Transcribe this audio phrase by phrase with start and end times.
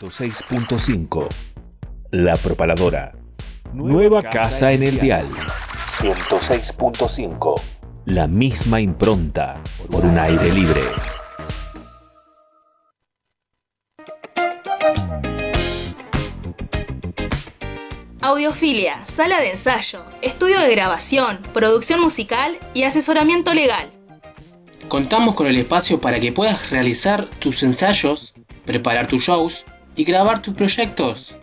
[0.00, 1.28] 106.5
[2.12, 3.12] La Propaladora.
[3.74, 5.28] Nueva casa en el dial.
[5.84, 7.60] 106.5
[8.06, 10.80] La misma impronta por un aire libre.
[18.22, 23.90] Audiofilia, sala de ensayo, estudio de grabación, producción musical y asesoramiento legal.
[24.88, 28.32] Contamos con el espacio para que puedas realizar tus ensayos,
[28.64, 29.66] preparar tus shows
[30.00, 31.36] y grabar tus proyectos.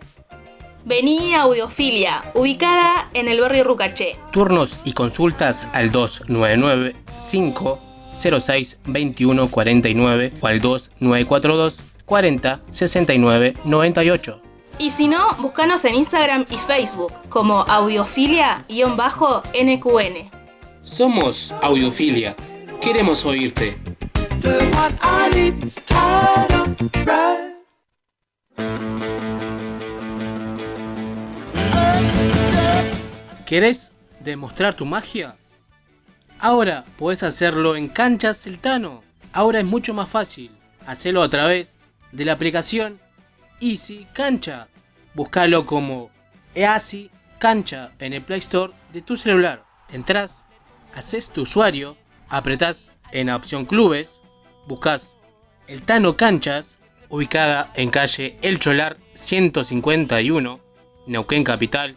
[0.84, 4.16] Vení a Audiofilia, ubicada en el barrio Rucaché.
[4.32, 6.96] Turnos y consultas al 299
[7.30, 14.42] 506 2149 o al 2942 40 69 98.
[14.80, 20.30] Y si no, búscanos en Instagram y Facebook como audiofilia-nqn.
[20.82, 22.34] Somos Audiofilia.
[22.80, 23.78] Queremos oírte.
[33.48, 35.36] ¿Querés demostrar tu magia?
[36.38, 39.02] Ahora puedes hacerlo en Cancha Celtano.
[39.32, 40.50] Ahora es mucho más fácil.
[40.86, 41.78] Hacerlo a través
[42.12, 43.00] de la aplicación
[43.60, 44.68] Easy Cancha.
[45.14, 46.10] Búscalo como
[46.54, 49.64] Easy Cancha en el Play Store de tu celular.
[49.90, 50.44] Entrás,
[50.94, 51.96] haces tu usuario,
[52.28, 54.20] apretás en la opción Clubes,
[54.66, 55.16] buscas
[55.66, 56.77] el Tano Canchas,
[57.08, 60.60] ubicada en calle El Cholar 151,
[61.06, 61.96] Neuquén Capital.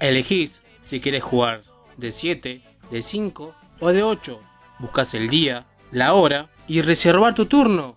[0.00, 1.62] Elegís si quieres jugar
[1.96, 4.40] de 7, de 5 o de 8.
[4.78, 7.96] Buscas el día, la hora y reservar tu turno.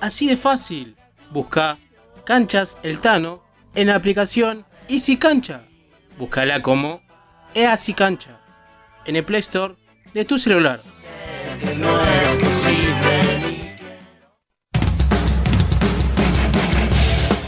[0.00, 0.96] Así de fácil.
[1.30, 1.78] Busca
[2.24, 3.42] Canchas El Tano
[3.74, 5.64] en la aplicación Easy Cancha.
[6.18, 7.00] Búscala como
[7.54, 8.40] Easy Cancha
[9.04, 9.74] en el Play Store
[10.12, 10.80] de tu celular.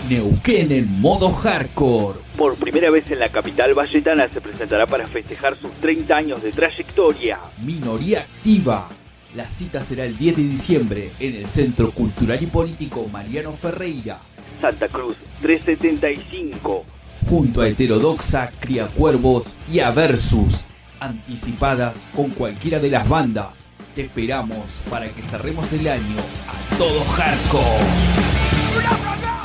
[0.09, 2.19] Neuquén en modo hardcore.
[2.37, 6.51] Por primera vez en la capital valletana se presentará para festejar sus 30 años de
[6.51, 7.39] trayectoria.
[7.63, 8.89] Minoría activa.
[9.35, 14.17] La cita será el 10 de diciembre en el Centro Cultural y Político Mariano Ferreira,
[14.63, 16.87] Santa Cruz 375.
[17.29, 20.65] junto a Heterodoxa, Criacuervos y a Versus,
[21.01, 23.59] anticipadas con cualquiera de las bandas.
[23.95, 29.38] Te esperamos para que cerremos el año a todo hardcore.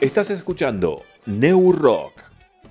[0.00, 2.22] Estás escuchando New Rock.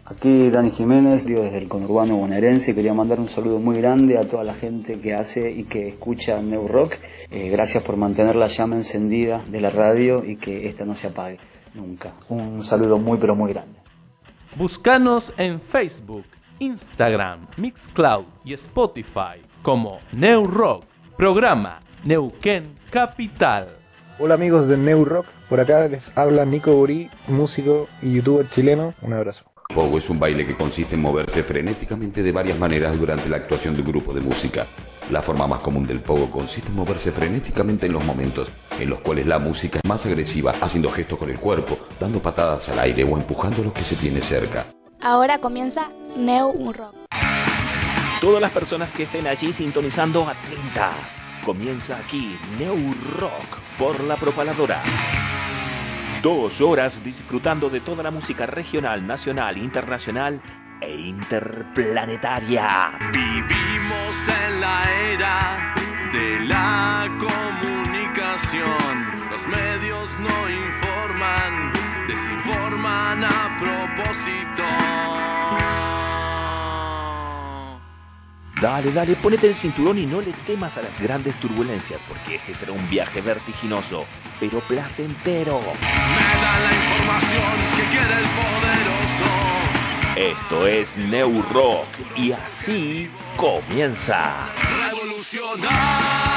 [0.04, 4.28] Aquí Dani Jiménez, digo desde el conurbano bonaerense, quería mandar un saludo muy grande a
[4.28, 6.96] toda la gente que hace y que escucha New Rock.
[7.30, 11.06] Eh, gracias por mantener la llama encendida de la radio y que esta no se
[11.06, 11.38] apague
[11.76, 12.14] nunca.
[12.30, 13.78] Un saludo muy pero muy grande.
[14.58, 16.26] Búscanos en Facebook,
[16.58, 20.86] Instagram, Mixcloud y Spotify como New Rock,
[21.16, 23.68] programa Neuquén Capital.
[24.18, 28.94] Hola amigos de New Rock, por acá les habla Nico Burí, músico y youtuber chileno.
[29.02, 29.46] Un abrazo.
[29.74, 33.76] Pogo es un baile que consiste en moverse frenéticamente de varias maneras durante la actuación
[33.76, 34.66] de un grupo de música.
[35.12, 38.50] La forma más común del pogo consiste en moverse frenéticamente en los momentos
[38.80, 42.70] en los cuales la música es más agresiva, haciendo gestos con el cuerpo, dando patadas
[42.70, 44.66] al aire o empujando a los que se tiene cerca.
[45.02, 46.96] Ahora comienza New Rock.
[48.22, 51.28] Todas las personas que estén allí sintonizando atentas.
[51.46, 54.84] Comienza aquí New Rock por la propaladora.
[56.22, 60.42] Dos horas disfrutando de toda la música regional, nacional, internacional
[60.82, 62.92] e interplanetaria.
[63.14, 65.74] Vivimos en la era
[66.12, 69.16] de la comunicación.
[69.32, 71.72] Los medios no informan,
[72.06, 74.66] desinforman a propósito.
[78.62, 82.54] Dale, dale, ponete el cinturón y no le temas a las grandes turbulencias, porque este
[82.54, 84.06] será un viaje vertiginoso,
[84.38, 85.62] pero placentero.
[85.62, 89.30] Me da la información que quiere el poderoso.
[90.18, 91.88] Esto es New Rock
[92.18, 94.50] y así comienza.
[94.92, 96.29] Revolucionar.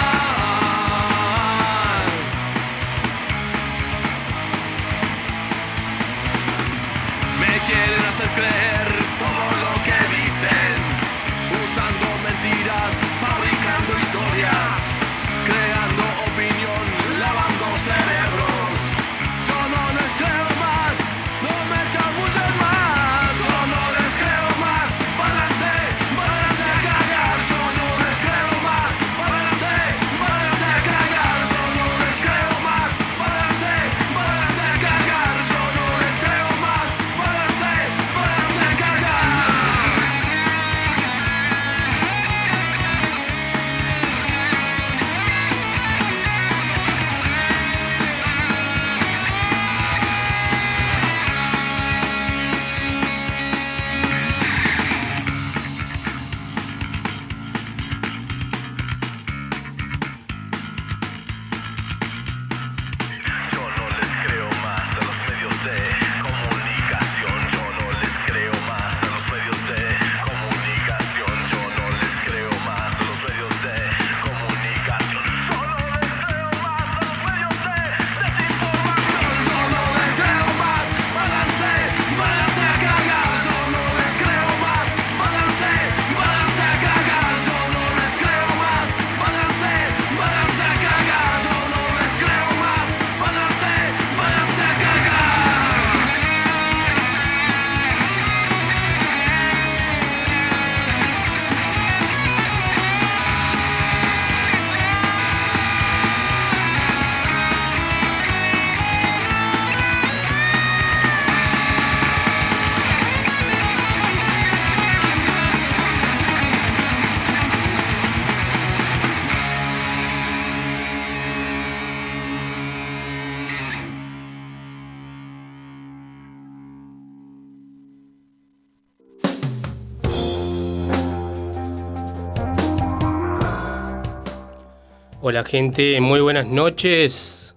[135.25, 137.55] Hola gente, muy buenas noches.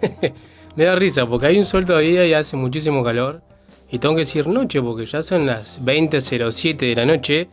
[0.76, 3.42] Me da risa porque hay un sol todavía y hace muchísimo calor.
[3.90, 7.50] Y tengo que decir noche porque ya son las 20.07 de la noche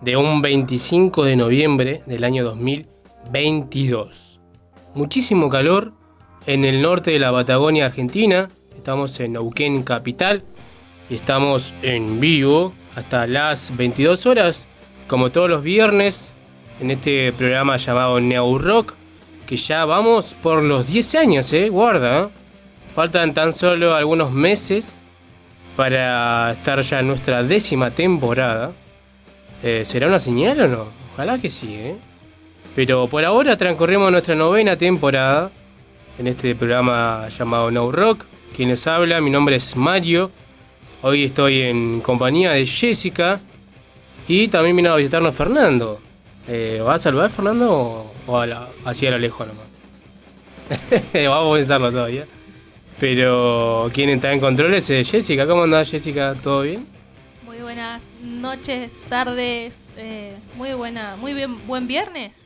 [0.00, 4.40] de un 25 de noviembre del año 2022.
[4.96, 5.92] Muchísimo calor
[6.46, 8.50] en el norte de la Patagonia Argentina.
[8.76, 10.42] Estamos en Neuquén capital
[11.08, 14.66] y estamos en vivo hasta las 22 horas
[15.06, 16.34] como todos los viernes
[16.80, 18.94] en este programa llamado Neo Rock,
[19.46, 21.68] que ya vamos por los 10 años, ¿eh?
[21.68, 22.28] Guarda, ¿eh?
[22.94, 25.04] faltan tan solo algunos meses
[25.76, 28.72] para estar ya en nuestra décima temporada.
[29.62, 30.86] Eh, ¿Será una señal o no?
[31.12, 31.96] Ojalá que sí, ¿eh?
[32.74, 35.50] Pero por ahora transcurrimos nuestra novena temporada
[36.18, 38.24] en este programa llamado No Rock.
[38.56, 40.30] Quien les habla, mi nombre es Mario.
[41.02, 43.40] Hoy estoy en compañía de Jessica
[44.28, 46.09] y también vino a visitarnos Fernando.
[46.48, 49.66] Eh, ¿Va a saludar Fernando o, o a la- así a lo lejos nomás?
[51.14, 52.26] Vamos a pensarlo todavía.
[52.98, 55.46] Pero quien está en control es eh, Jessica.
[55.46, 56.34] ¿Cómo andás Jessica?
[56.42, 56.86] ¿Todo bien?
[57.44, 62.36] Muy buenas noches, tardes, eh, muy buena, muy bien, buen viernes.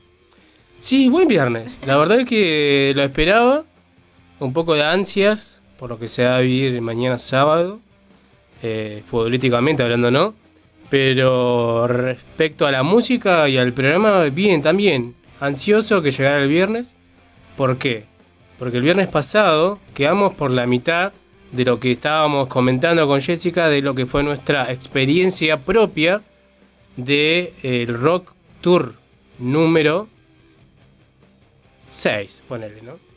[0.79, 1.79] Sí, buen viernes.
[1.87, 3.65] La verdad es que lo esperaba.
[4.41, 7.81] Un poco de ansias por lo que se va a vivir mañana sábado.
[8.63, 10.35] Eh, futbolísticamente hablando, ¿no?
[10.95, 15.17] Pero respecto a la música y al programa, bien también.
[15.41, 16.95] Ansioso que llegara el viernes.
[17.57, 18.05] ¿Por qué?
[18.61, 21.13] Porque el viernes pasado quedamos por la mitad
[21.51, 26.23] de lo que estábamos comentando con Jessica, de lo que fue nuestra experiencia propia
[26.97, 28.95] de el Rock Tour
[29.41, 30.07] número
[31.91, 33.14] 6, ponele, ¿no?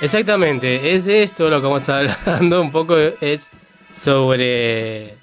[0.00, 3.50] Exactamente, es de esto lo que vamos a estar hablando un poco, es
[3.92, 5.14] sobre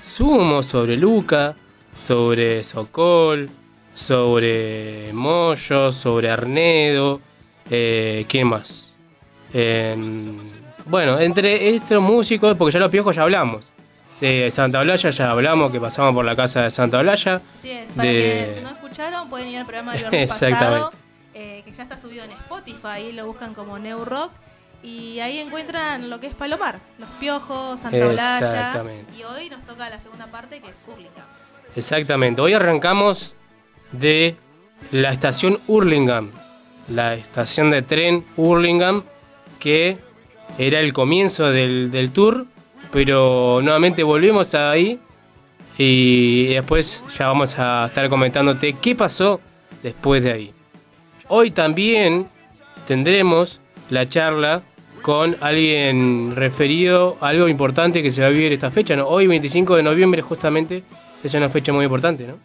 [0.00, 1.54] Sumo, sobre Luca,
[1.94, 3.48] sobre Sokol,
[3.92, 7.20] sobre Moyo, sobre Arnedo,
[7.70, 8.96] eh, ¿quién más?
[9.52, 10.36] Em,
[10.86, 13.66] bueno, entre estos músicos, porque ya los piojos ya hablamos.
[14.20, 17.40] De Santa Blaya ya hablamos, que pasamos por la casa de Santa Blaya.
[17.58, 20.80] Así es, para de- quienes no escucharon pueden ir al programa viernes Exactamente.
[20.84, 20.92] pasado,
[21.34, 24.30] eh, que ya está subido en Spotify, lo buscan como New Rock
[24.82, 29.18] y ahí encuentran lo que es Palomar, Los Piojos, Santa Blaya Exactamente.
[29.18, 31.26] y hoy nos toca la segunda parte que es Hurlingham.
[31.74, 33.34] Exactamente, hoy arrancamos
[33.92, 34.36] de
[34.90, 36.30] la estación Hurlingham,
[36.88, 39.02] la estación de tren Hurlingham,
[39.58, 39.98] que
[40.58, 42.46] era el comienzo del, del tour,
[42.92, 45.00] pero nuevamente volvemos ahí
[45.78, 49.40] y después ya vamos a estar comentándote qué pasó
[49.82, 50.53] después de ahí.
[51.28, 52.26] Hoy también
[52.86, 54.62] tendremos la charla
[55.02, 58.96] con alguien referido a algo importante que se va a vivir esta fecha.
[58.96, 59.06] ¿no?
[59.06, 60.82] Hoy, 25 de noviembre, justamente,
[61.22, 62.38] es una fecha muy importante, ¿no?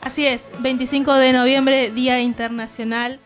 [0.00, 3.20] Así es, 25 de noviembre, Día Internacional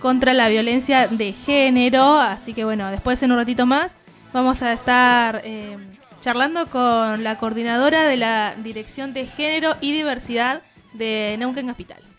[0.00, 2.18] contra la Violencia de Género.
[2.18, 3.92] Así que bueno, después en un ratito más
[4.32, 5.76] vamos a estar eh,
[6.20, 12.13] charlando con la coordinadora de la Dirección de Género y Diversidad de Neuquén Capital.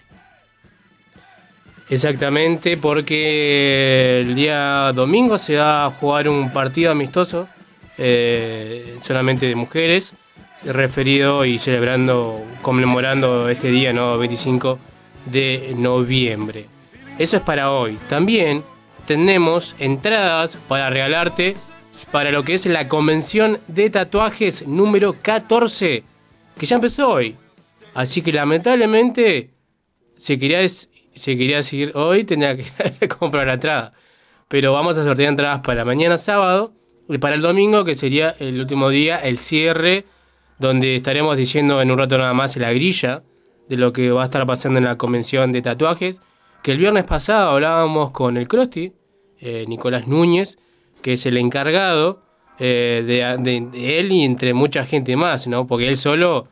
[1.89, 7.47] Exactamente, porque el día domingo se va a jugar un partido amistoso
[7.97, 10.15] eh, solamente de mujeres,
[10.65, 14.17] referido y celebrando, conmemorando este día, ¿no?
[14.17, 14.79] 25
[15.25, 16.65] de noviembre.
[17.19, 17.97] Eso es para hoy.
[18.09, 18.63] También
[19.05, 21.55] tenemos entradas para regalarte
[22.11, 26.03] para lo que es la convención de tatuajes número 14,
[26.57, 27.35] que ya empezó hoy.
[27.93, 29.51] Así que lamentablemente,
[30.17, 33.93] si querías, si querías ir hoy, tenía que comprar la entrada.
[34.47, 36.73] Pero vamos a sortear entradas para mañana sábado
[37.09, 40.05] y para el domingo, que sería el último día, el cierre,
[40.59, 43.23] donde estaremos diciendo en un rato nada más la grilla
[43.67, 46.21] de lo que va a estar pasando en la convención de tatuajes.
[46.63, 48.93] Que el viernes pasado hablábamos con el Crosti,
[49.39, 50.57] eh, Nicolás Núñez,
[51.01, 52.21] que es el encargado
[52.57, 55.67] eh, de, de- de él y entre mucha gente más, ¿no?
[55.67, 56.47] Porque él solo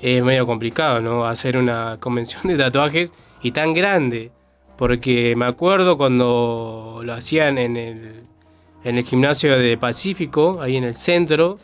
[0.00, 1.26] es medio complicado, ¿no?
[1.26, 4.30] Hacer una convención de tatuajes y tan grande.
[4.76, 8.24] Porque me acuerdo cuando lo hacían en el,
[8.84, 11.58] en el gimnasio de Pacífico, ahí en el centro,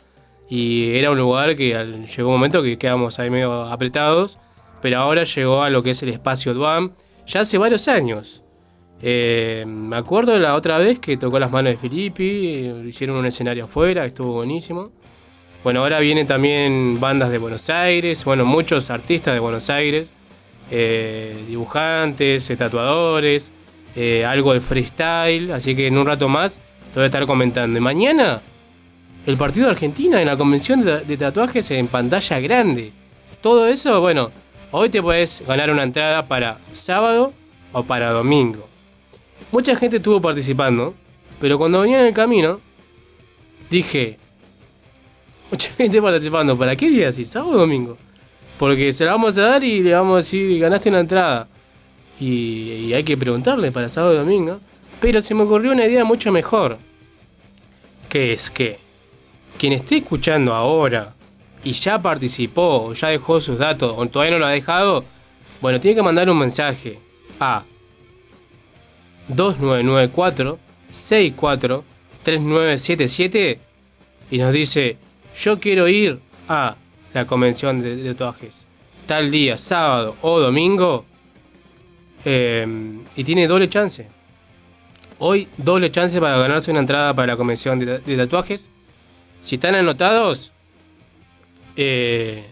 [0.49, 4.39] y era un lugar que llegó un momento que quedamos ahí medio apretados,
[4.81, 6.93] pero ahora llegó a lo que es el espacio Duam,
[7.27, 8.45] ya hace varios años.
[9.01, 13.27] Eh, me acuerdo la otra vez que tocó las manos de Filippi, eh, hicieron un
[13.27, 14.91] escenario afuera, estuvo buenísimo.
[15.63, 20.15] Bueno, ahora vienen también bandas de Buenos Aires, bueno, muchos artistas de Buenos Aires,
[20.71, 23.53] eh, dibujantes, tatuadores,
[23.97, 26.61] eh, algo de freestyle, así que en un rato más
[26.93, 27.79] te voy a estar comentando.
[27.79, 28.43] Y mañana,
[29.27, 32.93] el partido de Argentina en la convención de, tatuajes en pantalla grande.
[33.41, 34.31] Todo eso, bueno,
[34.71, 37.33] hoy te puedes ganar una entrada para sábado
[37.73, 38.69] o para domingo.
[39.53, 40.95] Mucha gente estuvo participando,
[41.41, 42.61] pero cuando venía en el camino,
[43.71, 44.19] dije,
[45.51, 47.25] mucha gente participando, ¿para qué día así?
[47.25, 47.97] ¿Sábado o domingo?
[48.59, 51.49] Porque se la vamos a dar y le vamos a decir, ganaste una entrada.
[52.21, 54.61] Y, y hay que preguntarle para sábado y domingo.
[55.01, 56.79] Pero se me ocurrió una idea mucho mejor.
[58.09, 58.79] Que es que
[59.59, 61.15] quien esté escuchando ahora
[61.63, 65.05] y ya participó o ya dejó sus datos o todavía no lo ha dejado,
[65.61, 66.99] bueno, tiene que mandar un mensaje
[67.41, 67.65] a
[69.29, 70.59] 2994
[70.91, 71.85] 64
[72.23, 73.61] 3977
[74.31, 74.97] y nos dice,
[75.37, 76.77] yo quiero ir a
[77.15, 78.67] la convención de, tatuajes
[79.07, 81.07] tal día, sábado o domingo,
[82.25, 82.67] eh,
[83.17, 84.07] y tiene doble chance.
[85.19, 88.69] Hoy doble chance para ganarse una entrada para la convención de, de tatuajes.
[89.41, 90.53] Si están anotados,
[91.77, 92.45] eh,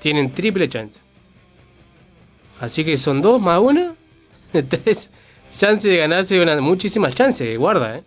[0.00, 1.00] tienen triple chance.
[2.60, 3.94] Así que son dos más una,
[4.68, 5.10] tres
[5.56, 7.98] chances de ganarse una, muchísimas chances, guarda.
[7.98, 8.02] Eh.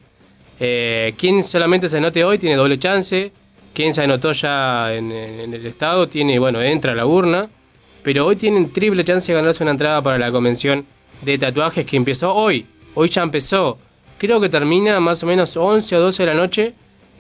[0.60, 3.32] Eh, quien solamente se anote hoy tiene doble chance.
[3.74, 7.50] Quien se anotó ya en, el estado tiene, bueno, entra a la urna.
[8.04, 10.86] Pero hoy tienen triple chance de ganarse una entrada para la convención
[11.22, 12.66] de tatuajes que empezó hoy.
[12.96, 13.78] Hoy ya empezó.
[14.18, 16.74] Creo que termina más o menos 11 o 12 de la noche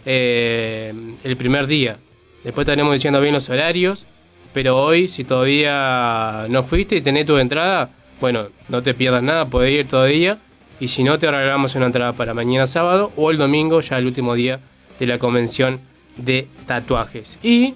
[0.05, 0.93] eh,
[1.23, 1.97] el primer día.
[2.43, 4.05] Después estaremos diciendo bien los horarios.
[4.53, 7.89] Pero hoy, si todavía no fuiste y tenés tu entrada,
[8.19, 10.39] bueno, no te pierdas nada, podés ir todavía.
[10.79, 14.07] Y si no, te regalamos una entrada para mañana sábado o el domingo, ya el
[14.07, 14.59] último día
[14.99, 15.79] de la convención
[16.17, 17.39] de tatuajes.
[17.41, 17.75] Y,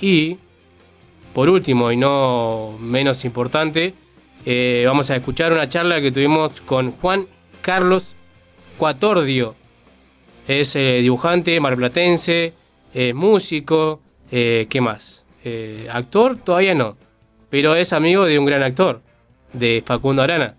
[0.00, 0.38] y,
[1.32, 3.94] por último y no menos importante,
[4.44, 7.26] eh, vamos a escuchar una charla que tuvimos con Juan
[7.60, 8.16] Carlos
[8.76, 9.54] Cuatordio.
[10.48, 12.52] Es eh, dibujante marplatense,
[12.92, 14.00] eh, músico,
[14.30, 15.24] ¿qué más?
[15.90, 16.96] Actor, todavía no,
[17.50, 19.02] pero es amigo de un gran actor,
[19.52, 20.56] de Facundo Arana,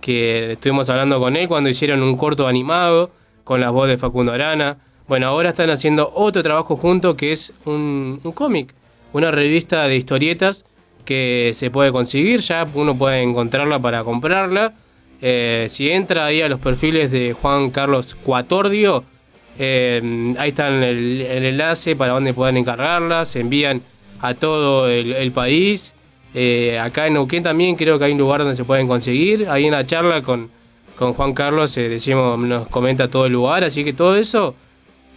[0.00, 3.10] que estuvimos hablando con él cuando hicieron un corto animado
[3.44, 4.78] con la voz de Facundo Arana.
[5.08, 8.74] Bueno, ahora están haciendo otro trabajo junto que es un, cómic,
[9.14, 10.66] una revista de historietas
[11.06, 14.74] que se puede conseguir, ya uno puede encontrarla para comprarla.
[15.22, 19.04] Eh, si entra ahí a los perfiles de Juan Carlos Cuatordio,
[19.58, 23.80] eh, ahí está el, enlace para donde puedan encargarla, se envían
[24.20, 25.94] a todo el, país.
[26.34, 29.48] Eh, acá en Neuquén también creo que hay un lugar donde se pueden conseguir.
[29.48, 30.50] Ahí en la charla con,
[30.96, 34.54] con Juan Carlos decimos, nos comenta todo el lugar, así que todo eso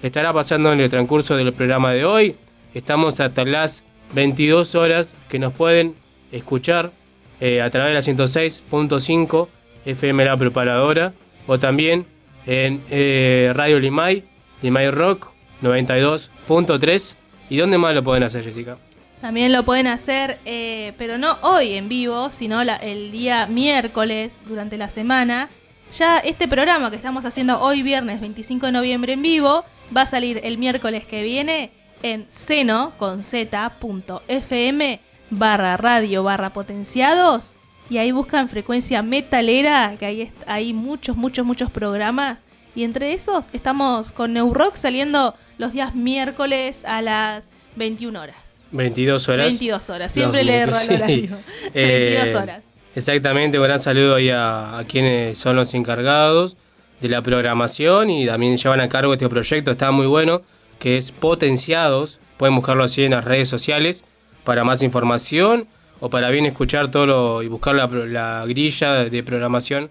[0.01, 2.35] estará pasando en el transcurso del programa de hoy.
[2.73, 5.95] Estamos hasta las 22 horas que nos pueden
[6.31, 6.91] escuchar
[7.39, 9.47] eh, a través de la 106.5
[9.85, 11.13] FM La Preparadora
[11.47, 12.05] o también
[12.45, 14.23] en eh, Radio Limay,
[14.61, 15.31] Limay Rock
[15.61, 17.15] 92.3.
[17.49, 18.77] ¿Y dónde más lo pueden hacer, Jessica?
[19.19, 24.77] También lo pueden hacer, eh, pero no hoy en vivo, sino el día miércoles durante
[24.77, 25.49] la semana.
[25.97, 30.05] Ya este programa que estamos haciendo hoy viernes 25 de noviembre en vivo va a
[30.05, 31.71] salir el miércoles que viene
[32.03, 37.53] en seno con z.fm barra radio barra potenciados
[37.89, 42.39] y ahí buscan frecuencia metalera que ahí hay muchos muchos muchos programas
[42.75, 47.45] y entre esos estamos con Neurock saliendo los días miércoles a las
[47.75, 49.47] 21 horas 22 horas.
[49.47, 51.29] 22 horas, siempre le erro al miércoles, sí.
[51.29, 51.37] horario.
[51.73, 52.61] Eh, 22 horas.
[52.95, 56.57] Exactamente, un gran saludo ahí a, a quienes son los encargados
[57.01, 60.41] de la programación y también llevan a cargo este proyecto, está muy bueno,
[60.79, 62.19] que es Potenciados.
[62.37, 64.03] Pueden buscarlo así en las redes sociales
[64.43, 65.67] para más información
[65.99, 69.89] o para bien escuchar todo y buscar la, la grilla de programación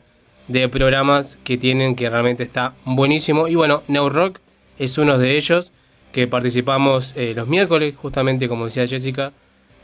[0.48, 3.46] de programas que tienen que realmente está buenísimo.
[3.46, 4.40] Y bueno, New Rock
[4.78, 5.72] es uno de ellos
[6.12, 9.32] que participamos eh, los miércoles, justamente como decía Jessica,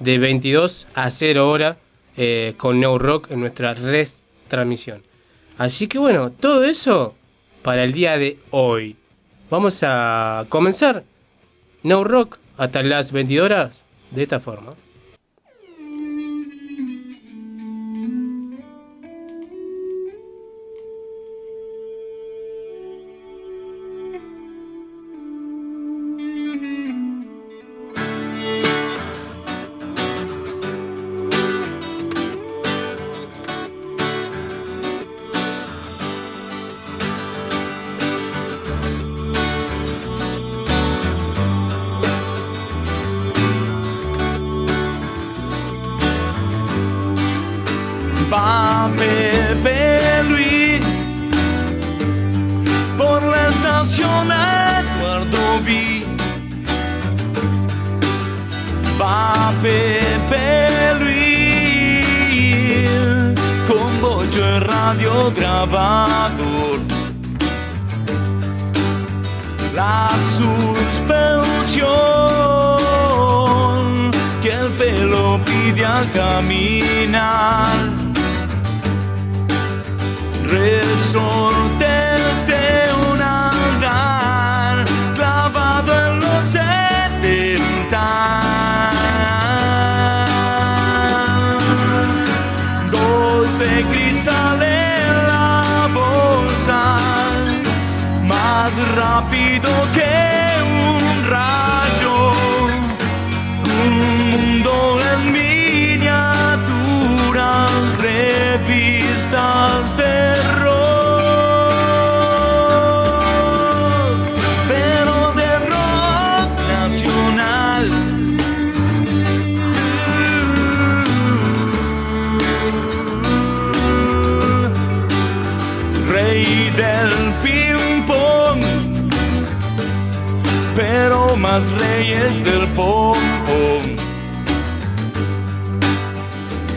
[0.00, 1.78] de 22 a 0 hora
[2.16, 5.02] eh, con New Rock en nuestra retransmisión.
[5.58, 7.14] Así que bueno, todo eso
[7.66, 8.94] para el día de hoy.
[9.50, 11.02] Vamos a comenzar
[11.82, 14.74] New Rock hasta las 22 horas de esta forma.
[48.36, 50.84] va Pepe Luis
[52.98, 56.04] por la estación Eduardo vi
[59.00, 60.46] Va Pepe
[61.00, 62.06] Luis
[63.68, 66.78] con bollo de radio grabador.
[69.74, 71.86] La suspensión
[74.42, 77.95] que el pelo pide al caminar.
[80.48, 82.05] Resortes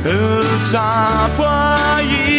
[0.05, 2.29] El sapo allí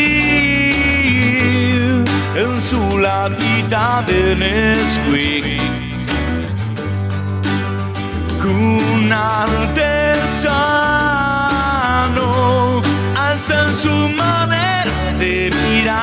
[2.35, 5.61] en su latita de Nesquik.
[8.43, 10.01] Un artesano
[13.15, 16.01] hasta en su manera de mirar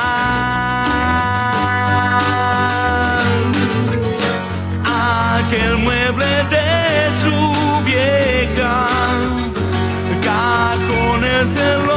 [5.38, 6.57] aquel mueble de
[11.54, 11.87] there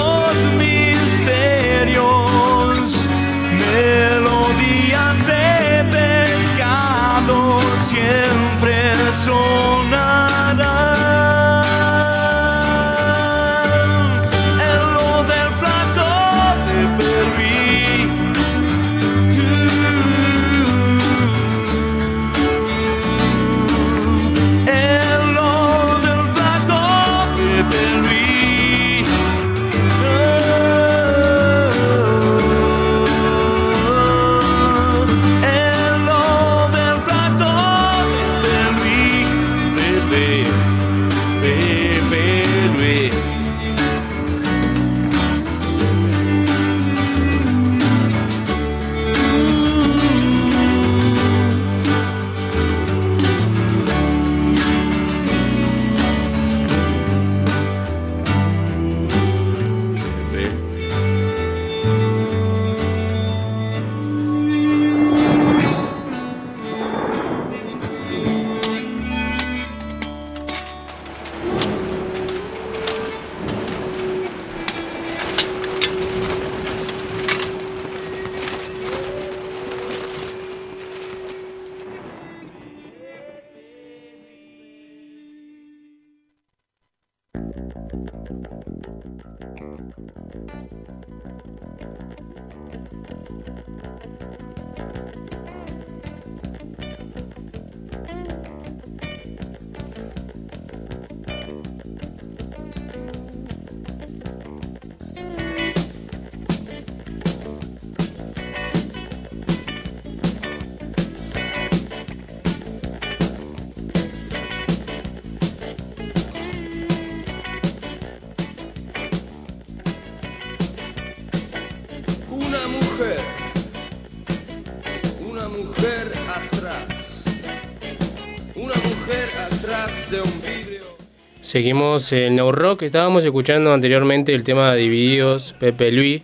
[131.42, 132.84] Seguimos en New Rock.
[132.84, 136.22] Estábamos escuchando anteriormente el tema de Divididos, Pepe Luis,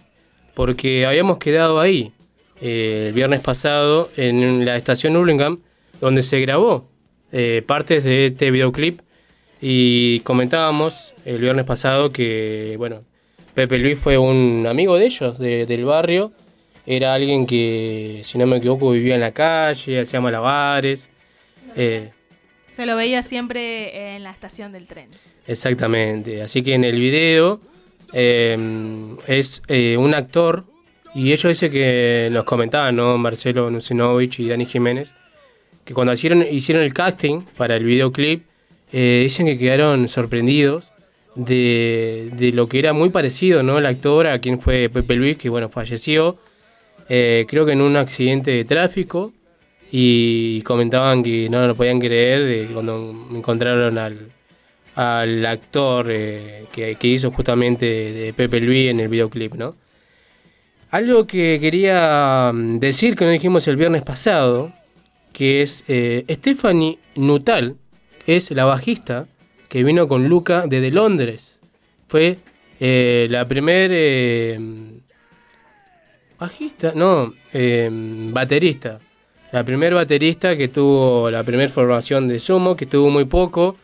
[0.53, 2.11] porque habíamos quedado ahí
[2.61, 5.59] eh, el viernes pasado en la estación Hurlingham,
[5.99, 6.89] donde se grabó
[7.31, 9.01] eh, partes de este videoclip.
[9.59, 13.03] Y comentábamos el viernes pasado que, bueno,
[13.55, 16.31] Pepe Luis fue un amigo de ellos, de- del barrio.
[16.85, 21.09] Era alguien que, si no me equivoco, vivía en la calle, hacía malabares.
[21.75, 22.11] Eh,
[22.77, 25.07] Se lo veía siempre en la estación del tren.
[25.47, 26.43] Exactamente.
[26.43, 27.59] Así que en el video
[28.13, 28.55] eh,
[29.25, 30.63] es eh, un actor
[31.15, 33.17] y ellos dicen que nos comentaban, ¿no?
[33.17, 35.15] Marcelo Nusinovich y Dani Jiménez,
[35.85, 38.43] que cuando hicieron, hicieron el casting para el videoclip,
[38.93, 40.91] eh, dicen que quedaron sorprendidos
[41.33, 43.79] de, de lo que era muy parecido, ¿no?
[43.79, 46.37] El actor a quien fue Pepe Luis, que bueno, falleció,
[47.09, 49.33] eh, creo que en un accidente de tráfico
[49.91, 54.31] y comentaban que no lo podían creer de cuando encontraron al,
[54.95, 59.75] al actor eh, que, que hizo justamente de Pepe Luis en el videoclip, ¿no?
[60.89, 64.73] Algo que quería mm, decir que no dijimos el viernes pasado,
[65.33, 67.75] que es eh, Stephanie Nutal,
[68.25, 69.27] es la bajista
[69.69, 71.59] que vino con Luca desde Londres.
[72.07, 72.37] Fue
[72.79, 74.59] eh, la primer eh,
[76.39, 78.99] bajista, no, eh, baterista.
[79.51, 83.77] La primer baterista que tuvo la primera formación de Sumo, que tuvo muy poco,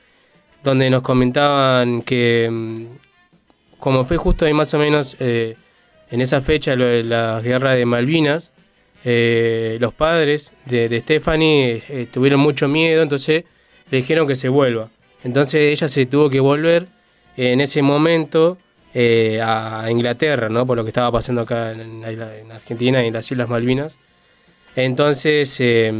[0.62, 2.86] donde nos comentaban que, mm,
[3.80, 5.56] como fue justo ahí más o menos eh,
[6.12, 8.52] en esa fecha, lo de la guerra de Malvinas,
[9.06, 13.46] eh, los padres de, Stephanie eh, tuvieron mucho miedo, entonces
[13.90, 14.90] le dijeron que se vuelva.
[15.24, 16.88] Entonces ella se tuvo que volver
[17.38, 18.58] en ese momento
[18.96, 20.66] a Inglaterra, ¿no?
[20.68, 23.98] Por lo que estaba pasando acá en, en Argentina y en las Islas Malvinas.
[24.76, 25.92] Entonces, eh,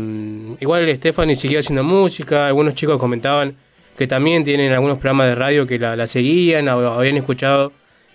[0.60, 3.56] igual Stephanie siguió haciendo música, algunos chicos comentaban
[3.98, 7.72] que también tienen algunos programas de radio que la, la seguían, habían escuchado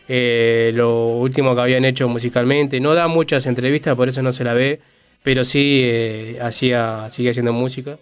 [0.08, 2.80] eh, lo último que habían hecho musicalmente.
[2.80, 4.80] No da muchas entrevistas, por eso no se la ve,
[5.22, 7.98] pero sí eh, hacía, sigue haciendo música.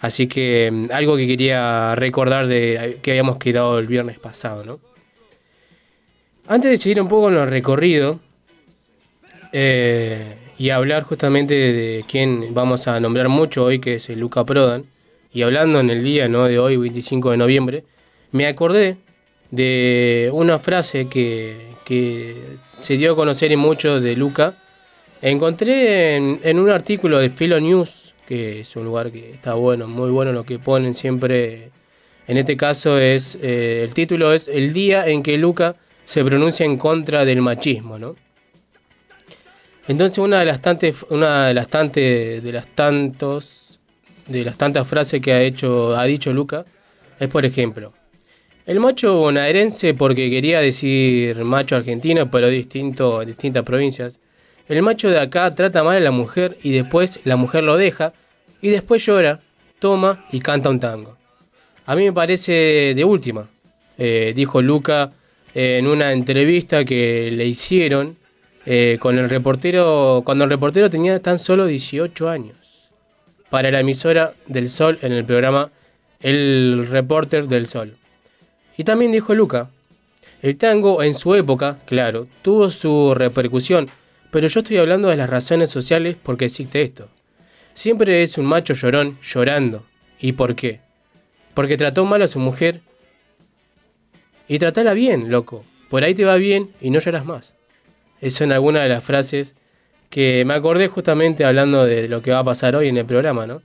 [0.00, 4.80] Así que mm, algo que quería recordar de que habíamos quedado el viernes pasado, ¿no?
[6.48, 8.20] Antes de seguir un poco con el recorrido
[9.52, 14.84] eh, y hablar justamente de quién vamos a nombrar mucho hoy, que es Luca Prodan,
[15.32, 16.46] y hablando en el día ¿no?
[16.46, 17.84] de hoy, 25 de noviembre,
[18.32, 18.96] me acordé
[19.50, 24.56] de una frase que, que se dio a conocer en mucho de Luca.
[25.22, 29.86] Encontré en, en un artículo de Philo News, que es un lugar que está bueno,
[29.86, 31.70] muy bueno lo que ponen siempre.
[32.26, 36.66] En este caso es eh, el título es El día en que Luca se pronuncia
[36.66, 38.16] en contra del machismo, ¿no?
[39.88, 43.80] Entonces una de las tantas una de las tantas de las tantos
[44.26, 46.66] de las tantas frases que ha hecho ha dicho Luca
[47.18, 47.94] es por ejemplo
[48.66, 54.20] el macho bonaerense porque quería decir macho argentino pero distinto en distintas provincias.
[54.68, 58.12] El macho de acá trata mal a la mujer y después la mujer lo deja
[58.60, 59.40] y después llora
[59.78, 61.16] toma y canta un tango
[61.86, 63.48] a mí me parece de última
[63.96, 65.12] eh, dijo Luca
[65.54, 68.17] en una entrevista que le hicieron
[68.70, 72.90] eh, con el reportero, cuando el reportero tenía tan solo 18 años,
[73.48, 75.70] para la emisora del Sol en el programa
[76.20, 77.96] El Reporter del Sol.
[78.76, 79.70] Y también dijo Luca,
[80.42, 83.88] el tango en su época, claro, tuvo su repercusión,
[84.30, 87.08] pero yo estoy hablando de las razones sociales porque existe esto.
[87.72, 89.86] Siempre es un macho llorón llorando.
[90.20, 90.80] ¿Y por qué?
[91.54, 92.82] Porque trató mal a su mujer.
[94.46, 95.64] Y tratala bien, loco.
[95.88, 97.54] Por ahí te va bien y no lloras más.
[98.28, 99.54] Son algunas de las frases
[100.10, 103.46] que me acordé justamente hablando de lo que va a pasar hoy en el programa,
[103.46, 103.62] ¿no?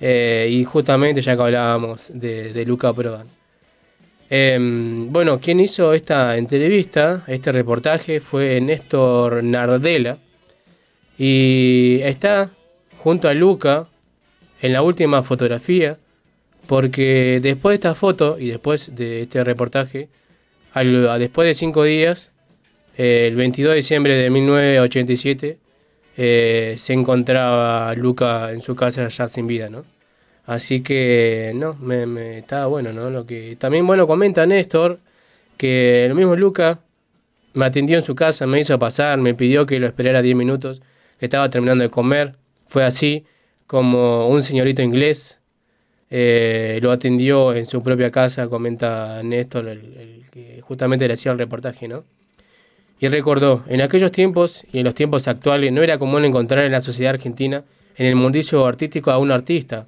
[0.00, 3.26] Eh, y justamente ya que hablábamos de, Luca Prodan.
[4.30, 4.58] Eh,
[5.10, 10.18] bueno, quien hizo esta entrevista, este reportaje, fue Néstor Nardella.
[11.18, 12.50] Y está
[12.98, 13.88] junto a Luca
[14.62, 15.98] en la última fotografía,
[16.66, 20.08] porque después de esta foto y después de este reportaje,
[20.74, 22.29] después de cinco días,
[23.02, 25.58] eh, el 22 de diciembre de 1987,
[26.18, 29.84] eh, se encontraba Luca en su casa ya sin vida, ¿no?
[30.44, 33.08] Así que, no, me, me estaba bueno, ¿no?
[33.08, 35.00] Lo que también, bueno, comenta Néstor
[35.56, 36.80] que el mismo Luca
[37.54, 40.82] me atendió en su casa, me hizo pasar, me pidió que lo esperara 10 minutos,
[41.18, 42.36] que estaba terminando de comer.
[42.66, 43.24] Fue así
[43.66, 45.40] como un señorito inglés
[46.10, 51.32] eh, lo atendió en su propia casa, comenta Néstor, el, el que justamente le hacía
[51.32, 52.04] el reportaje, ¿no?
[53.02, 56.72] Y recordó, en aquellos tiempos y en los tiempos actuales no era común encontrar en
[56.72, 57.64] la sociedad argentina,
[57.96, 59.86] en el mundillo artístico, a un artista,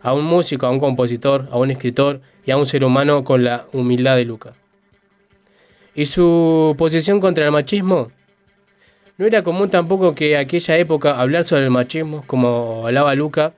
[0.00, 3.44] a un músico, a un compositor, a un escritor y a un ser humano con
[3.44, 4.54] la humildad de Luca.
[5.94, 8.10] ¿Y su posición contra el machismo?
[9.18, 13.52] No era común tampoco que aquella época hablar sobre el machismo, como hablaba Luca,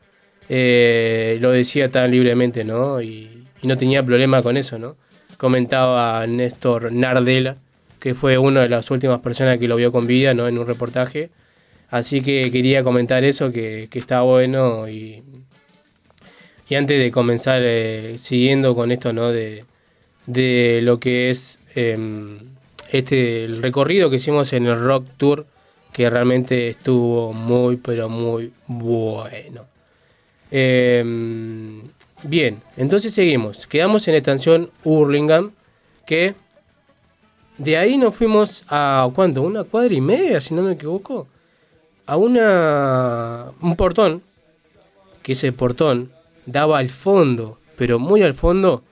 [0.48, 3.00] eh, lo decía tan libremente, ¿no?
[3.00, 4.96] Y, y, no tenía problema con eso, ¿no?
[5.38, 7.56] Comentaba Néstor Nardella,
[8.06, 10.46] que fue una de las últimas personas que lo vio con vida, ¿no?
[10.46, 11.28] En un reportaje.
[11.90, 15.24] Así que quería comentar eso, que, que está bueno y,
[16.68, 19.32] y antes de comenzar eh, siguiendo con esto, ¿no?
[19.32, 19.64] De,
[20.26, 21.98] de lo que es eh,
[22.92, 25.44] este el recorrido que hicimos en el Rock Tour,
[25.92, 29.66] que realmente estuvo muy, pero muy bueno.
[30.52, 31.02] Eh,
[32.22, 33.66] bien, entonces seguimos.
[33.66, 35.50] Quedamos en la estación Hurlingham,
[36.06, 36.36] que
[37.58, 39.42] de ahí nos fuimos a, ¿cuánto?
[39.42, 41.26] Una cuadra y media, si no me equivoco.
[42.06, 44.22] A una, un portón,
[45.22, 46.12] que ese portón
[46.44, 48.84] daba al fondo, pero muy al fondo,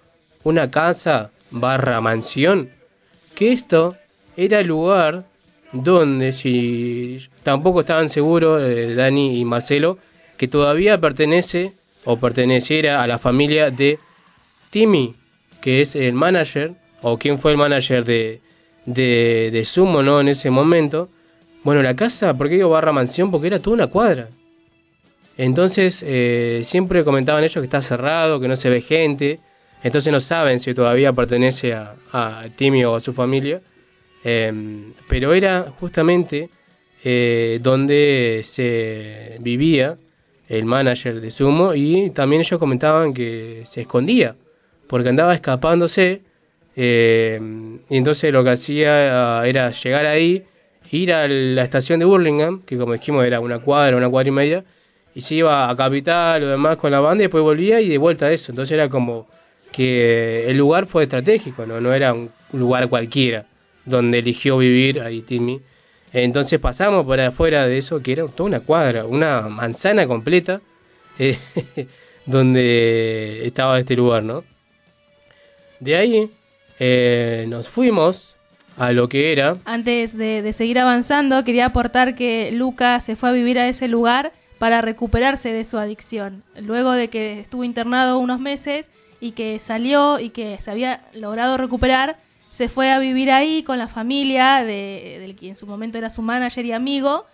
[0.43, 2.71] una casa barra mansión,
[3.35, 3.97] que esto
[4.37, 5.27] era el lugar
[5.73, 9.99] donde si tampoco estaban seguros eh, Dani y Marcelo
[10.37, 11.73] que todavía pertenece
[12.05, 13.99] o perteneciera a la familia de
[14.71, 15.15] Timmy,
[15.61, 18.41] que es el manager o quien fue el manager de,
[18.87, 20.21] de, de Sumo ¿no?
[20.21, 21.09] en ese momento.
[21.63, 23.31] Bueno, la casa, ¿por qué digo barra mansión?
[23.31, 24.29] Porque era toda una cuadra.
[25.37, 29.41] Entonces, eh, siempre comentaban ellos que está cerrado, que no se ve gente.
[29.83, 33.61] Entonces no saben si todavía pertenece a, a Timmy o a su familia.
[34.25, 36.49] Em, pero era justamente
[37.05, 39.99] eh, donde se vivía
[40.49, 44.37] el manager de Sumo y también ellos comentaban que se escondía
[44.87, 46.23] porque andaba escapándose
[46.77, 50.45] em, y entonces lo que hacía ah, era llegar ahí,
[50.91, 54.33] ir a la estación de Burlingame, que como dijimos era una cuadra, una cuadra y
[54.33, 54.65] media,
[55.15, 57.99] y se iba a Capital o demás con la banda y después volvía y de
[57.99, 58.53] vuelta a eso.
[58.53, 59.29] Entonces era como
[59.73, 63.47] que el lugar fue estratégico, no, no era un lugar cualquiera
[63.85, 65.61] donde eligió vivir ahí Timmy.
[66.13, 70.61] Entonces pasamos por afuera de eso, que era toda una cuadra, una manzana completa,
[71.19, 71.37] eh,
[72.27, 74.45] donde estaba este lugar, ¿no?
[75.81, 76.31] De ahí
[76.79, 78.37] eh, nos fuimos
[78.77, 79.59] a lo que era...
[79.65, 84.33] Antes de, seguir avanzando, quería aportar que Luca se fue a vivir a ese lugar
[84.59, 86.43] para recuperarse de su adicción.
[86.57, 88.89] Luego de que estuvo internado unos meses
[89.21, 92.19] y que salió y que se había logrado recuperar,
[92.53, 96.11] se fue a vivir ahí con la familia de, del que en su momento era
[96.11, 97.27] su manager y amigo.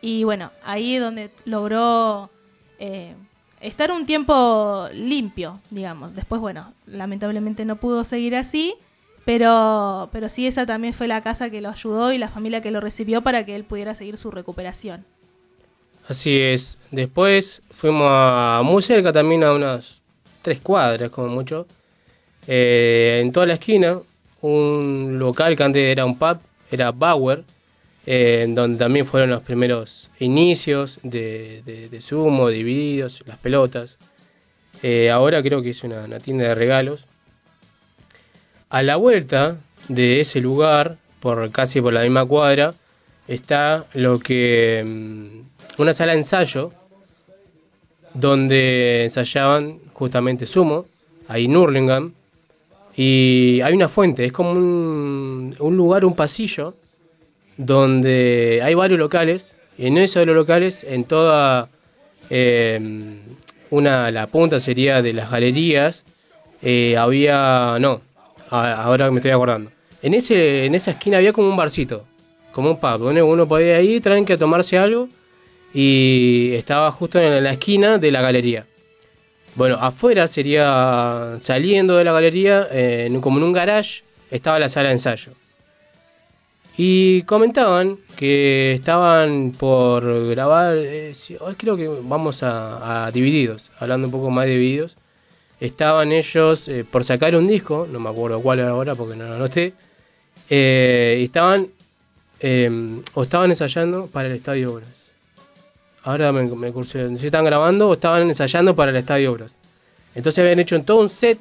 [0.00, 2.30] Y bueno, ahí es donde logró
[2.78, 3.14] eh,
[3.60, 6.14] estar un tiempo limpio, digamos.
[6.14, 8.74] Después, bueno, lamentablemente no pudo seguir así.
[9.24, 12.70] Pero, pero sí, esa también fue la casa que lo ayudó y la familia que
[12.70, 15.04] lo recibió para que él pudiera seguir su recuperación.
[16.08, 16.78] Así es.
[16.90, 20.02] Después fuimos a muy cerca también, a unas
[20.42, 21.66] tres cuadras como mucho.
[22.46, 24.00] Eh, en toda la esquina,
[24.40, 26.38] un local que antes era un pub,
[26.70, 27.44] era Bauer,
[28.06, 33.98] eh, donde también fueron los primeros inicios de, de, sumo, divididos, las pelotas.
[34.82, 37.06] Eh, ahora creo que es una, una tienda de regalos.
[38.70, 39.58] A la vuelta
[39.88, 42.74] de ese lugar, por casi por la misma cuadra,
[43.28, 46.72] está lo que mm, una sala de ensayo
[48.14, 50.86] donde ensayaban justamente sumo,
[51.28, 52.12] ahí en Hurlingham,
[52.96, 56.74] y hay una fuente, es como un, un lugar, un pasillo,
[57.60, 61.68] donde hay varios locales, y en esos locales, en toda
[62.30, 62.80] eh,
[63.68, 66.06] una, la punta sería de las galerías,
[66.62, 68.00] eh, había, no,
[68.48, 69.70] ahora me estoy acordando,
[70.00, 72.06] en, ese, en esa esquina había como un barcito,
[72.52, 75.10] como un pub, donde uno podía ir, traen que tomarse algo,
[75.74, 78.66] y estaba justo en la esquina de la galería.
[79.54, 84.88] Bueno, afuera sería saliendo de la galería, eh, como en un garage, estaba la sala
[84.88, 85.32] de ensayo.
[86.82, 91.12] Y comentaban que estaban por grabar, eh,
[91.58, 94.96] creo que vamos a, Divididos, hablando un poco más de Divididos.
[95.60, 99.26] Estaban ellos eh, por sacar un disco, no me acuerdo cuál era ahora porque no
[99.28, 99.74] lo anoté.
[100.48, 101.68] eh, estaban,
[102.40, 104.88] eh, o estaban ensayando para el Estadio Obras.
[106.04, 109.32] Ahora me, me cursé, no sé si estaban grabando o estaban ensayando para el Estadio
[109.32, 109.54] Obras.
[110.14, 111.40] Entonces habían hecho todo un set,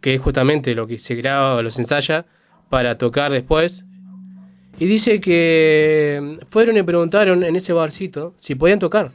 [0.00, 2.24] que es justamente lo que se graba o los ensaya
[2.70, 3.84] para tocar después.
[4.78, 9.12] Y dice que fueron y preguntaron en ese barcito si podían tocar.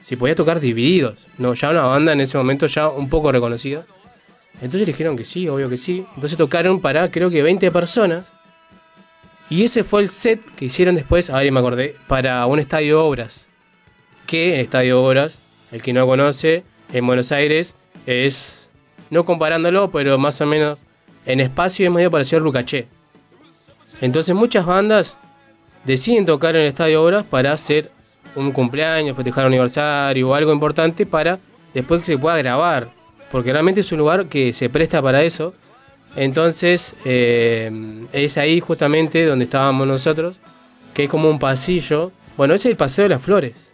[0.00, 1.28] Si podía tocar divididos.
[1.38, 3.86] No, ya una banda en ese momento ya un poco reconocida.
[4.54, 6.04] Entonces dijeron que sí, obvio que sí.
[6.14, 8.32] Entonces tocaron para creo que 20 personas.
[9.48, 13.48] Y ese fue el set que hicieron después, ahora me acordé, para un estadio obras.
[14.26, 15.40] Que el estadio obras,
[15.72, 17.74] el que no conoce, en Buenos Aires,
[18.06, 18.70] es,
[19.10, 20.80] no comparándolo, pero más o menos
[21.26, 22.86] en espacio es medio parecido a Rucaché.
[24.00, 25.18] Entonces muchas bandas
[25.84, 27.90] deciden tocar en el estadio obras para hacer
[28.34, 31.38] un cumpleaños, festejar un aniversario o algo importante para
[31.74, 32.90] después que se pueda grabar.
[33.30, 35.54] Porque realmente es un lugar que se presta para eso.
[36.16, 40.40] Entonces eh, es ahí justamente donde estábamos nosotros,
[40.94, 42.12] que es como un pasillo.
[42.36, 43.72] Bueno, es el Paseo de las Flores.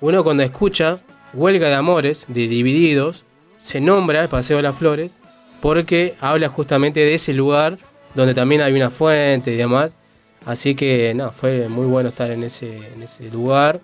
[0.00, 1.00] Uno cuando escucha
[1.32, 3.24] Huelga de Amores de Divididos,
[3.56, 5.18] se nombra el Paseo de las Flores
[5.62, 7.78] porque habla justamente de ese lugar
[8.16, 9.96] donde también hay una fuente y demás.
[10.44, 13.80] Así que no, fue muy bueno estar en ese, en ese lugar.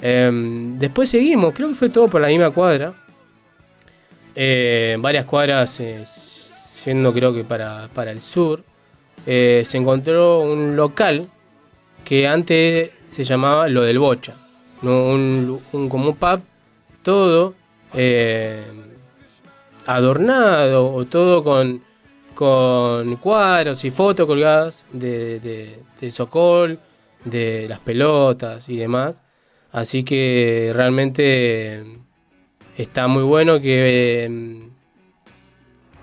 [0.00, 2.94] Em, después seguimos, creo que fue todo por la misma cuadra.
[4.34, 6.04] Eh, varias cuadras eh,
[6.84, 8.62] yendo creo que para, para el sur.
[9.26, 11.28] eh, se encontró un local
[12.04, 14.34] que antes se llamaba Lo del Bocha.
[14.82, 15.06] ¿no?
[15.08, 16.40] Un, un- como un pub,
[17.02, 17.54] todo
[17.94, 18.64] eh,
[19.86, 21.82] adornado o todo con,
[22.38, 26.78] con cuadros y fotos colgadas de, de, de Sokol,
[27.24, 29.24] de las pelotas y demás.
[29.72, 31.82] Así que realmente
[32.76, 34.24] está muy bueno que...
[34.24, 34.68] eh,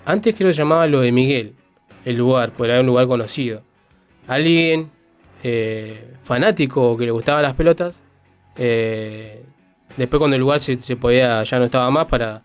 [0.05, 1.55] antes que se llamaba lo de Miguel,
[2.03, 3.61] el lugar, porque era un lugar conocido.
[4.27, 4.91] Alguien
[5.41, 8.03] eh, fanático que le gustaban las pelotas,
[8.57, 9.45] eh,
[9.95, 12.43] después cuando el lugar se, se podía, ya no estaba más para,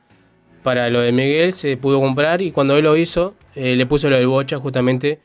[0.62, 4.11] para lo de Miguel, se pudo comprar y cuando él lo hizo, eh, le puso
[4.11, 5.18] lo del bocha justamente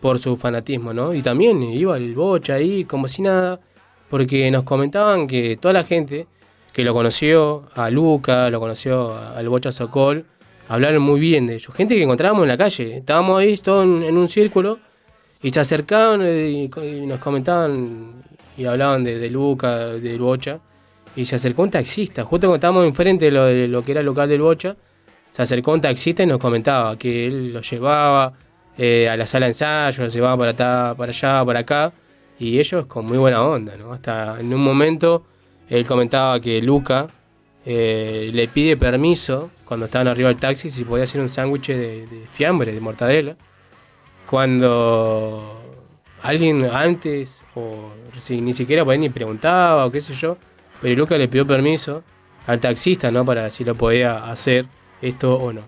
[0.00, 1.14] por su fanatismo, ¿no?
[1.14, 3.60] Y también iba el bocha ahí como si nada,
[4.10, 6.26] porque nos comentaban que toda la gente
[6.72, 10.26] que lo conoció, a Luca, lo conoció al bocha Sokol,
[10.68, 11.74] hablaron muy bien de ellos.
[11.74, 14.78] Gente que encontrábamos en la calle, estábamos ahí todos en, un círculo
[15.42, 18.22] y se acercaban eh, y, y nos comentaban
[18.56, 20.60] y hablaban de, de Luca, del bocha.
[21.14, 24.00] Y se acercó un taxista, justo cuando estábamos enfrente de lo, de lo que era
[24.00, 24.74] el local del bocha,
[25.30, 28.32] se acercó un taxista y nos comentaba que él lo llevaba
[28.78, 31.92] eh, a la sala de ensayo, lo llevaba para, ta- para allá, para acá,
[32.38, 33.92] y ellos con muy buena onda, ¿no?
[33.92, 35.24] Hasta en un momento
[35.68, 37.08] él comentaba que Luca
[37.64, 42.26] eh, le pide permiso cuando estaban arriba del taxi si podía hacer un sándwich de,
[42.30, 43.36] fiambre, de mortadela,
[44.26, 45.60] cuando
[46.22, 50.36] alguien antes, o si ni siquiera por ahí ni preguntaba, o qué sé yo,
[50.82, 52.02] pero Luca le pidió permiso
[52.46, 53.24] al taxista, ¿no?
[53.24, 54.66] Para si lo podía hacer
[55.00, 55.62] esto o no.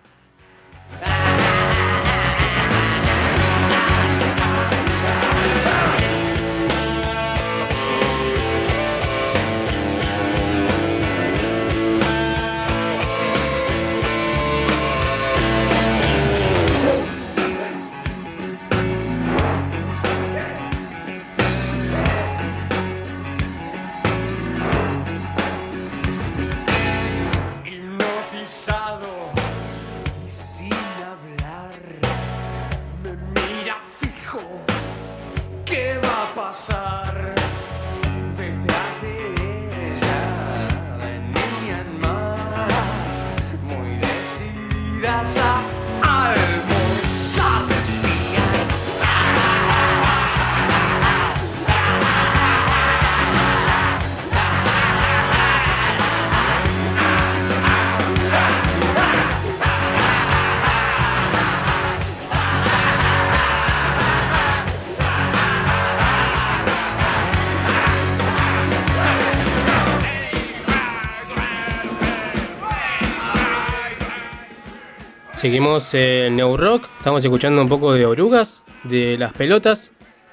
[75.45, 79.93] Seguimos en New Rock, estamos escuchando un poco de orugas, de las pelotas,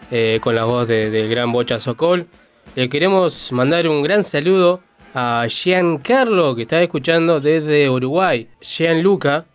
[0.10, 2.28] eh, con la voz de- del gran Bocha Sokol.
[2.78, 4.80] Le queremos mandar un gran saludo
[5.14, 8.48] a Giancarlo, que está escuchando desde Uruguay.
[8.62, 9.48] Gianluca,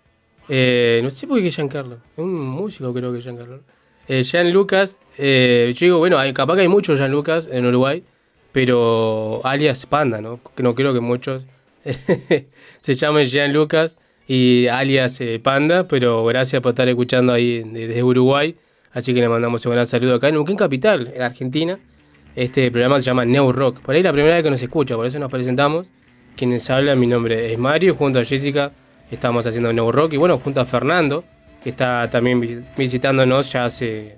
[0.47, 3.61] eh, no sé por qué Giancarlo, un músico creo que Giancarlo.
[4.09, 8.05] Eh, Jean Lucas, eh, yo digo, bueno, capaz que hay muchos Jean Lucas en Uruguay,
[8.53, 10.39] pero alias Panda, ¿no?
[10.59, 11.47] No creo que muchos
[12.83, 13.97] se llamen Jean Lucas
[14.29, 18.57] y alias eh, Panda, pero gracias por estar escuchando ahí de- desde Uruguay.
[18.93, 21.79] Así que le mandamos un gran saludo acá en Neuquén Capital, en Argentina.
[22.35, 23.81] Este programa se llama Neo Rock.
[23.81, 25.91] Por ahí la primera vez que nos escucha, por eso nos presentamos.
[26.37, 28.73] Quienes hablan, mi nombre es Mario, junto a Jessica
[29.11, 31.25] estamos haciendo Neo Rock y bueno, junto a Fernando,
[31.63, 34.17] que está también vi- visitándonos ya hace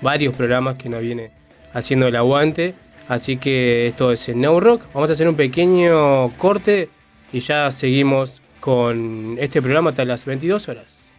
[0.00, 1.30] varios programas que nos viene
[1.74, 2.74] haciendo el aguante.
[3.08, 4.82] Así que esto es el Neo Rock.
[4.94, 6.88] Vamos a hacer un pequeño corte
[7.32, 11.10] y ya seguimos con este programa hasta las 22 horas.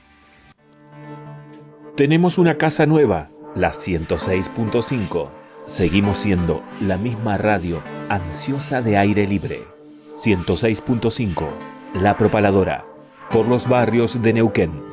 [1.96, 5.30] Tenemos una casa nueva, la 106.5.
[5.66, 9.64] Seguimos siendo la misma radio ansiosa de aire libre.
[10.16, 11.48] 106.5,
[12.02, 12.86] La Propaladora,
[13.30, 14.91] por los barrios de Neuquén.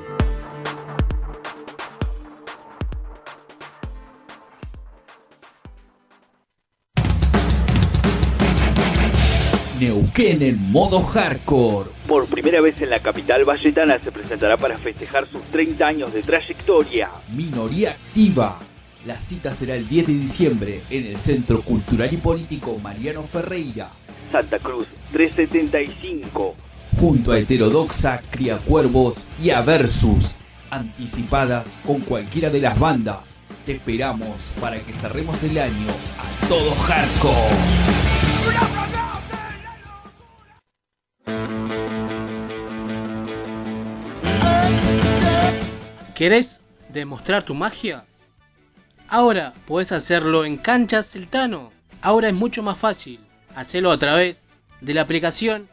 [9.79, 11.91] Neuquén en modo hardcore.
[12.09, 16.23] Por primera vez en la capital valletana se presentará para festejar sus 30 años de
[16.23, 17.11] trayectoria.
[17.35, 18.59] Minoría activa.
[19.07, 23.89] La cita será el 10 de diciembre en el Centro Cultural y Político Mariano Ferreira,
[24.33, 26.57] Santa Cruz 375.
[26.99, 30.37] junto a Heterodoxa, Criacuervos y a Versus,
[30.71, 33.37] anticipadas con cualquiera de las bandas.
[33.65, 37.55] Te esperamos para que cerremos el año a todo hardcore.
[46.19, 48.05] ¿Querés demostrar tu magia?
[49.07, 51.71] Ahora podés hacerlo en Canchas Celtano.
[52.03, 53.21] Ahora es mucho más fácil.
[53.55, 54.49] Hacelo a través
[54.81, 55.69] de la aplicación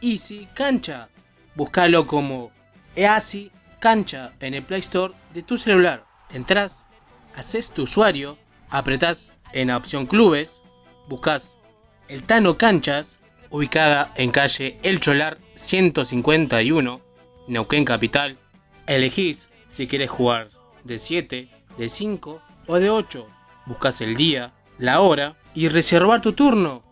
[0.00, 1.08] Easy Cancha.
[1.56, 2.52] Búscalo como
[2.94, 6.04] EASI Cancha en el Play Store de tu celular.
[6.32, 6.86] Entrás,
[7.34, 8.38] haces tu usuario,
[8.68, 10.62] apretás en la opción Clubes,
[11.08, 11.58] buscas
[12.06, 13.18] el Tano Canchas,
[13.50, 17.00] ubicada en calle El Cholar 151,
[17.48, 18.38] Neuquén Capital.
[18.86, 20.50] Elegís si quieres jugar
[20.84, 21.48] de 7,
[21.78, 23.26] de 5 o de 8.
[23.64, 26.82] Buscas el día, la hora y reservar tu turno.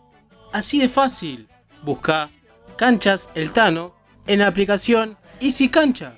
[0.51, 1.47] Así de fácil.
[1.83, 2.31] Busca
[2.77, 3.93] Canchas El Tano
[4.25, 6.15] en la aplicación Easy Cancha.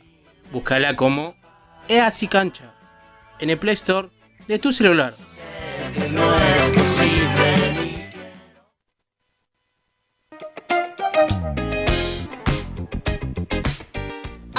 [0.52, 1.36] Búscala como
[1.90, 2.74] Easy Cancha
[3.40, 4.10] en el Play Store
[4.48, 5.14] de tu celular.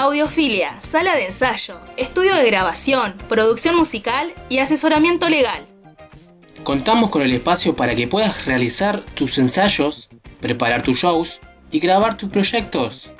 [0.03, 5.65] Audiofilia, sala de ensayo, estudio de grabación, producción musical y asesoramiento legal.
[6.65, 10.09] Contamos con el espacio para que puedas realizar tus ensayos,
[10.41, 11.39] preparar tus shows
[11.71, 13.11] y grabar tus proyectos.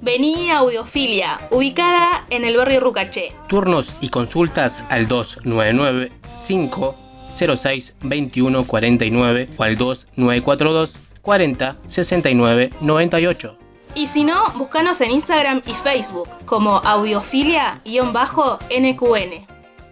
[0.00, 3.32] Vení a Audiofilia, ubicada en el barrio Rucaché.
[3.48, 13.61] Turnos y consultas al 299 506 2149 o al 2942 40 69 98.
[13.94, 19.46] Y si no, búscanos en Instagram y Facebook como audiofilia-nqn.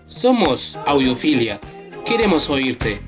[0.07, 1.61] Somos Audiofilia.
[2.05, 3.01] Queremos oírte.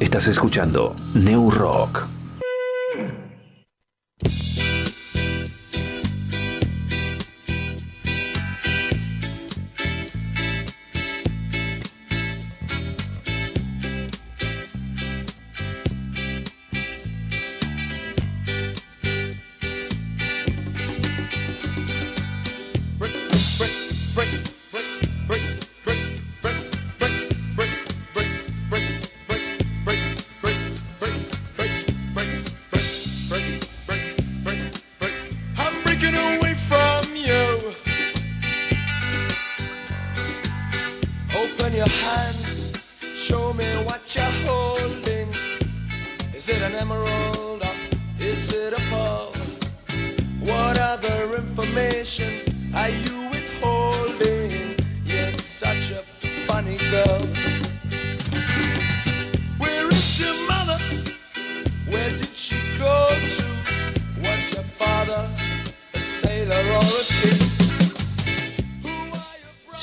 [0.00, 2.06] Estás escuchando New Rock.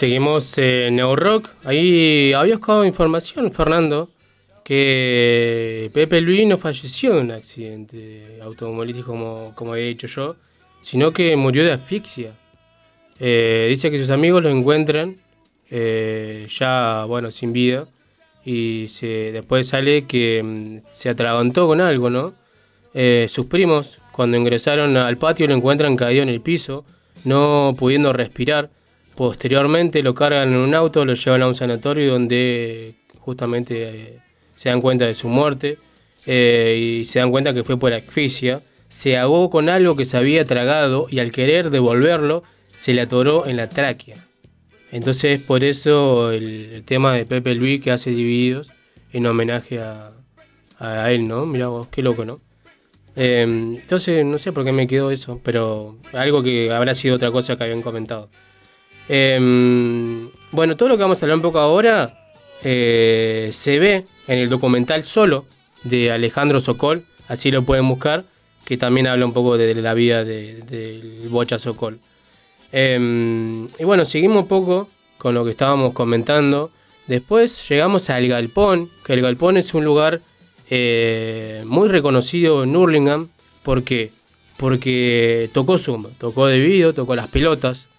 [0.09, 1.49] Seguimos en Neurrock.
[1.65, 4.09] Ahí había buscado información, Fernando,
[4.63, 10.35] que Pepe Luis no falleció en un accidente automovilístico como, como había dicho yo,
[10.81, 12.33] sino que murió de asfixia.
[13.19, 15.17] Eh, dice que sus amigos lo encuentran
[15.69, 17.87] eh, ya, bueno, sin vida.
[18.43, 18.87] Y
[19.31, 22.33] después sale que mm, se atragantó con algo, ¿no?
[22.95, 26.83] Eh, sus primos, cuando ingresaron al patio, lo encuentran caído en el piso,
[27.25, 28.71] no pudiendo respirar.
[29.19, 34.19] Posteriormente lo cargan en un auto, lo llevan a un sanatorio donde justamente eh,
[34.55, 35.77] se dan cuenta de su muerte
[36.25, 38.61] eh, y se dan cuenta que fue por asfixia.
[38.87, 42.43] Se ahogó con algo que se había tragado y al querer devolverlo
[42.75, 44.25] se le atoró en la tráquea.
[44.89, 48.71] Entonces por eso el, tema de Pepe Luis que hace Divididos
[49.11, 50.13] en homenaje a,
[50.77, 51.45] a él, ¿no?
[51.45, 52.39] Mirá vos, qué loco, ¿no?
[53.17, 57.31] Eh, entonces no sé por qué me quedó eso, pero algo que habrá sido otra
[57.31, 58.29] cosa que habían comentado.
[59.09, 62.31] Eh, bueno, todo lo que vamos a hablar un poco ahora
[62.63, 65.45] eh, se ve en el documental solo
[65.83, 68.25] de Alejandro Sokol, así lo pueden buscar,
[68.65, 71.99] que también habla un poco de, la vida del de, Bocha Sokol.
[72.71, 76.71] Eh, y bueno, seguimos un poco con lo que estábamos comentando.
[77.07, 80.21] Después llegamos al Galpón, que el Galpón es un lugar
[80.69, 83.29] eh, muy reconocido en Hurlingham.
[83.63, 84.11] ¿Por qué?
[84.57, 87.89] Porque tocó Zumba, tocó de video, tocó las pelotas,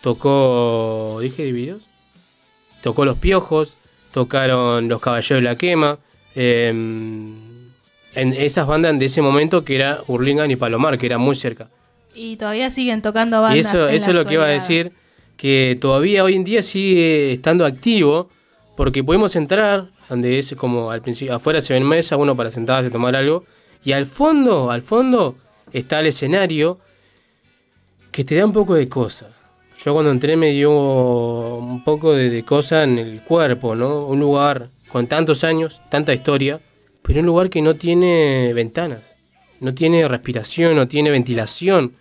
[0.00, 1.18] tocó.
[1.20, 1.88] ¿Dije de videos?
[2.82, 3.76] Tocó los piojos,
[4.12, 5.98] tocaron los caballeros de la quema.
[6.34, 6.68] Eh,
[8.14, 11.68] en esas bandas de ese momento que era Hurlingham y Palomar, que era muy cerca.
[12.14, 13.56] Y todavía siguen tocando bandas.
[13.56, 14.92] Y eso, en eso es lo que iba a decir,
[15.36, 18.28] que todavía hoy en día sigue estando activo,
[18.76, 22.88] porque podemos entrar, donde es como al principio, afuera se ven mesas, uno para sentarse
[22.88, 23.44] a tomar algo,
[23.84, 25.36] y al fondo, al fondo
[25.72, 26.78] está el escenario
[28.10, 29.28] que te da un poco de cosa.
[29.78, 30.72] Yo cuando entré me dio
[31.56, 34.04] un poco de, de cosa en el cuerpo, ¿no?
[34.06, 36.60] Un lugar con tantos años, tanta historia,
[37.02, 39.16] pero un lugar que no tiene ventanas,
[39.60, 41.94] no tiene respiración, no tiene ventilación.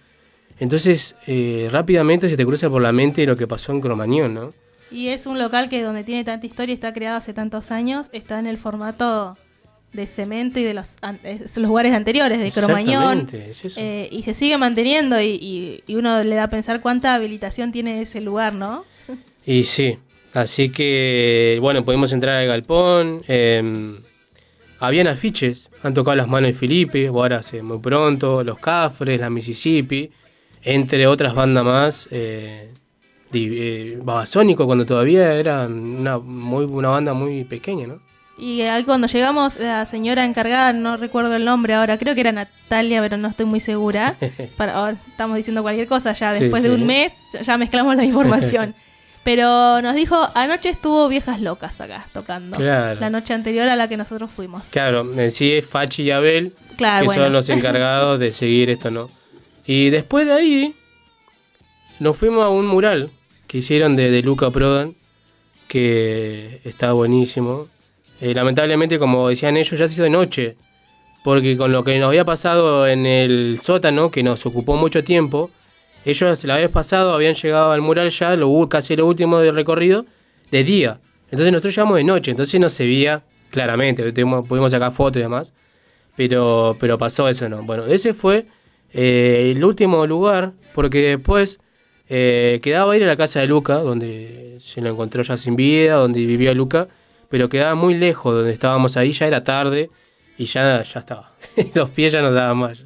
[0.59, 4.53] Entonces, eh, rápidamente se te cruza por la mente lo que pasó en Cromañón, ¿no?
[4.89, 8.39] Y es un local que donde tiene tanta historia, está creado hace tantos años, está
[8.39, 9.37] en el formato
[9.93, 10.89] de cemento y de los,
[11.23, 13.27] es- los lugares anteriores, de Cromañón.
[13.33, 13.79] Es eso.
[13.81, 17.71] eh, y se sigue manteniendo y, y- y uno le da a pensar cuánta habilitación
[17.71, 18.83] tiene ese lugar, ¿no?
[19.45, 19.97] Y sí,
[20.33, 23.23] así que bueno, pudimos entrar al galpón.
[23.27, 23.95] eh,
[24.79, 29.29] habían afiches, han tocado las manos de Felipe, ahora hace muy pronto, los Cafres, la
[29.29, 30.11] Mississippi,
[30.61, 32.07] entre otras bandas más.
[32.11, 32.71] Eh,
[33.33, 38.01] eh, Babasónico, cuando todavía era una, muy, una banda muy pequeña, ¿no?
[38.37, 42.31] Y ahí cuando llegamos, la señora encargada, no recuerdo el nombre ahora, creo que era
[42.31, 44.15] Natalia, pero no estoy muy segura.
[44.57, 48.03] Para, ahora estamos diciendo cualquier cosa ya, Sí, después de un mes ya mezclamos la
[48.03, 48.75] información.
[49.23, 52.55] Pero nos dijo, anoche estuvo Viejas Locas acá tocando.
[52.55, 52.97] Claro.
[52.97, 54.63] La noche anterior a la que nosotros fuimos.
[54.69, 57.23] Claro, en sí es Fachi y Abel, Claro, que bueno.
[57.23, 59.09] son los encargados de seguir esto, ¿no?
[59.65, 60.75] Y después de ahí,
[61.99, 63.11] nos fuimos a un mural
[63.47, 64.95] que hicieron de, de Luca Prodan,
[65.67, 67.67] que está buenísimo.
[68.21, 70.55] Eh, lamentablemente, como decían ellos, ya se hizo de noche,
[71.23, 75.51] porque con lo que nos había pasado en el sótano, que nos ocupó mucho tiempo,
[76.05, 80.05] ellos la vez pasado habían llegado al mural ya, lo, casi lo último del recorrido,
[80.51, 80.99] de día.
[81.25, 85.23] Entonces nosotros llegamos de noche, entonces no se veía claramente, tuvimos- pudimos sacar fotos y
[85.23, 85.53] demás,
[86.15, 87.61] pero, pero pasó eso, ¿no?
[87.63, 88.45] Bueno, ese fue
[88.93, 91.59] eh, el último lugar, porque después
[92.09, 95.95] eh, quedaba ir a la casa de Luca, donde se lo encontró ya sin vida,
[95.95, 96.87] donde vivía Luca,
[97.29, 99.89] pero quedaba muy lejos donde estábamos ahí, ya era tarde
[100.37, 101.31] y ya, ya estaba.
[101.73, 102.85] Los pies ya nos daban más.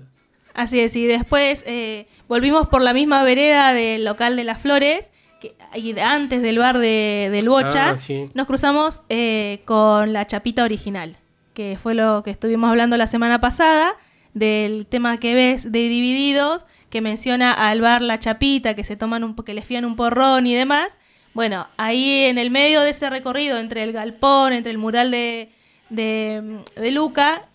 [0.53, 5.09] Así es, y después eh, volvimos por la misma vereda del local de las flores,
[5.39, 8.25] que, y antes del bar de, del Bocha, Ah, sí.
[8.33, 11.17] nos cruzamos eh, con la chapita original,
[11.53, 13.95] que fue lo que estuvimos hablando la semana pasada,
[14.33, 19.23] del tema que ves de Divididos, que menciona al bar La Chapita, que se toman
[19.23, 20.87] un, que les fían un porrón y demás.
[21.33, 25.49] Bueno, ahí en el medio de ese recorrido, entre el galpón, entre el mural de,
[25.89, 27.47] de, Luca,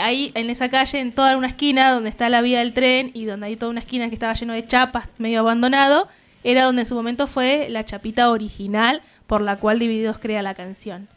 [0.00, 3.26] ahí en esa calle, en toda una esquina donde está la vía del tren y
[3.26, 6.08] donde hay toda una esquina que estaba lleno de chapas, medio abandonado,
[6.42, 10.54] era donde en su momento fue la chapita original por la cual Divididos crea la
[10.54, 11.08] canción.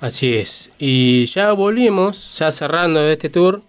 [0.00, 0.72] Así es.
[0.78, 3.62] Y ya volvimos, ya cerrando este tour,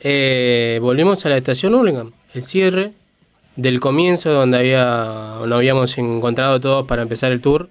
[0.00, 2.92] eh, volvimos a la estación Hurlingham, el cierre
[3.58, 7.68] del comienzo donde había, nos habíamos encontrado todos para empezar el tour.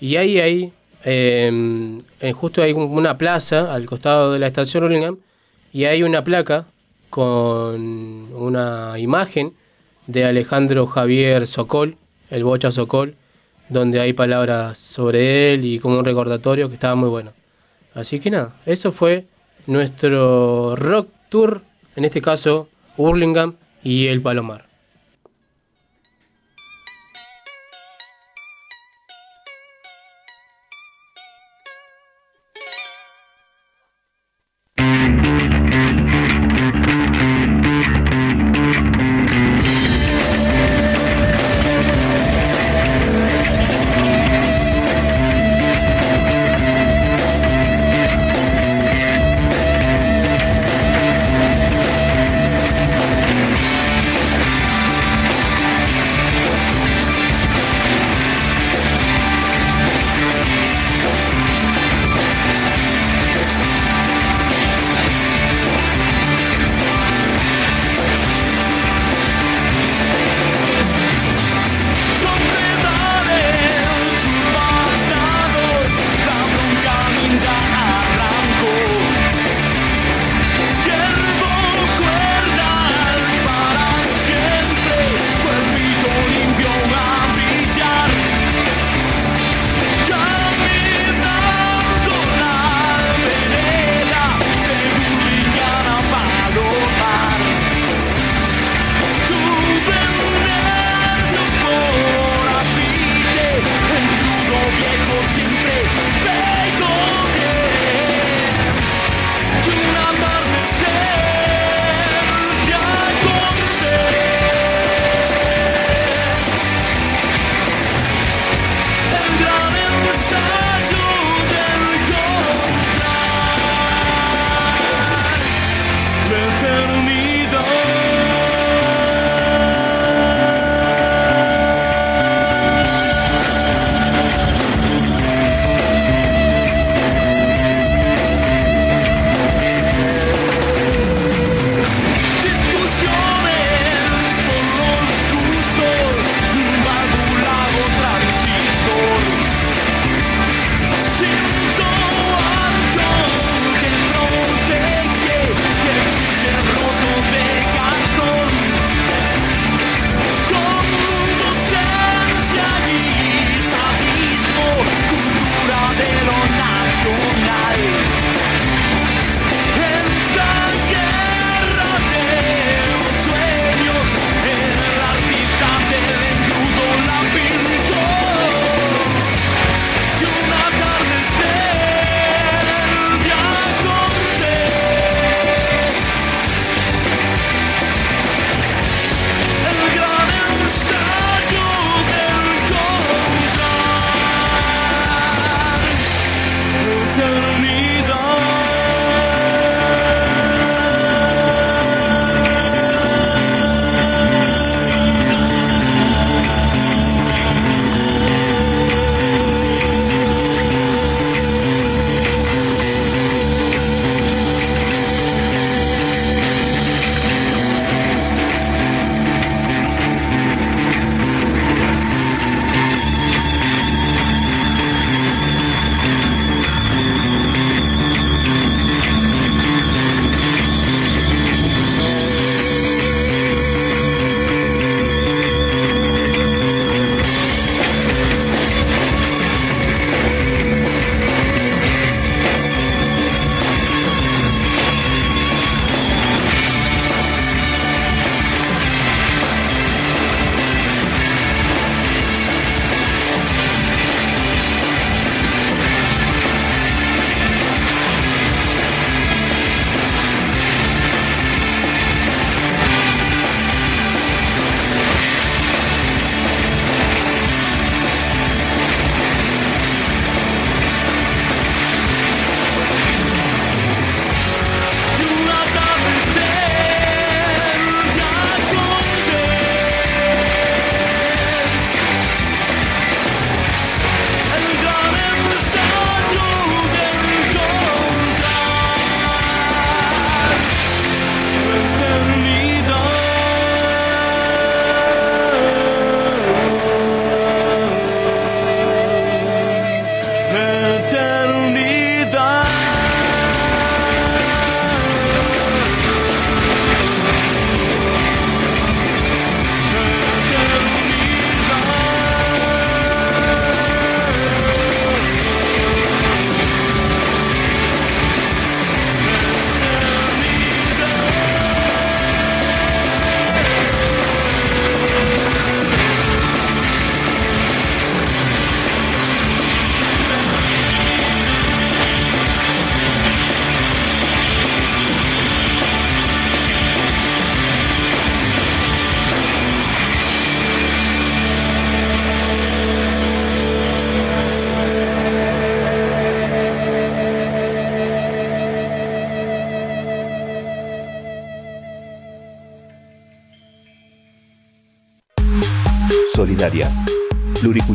[0.00, 0.72] Y ahí, ahí,
[1.04, 5.16] eh, eh, justo hay un- una plaza al costado de la estación Hurlingham
[5.72, 6.66] y hay una placa
[7.10, 9.54] con una imagen
[10.06, 11.96] de Alejandro Javier Sokol,
[12.30, 13.16] el Bocha Sokol,
[13.68, 17.32] donde hay palabras sobre él y como un recordatorio que estaba muy bueno.
[17.92, 19.26] Así que nada, eso fue
[19.66, 21.62] nuestro rock tour,
[21.96, 24.67] en este caso Hurlingham y el Palomar.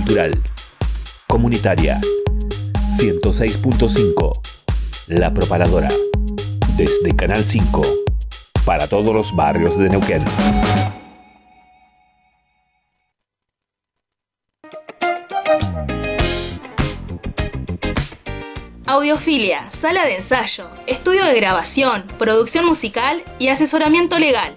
[0.04, 0.42] Pluricultural,
[1.28, 2.00] comunitaria.
[2.90, 4.32] 106.5
[5.08, 5.90] La Propaladora.
[6.78, 7.82] Desde Canal 5.
[8.66, 10.24] Para todos los barrios de Neuquén.
[18.86, 24.56] Audiofilia, sala de ensayo, estudio de grabación, producción musical y asesoramiento legal.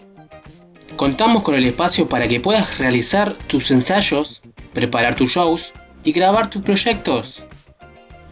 [0.97, 4.42] Contamos con el espacio para que puedas realizar tus ensayos,
[4.77, 5.72] preparar tus shows
[6.05, 7.43] y grabar tus proyectos.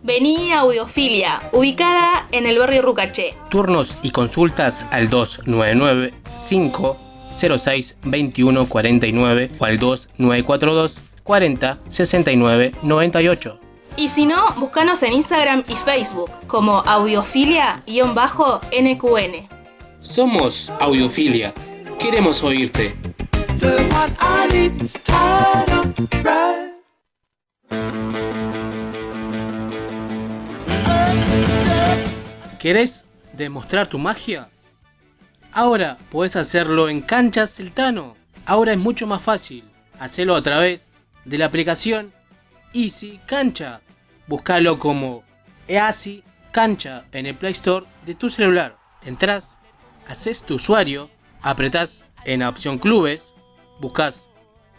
[0.03, 3.35] Vení a Audiofilia, ubicada en el barrio Rucaché.
[3.49, 13.61] Turnos y consultas al 299 506 2149 o al 2942 40 69 98.
[13.97, 19.49] Y si no, búscanos en Instagram y Facebook como audiofilia-nqn.
[20.01, 21.55] Somos Audiofilia.
[21.99, 22.95] Queremos oírte.
[32.59, 34.49] ¿Querés demostrar tu magia?
[35.53, 38.17] Ahora puedes hacerlo en Canchas Celtano.
[38.47, 39.65] Ahora es mucho más fácil.
[40.01, 40.91] Hacelo a través
[41.27, 42.13] de la aplicación
[42.73, 43.83] Easy Cancha.
[44.27, 45.25] Búscalo como
[45.69, 48.79] Easy Cancha en el Play Store de tu celular.
[49.05, 49.59] Entrás,
[50.09, 51.11] haces tu usuario,
[51.43, 53.34] apretás en la opción Clubes,
[53.81, 54.31] buscas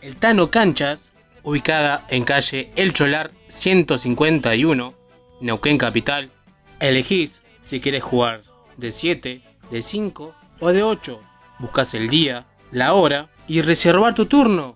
[0.01, 1.11] el Tano Canchas,
[1.43, 4.93] ubicada en calle El Cholar 151,
[5.41, 6.31] Neuquén Capital.
[6.79, 8.41] Elegís si quieres jugar
[8.77, 9.41] de 7,
[9.71, 11.21] de 5 o de 8.
[11.59, 14.75] Buscas el día, la hora y reservar tu turno.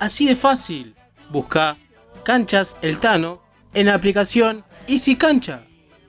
[0.00, 0.94] Así de fácil.
[1.30, 1.76] Busca
[2.24, 3.42] Canchas El Tano
[3.74, 5.64] en la aplicación Easy Cancha.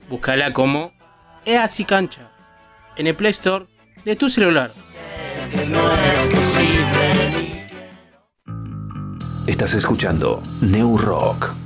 [0.08, 0.92] Búscala como
[1.44, 2.30] Easy Cancha
[2.96, 3.66] en el Play Store
[4.04, 4.70] de tu celular.
[9.46, 11.59] Estás escuchando New Rock.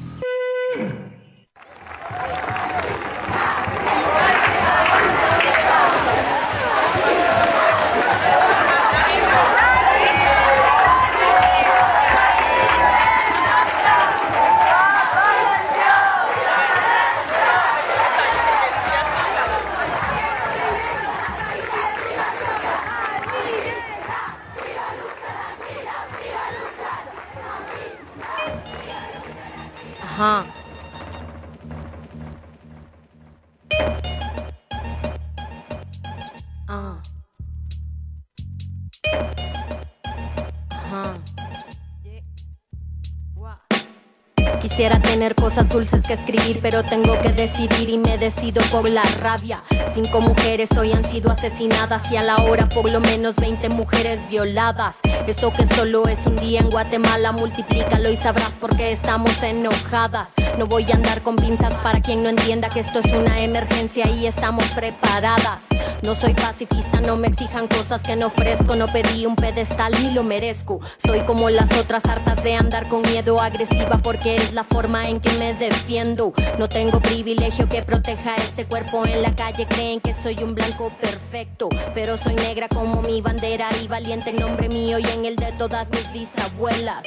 [30.15, 30.44] हाँ
[44.75, 49.05] Quisiera tener cosas dulces que escribir, pero tengo que decidir y me decido por la
[49.21, 49.63] rabia.
[49.95, 54.19] Cinco mujeres hoy han sido asesinadas y a la hora por lo menos 20 mujeres
[54.29, 54.97] violadas.
[55.29, 60.31] Eso que solo es un día en Guatemala, multiplícalo y sabrás por qué estamos enojadas.
[60.59, 64.09] No voy a andar con pinzas para quien no entienda que esto es una emergencia
[64.09, 65.61] y estamos preparadas.
[66.05, 68.77] No soy pacifista, no me exijan cosas que no ofrezco.
[68.77, 70.81] No pedí un pedestal ni lo merezco.
[71.05, 75.21] Soy como las otras hartas de andar con miedo agresiva porque es la forma en
[75.21, 76.33] que me defiendo.
[76.59, 79.67] No tengo privilegio que proteja este cuerpo en la calle.
[79.67, 84.37] Creen que soy un blanco perfecto, pero soy negra como mi bandera y valiente en
[84.37, 87.03] nombre mío y en el de todas mis bisabuelas.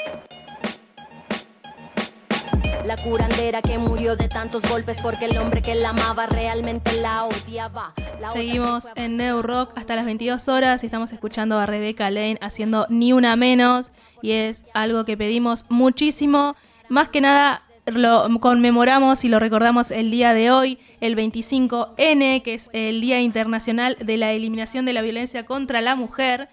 [2.87, 7.25] La curandera que murió de tantos golpes porque el hombre que la amaba realmente la
[7.25, 7.93] odiaba.
[8.21, 12.37] La Seguimos en New Rock hasta las 22 horas y estamos escuchando a Rebeca Lane
[12.39, 16.55] haciendo Ni Una Menos y es algo que pedimos muchísimo.
[16.87, 22.53] Más que nada lo conmemoramos y lo recordamos el día de hoy, el 25N, que
[22.53, 26.47] es el Día Internacional de la Eliminación de la Violencia contra la Mujer.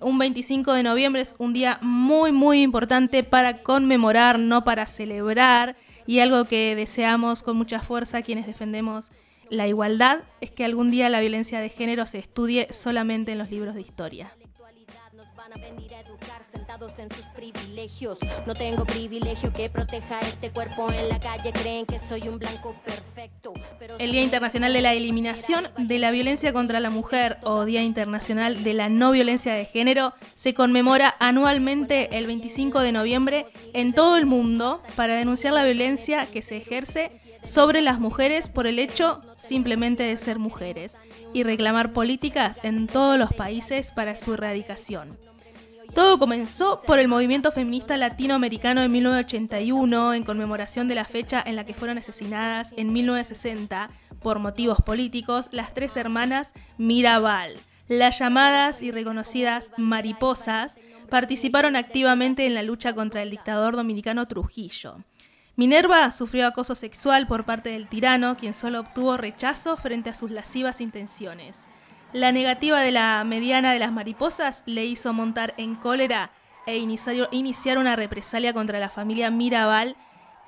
[0.00, 5.76] Un 25 de noviembre es un día muy muy importante para conmemorar, no para celebrar,
[6.06, 9.10] y algo que deseamos con mucha fuerza quienes defendemos
[9.50, 13.50] la igualdad es que algún día la violencia de género se estudie solamente en los
[13.50, 14.32] libros de historia.
[23.98, 28.62] El Día Internacional de la Eliminación de la Violencia contra la Mujer o Día Internacional
[28.64, 34.18] de la No Violencia de Género se conmemora anualmente el 25 de noviembre en todo
[34.18, 37.12] el mundo para denunciar la violencia que se ejerce
[37.46, 40.92] sobre las mujeres por el hecho simplemente de ser mujeres
[41.32, 45.27] y reclamar políticas en todos los países para su erradicación.
[45.94, 51.56] Todo comenzó por el movimiento feminista latinoamericano en 1981 en conmemoración de la fecha en
[51.56, 57.56] la que fueron asesinadas en 1960 por motivos políticos las tres hermanas Mirabal,
[57.88, 60.76] las llamadas y reconocidas mariposas,
[61.08, 64.98] participaron activamente en la lucha contra el dictador dominicano Trujillo.
[65.56, 70.30] Minerva sufrió acoso sexual por parte del tirano, quien solo obtuvo rechazo frente a sus
[70.30, 71.67] lascivas intenciones.
[72.12, 76.30] La negativa de la mediana de las mariposas le hizo montar en cólera
[76.66, 79.94] e iniciar, una represalia contra la familia Mirabal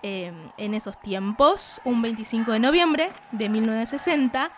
[0.03, 1.83] eh, en esos tiempos.
[1.85, 4.51] Un 25 de noviembre de 1960,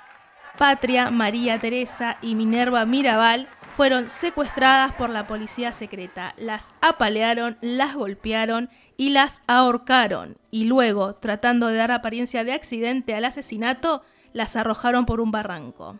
[0.58, 7.94] Patria, María Teresa y Minerva Mirabal fueron secuestradas por la policía secreta, las apalearon, las
[7.94, 14.56] golpearon y las ahorcaron, y luego, tratando de dar apariencia de accidente al asesinato, las
[14.56, 15.98] arrojaron por un barranco.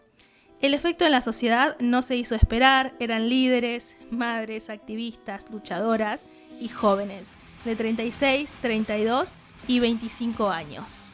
[0.62, 6.20] El efecto en la sociedad no se hizo esperar, eran líderes, madres, activistas, luchadoras
[6.60, 7.24] y jóvenes
[7.64, 9.32] de 36, 32
[9.66, 11.11] y 25 años.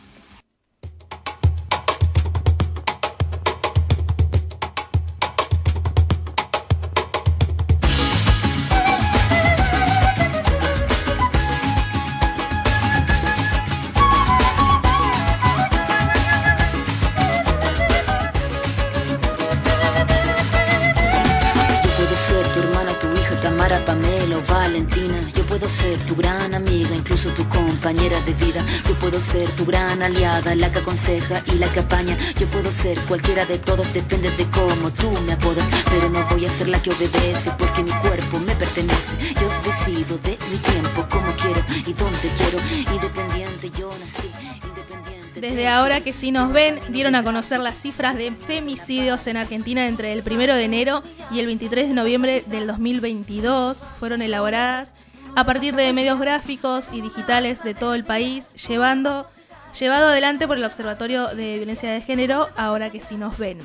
[24.79, 28.65] Yo puedo ser tu gran amiga, incluso tu compañera de vida.
[28.87, 32.17] Yo puedo ser tu gran aliada, la que aconseja y la que apaña.
[32.39, 35.69] Yo puedo ser cualquiera de todas, depende de cómo tú me apodas.
[35.91, 39.17] Pero no voy a ser la que obedece, porque mi cuerpo me pertenece.
[39.41, 42.59] Yo decido de mi tiempo, como quiero y donde quiero.
[42.95, 44.31] Independiente, yo nací.
[45.41, 49.87] Desde ahora que sí nos ven, dieron a conocer las cifras de femicidios en Argentina
[49.87, 53.87] entre el 1 de enero y el 23 de noviembre del 2022.
[53.99, 54.93] Fueron elaboradas
[55.37, 59.29] a partir de medios gráficos y digitales de todo el país, llevando,
[59.79, 63.61] llevado adelante por el Observatorio de Violencia de Género, ahora que sí nos ven.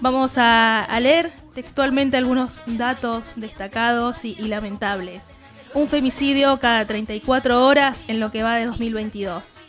[0.00, 5.24] Vamos a, leer textualmente algunos datos destacados y, y lamentables.
[5.74, 9.59] Un femicidio cada 34 horas en lo que va de 2022.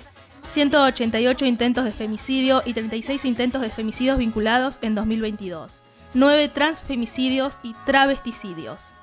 [0.51, 5.81] 188 intentos de femicidio y 36 intentos de femicidios vinculados en 2022.
[6.13, 8.93] 9 transfemicidios y travesticidios.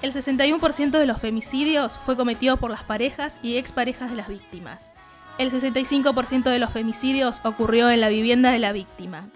[0.00, 4.92] El 61% de los femicidios fue cometido por las parejas y exparejas de las víctimas.
[5.38, 9.28] El 65% de los femicidios ocurrió en la vivienda de la víctima.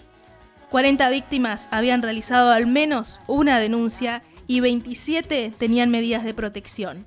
[0.71, 7.07] 40 víctimas habían realizado al menos una denuncia y 27 tenían medidas de protección.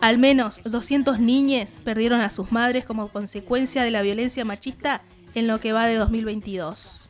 [0.00, 5.02] Al menos 200 niñes perdieron a sus madres como consecuencia de la violencia machista
[5.34, 7.08] en lo que va de 2022.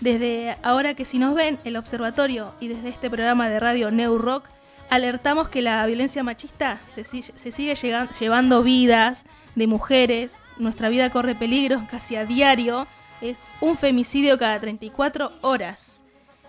[0.00, 4.42] Desde ahora que si nos ven, el observatorio y desde este programa de radio New
[4.90, 7.74] alertamos que la violencia machista se, si- se sigue
[8.18, 9.24] llevando vidas
[9.54, 12.86] de mujeres, nuestra vida corre peligro casi a diario,
[13.20, 16.00] es un femicidio cada 34 horas.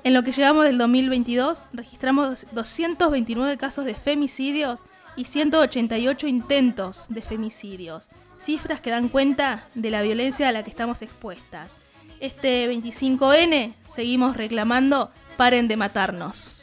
[0.04, 4.84] En lo que llevamos del 2022, registramos 229 casos de femicidios
[5.16, 8.10] y 188 intentos de femicidios,
[8.40, 11.72] cifras que dan cuenta de la violencia a la que estamos expuestas.
[12.20, 16.63] Este 25N seguimos reclamando paren de matarnos.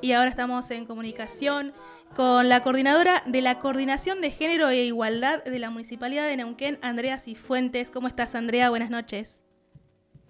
[0.00, 1.72] Y ahora estamos en comunicación
[2.14, 6.78] con la coordinadora de la Coordinación de Género e Igualdad de la Municipalidad de Neuquén,
[6.82, 7.90] Andrea Cifuentes.
[7.90, 8.70] ¿Cómo estás, Andrea?
[8.70, 9.38] Buenas noches.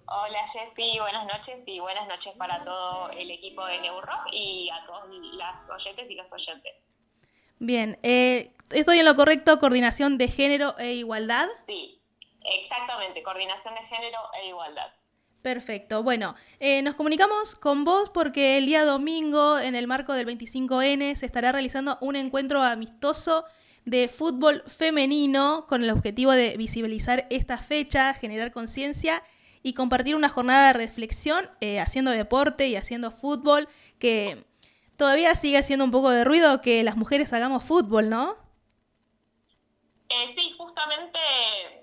[0.05, 4.85] Hola Jessy, buenas noches y buenas noches para todo el equipo de Neurock y a
[4.85, 6.73] todos las oyentes y los oyentes.
[7.59, 9.57] Bien, eh, ¿estoy en lo correcto?
[9.59, 11.47] Coordinación de Género e Igualdad.
[11.65, 12.01] Sí,
[12.43, 14.91] exactamente, coordinación de género e igualdad.
[15.41, 16.03] Perfecto.
[16.03, 21.15] Bueno, eh, nos comunicamos con vos porque el día domingo, en el marco del 25N,
[21.15, 23.45] se estará realizando un encuentro amistoso
[23.85, 29.23] de fútbol femenino con el objetivo de visibilizar esta fecha, generar conciencia
[29.63, 33.67] y compartir una jornada de reflexión eh, haciendo deporte y haciendo fútbol,
[33.97, 34.45] que
[34.95, 38.37] todavía sigue haciendo un poco de ruido que las mujeres hagamos fútbol, ¿no?
[40.13, 41.19] Eh, sí, justamente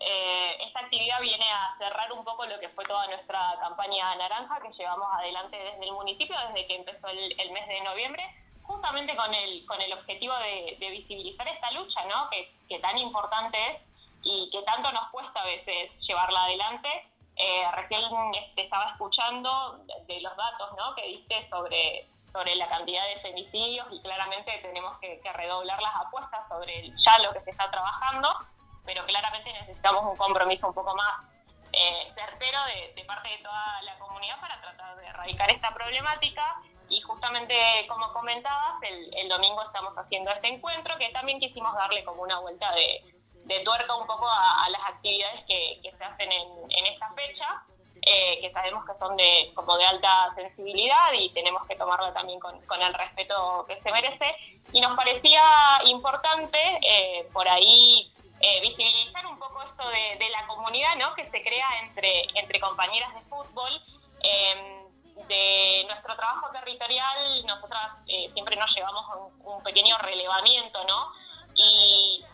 [0.01, 4.61] eh, esta actividad viene a cerrar un poco lo que fue toda nuestra campaña naranja
[4.61, 8.23] que llevamos adelante desde el municipio, desde que empezó el, mes de noviembre,
[8.65, 12.29] justamente con el, con el objetivo de, visibilizar esta lucha, ¿no?
[12.29, 13.81] Que, tan importante es
[14.23, 16.89] y que tanto nos cuesta a veces llevarla adelante.
[17.35, 18.03] Eh, recién
[18.35, 20.95] este, estaba escuchando de, de los datos ¿no?
[20.97, 26.49] que diste sobre, sobre la cantidad de femicidios y claramente tenemos que, redoblar las apuestas
[26.49, 28.29] sobre ya lo que se está trabajando,
[28.85, 31.25] pero claramente necesitamos un compromiso un poco más
[31.73, 32.59] eh, certero
[32.95, 36.61] de, parte de toda la comunidad para tratar de erradicar esta problemática.
[36.89, 37.55] Y justamente
[37.87, 42.73] como comentabas, el, domingo estamos haciendo este encuentro que también quisimos darle como una vuelta
[42.73, 43.15] de,
[43.45, 47.63] de tuerca un poco a, las actividades que, se hacen en, en esta fecha,
[48.11, 52.41] eh, que sabemos que son de, como de alta sensibilidad y tenemos que tomarla también
[52.41, 54.35] con, con el respeto que se merece.
[54.73, 55.43] Y nos parecía
[55.85, 61.15] importante eh, por ahí eh, visibilizar un poco esto de, de la comunidad ¿no?
[61.15, 63.83] que se crea entre, entre compañeras de fútbol.
[64.23, 64.75] Eh,
[65.27, 71.13] de nuestro trabajo territorial, nosotras siempre nos llevamos un, un pequeño relevamiento, ¿no?
[71.55, 72.25] Y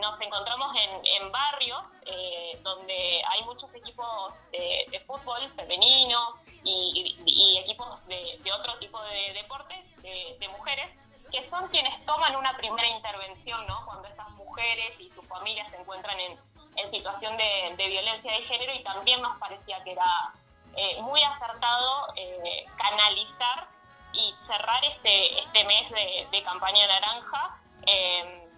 [0.00, 8.38] nos encontramos en, barrios eh, donde hay muchos equipos de, fútbol femenino y, equipos de,
[8.42, 10.90] de otro tipo de deportes, de, mujeres,
[11.30, 13.84] que son quienes toman una primera intervención, ¿no?
[13.86, 16.38] Cuando estas mujeres y sus familias se encuentran en,
[16.90, 20.32] situación de, violencia de género y también nos parecía que era
[20.76, 23.68] eh, muy acertado eh, canalizar
[24.12, 25.90] y cerrar este, este mes
[26.30, 27.58] de, campaña naranja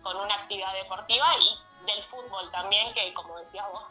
[0.07, 3.83] con una actividad deportiva y del fútbol también, que como decías vos,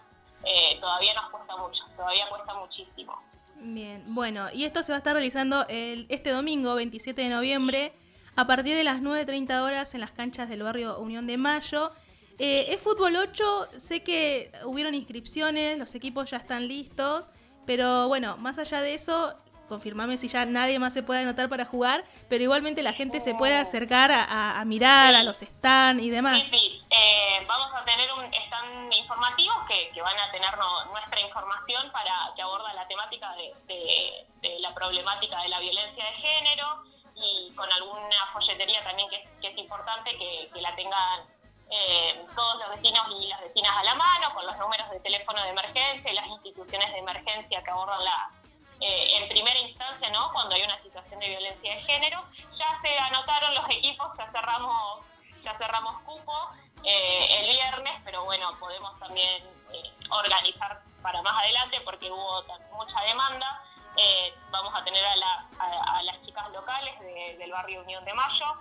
[0.46, 3.22] eh, todavía nos cuesta mucho, todavía cuesta muchísimo.
[3.56, 7.94] Bien, bueno, y esto se va a estar realizando el, este domingo, 27 de noviembre,
[8.38, 11.92] a partir de las 9.30 horas en las canchas del barrio Unión de Mayo.
[12.40, 17.30] Eh, es fútbol 8, sé que hubieron inscripciones, los equipos ya están listos,
[17.66, 19.38] pero bueno, más allá de eso,
[19.68, 23.34] confirmame si ya nadie más se puede anotar para jugar, pero igualmente la gente se
[23.36, 26.42] puede acercar a, a- a mirar, a los stands y demás.
[26.44, 26.82] Sí, sí.
[26.90, 31.92] Eh, vamos a tener un stand informativos que, que van a tener no- nuestra información
[31.92, 36.84] para que aborda la temática de, de- de la problemática de la violencia de género
[37.16, 41.22] y con alguna folletería también que, es- que es importante que, que la tengan
[41.72, 45.42] eh, todos los vecinos y las vecinas a la mano, con los números de teléfono
[45.42, 48.30] de emergencia y las instituciones de emergencia que abordan la,
[48.82, 50.32] eh, en primera instancia, ¿no?
[50.34, 52.24] Cuando hay una situación de violencia de género.
[52.58, 55.02] Ya se anotaron los equipos, ya cerramos,
[55.44, 56.34] ya cerramos cupo
[56.84, 63.02] eh, el viernes, pero bueno, podemos también eh, organizar para más adelante porque hubo mucha
[63.02, 63.62] demanda.
[64.52, 68.14] vamos a tener a, la- a- a las chicas locales de- del barrio Unión de
[68.14, 68.58] Mayo.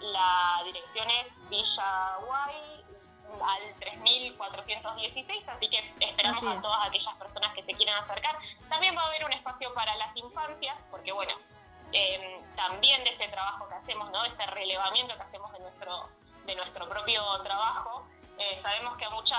[0.00, 2.84] La dirección es Villa Guay
[3.42, 6.58] al 3416, así que esperamos Así es.
[6.58, 8.38] a todas aquellas personas que se quieran acercar.
[8.68, 11.34] También va a haber un espacio para las infancias, porque bueno,
[11.92, 14.24] eh, también de ese trabajo que hacemos, ¿no?
[14.24, 16.08] Este relevamiento que hacemos de nuestro,
[16.44, 18.06] de nuestro propio trabajo,
[18.38, 19.38] eh, sabemos que a muchas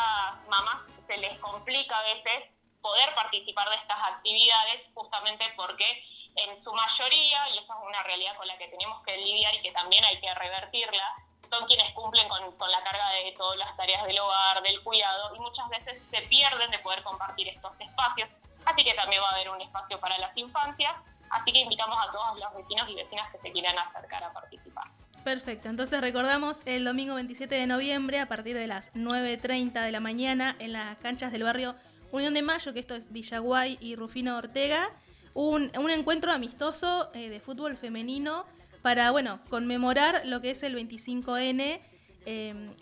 [0.49, 2.49] mamás se les complica a veces
[2.81, 6.03] poder participar de estas actividades justamente porque
[6.35, 9.61] en su mayoría, y eso es una realidad con la que tenemos que lidiar y
[9.61, 11.15] que también hay que revertirla,
[11.49, 15.35] son quienes cumplen con, con la carga de todas las tareas del hogar, del cuidado,
[15.35, 18.29] y muchas veces se pierden de poder compartir estos espacios.
[18.65, 20.93] Así que también va a haber un espacio para las infancias,
[21.29, 24.85] así que invitamos a todos los vecinos y vecinas que se quieran acercar a participar.
[25.23, 29.99] Perfecto, entonces recordamos el domingo 27 de noviembre a partir de las 9.30 de la
[29.99, 31.75] mañana en las canchas del barrio
[32.11, 34.89] Unión de Mayo, que esto es Villaguay y Rufino Ortega,
[35.33, 38.45] un, un encuentro amistoso eh, de fútbol femenino
[38.81, 41.81] para, bueno, conmemorar lo que es el 25N.
[42.25, 42.75] Eh,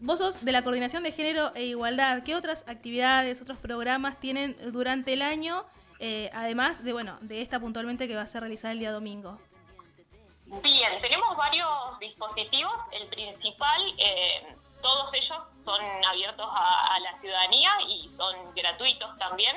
[0.00, 4.56] vos sos de la Coordinación de Género e Igualdad, ¿qué otras actividades, otros programas tienen
[4.72, 5.64] durante el año,
[5.98, 9.38] eh, además de, bueno, de esta puntualmente que va a ser realizada el día domingo?
[10.62, 12.72] Bien, tenemos varios dispositivos.
[12.92, 19.56] El principal, eh, todos ellos son abiertos a, a la ciudadanía y son gratuitos también.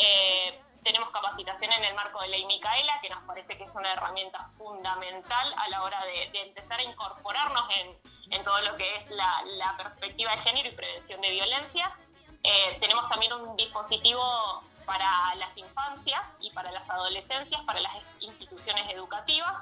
[0.00, 3.92] Eh, tenemos capacitación en el marco de Ley Micaela, que nos parece que es una
[3.92, 9.10] herramienta fundamental a la hora de, empezar a incorporarnos en, en todo lo que es
[9.10, 11.92] la, la perspectiva de género y prevención de violencia.
[12.44, 18.84] Eh, tenemos también un dispositivo para las infancias y para las adolescencias, para las instituciones
[18.94, 19.54] educativas.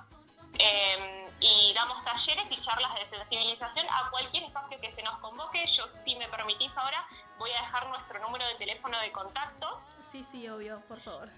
[0.58, 5.66] Eh, y damos talleres y charlas de sensibilización a cualquier espacio que se nos convoque.
[5.74, 7.06] Yo, si me permitís ahora,
[7.38, 9.80] voy a dejar nuestro número de teléfono de contacto,
[10.14, 11.28] Sí, sí, obvio, por favor.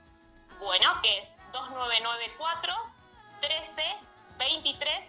[0.60, 2.74] bueno, que es 2994
[3.40, 3.96] 13
[4.36, 5.00] 23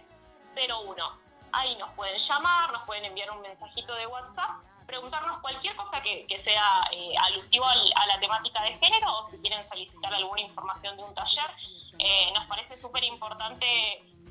[0.56, 1.18] 01.
[1.52, 6.26] Ahí nos pueden llamar, nos pueden enviar un mensajito de WhatsApp, preguntarnos cualquier cosa que,
[6.28, 10.40] que sea eh, alusivo al- a la temática de género o si quieren solicitar alguna
[10.40, 11.50] información de un taller.
[11.98, 13.66] Eh, nos parece súper importante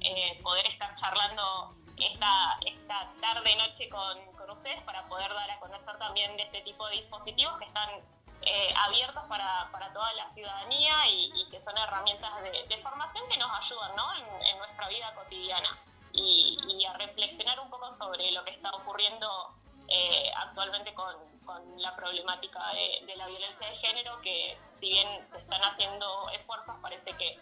[0.02, 5.60] eh, poder estar charlando esta, esta tarde noche con, con ustedes para poder dar a
[5.60, 7.90] conocer también de este tipo de dispositivos que están
[8.42, 13.28] eh, abiertos para, para toda la ciudadanía y, y que son herramientas de, de formación
[13.30, 14.14] que nos ayudan ¿no?
[14.16, 15.78] en, en nuestra vida cotidiana
[16.14, 19.54] y, y a reflexionar un poco sobre lo que está ocurriendo
[19.88, 21.16] eh, actualmente con,
[21.46, 26.30] con la problemática de, de la violencia de género, que si bien se están haciendo
[26.30, 27.40] esfuerzos, parece que,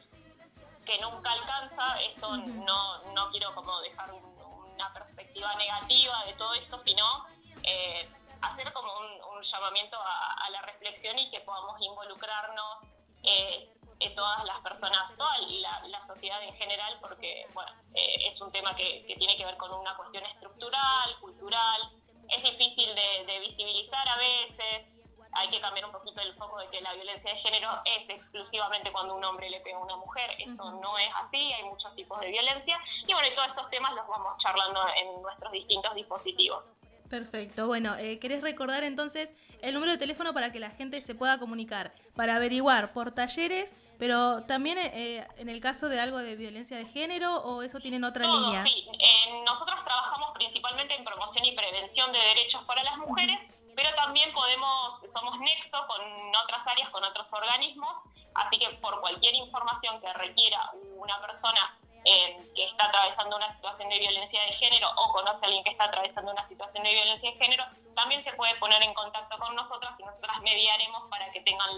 [0.85, 2.01] que nunca alcanza.
[2.01, 4.37] Esto no, no quiero como dejar un-
[4.73, 7.25] una perspectiva negativa de todo esto, sino
[7.63, 8.09] eh,
[8.41, 12.83] hacer como un, un llamamiento a, a la reflexión y que podamos involucrarnos
[13.23, 13.69] eh,
[13.99, 18.51] eh, todas las personas, toda la, la sociedad en general, porque bueno, eh, es un
[18.51, 21.81] tema que, que tiene que ver con una cuestión estructural, cultural,
[22.29, 24.85] es difícil de, de visibilizar a veces,
[25.33, 28.91] hay que cambiar un poquito el foco de que la violencia de género es exclusivamente
[28.91, 32.19] cuando un hombre le pega a una mujer, eso no es así, hay muchos tipos
[32.19, 36.63] de violencia, y bueno, y todos estos temas los vamos charlando en nuestros distintos dispositivos.
[37.09, 39.31] Perfecto, bueno, eh, ¿querés recordar entonces
[39.61, 41.93] el número de teléfono para que la gente se pueda comunicar?
[42.15, 46.85] Para averiguar por talleres, pero también eh, en el caso de algo de violencia de
[46.85, 48.63] género o eso tienen otra Todo, línea.
[48.63, 48.85] sí.
[48.99, 53.37] Eh, nosotros trabajamos principalmente en promoción y prevención de derechos para las mujeres,
[53.75, 56.01] pero también podemos, somos nexo con
[56.43, 57.95] otras áreas, con otros organismos,
[58.35, 61.77] así que por cualquier información que requiera una persona
[62.07, 65.71] eh, que está atravesando una situación de violencia de género o conoce a alguien que
[65.71, 67.65] está atravesando una situación de violencia de género,
[67.95, 71.69] también se puede poner en contacto con nosotras y nosotras mediaremos para que tengan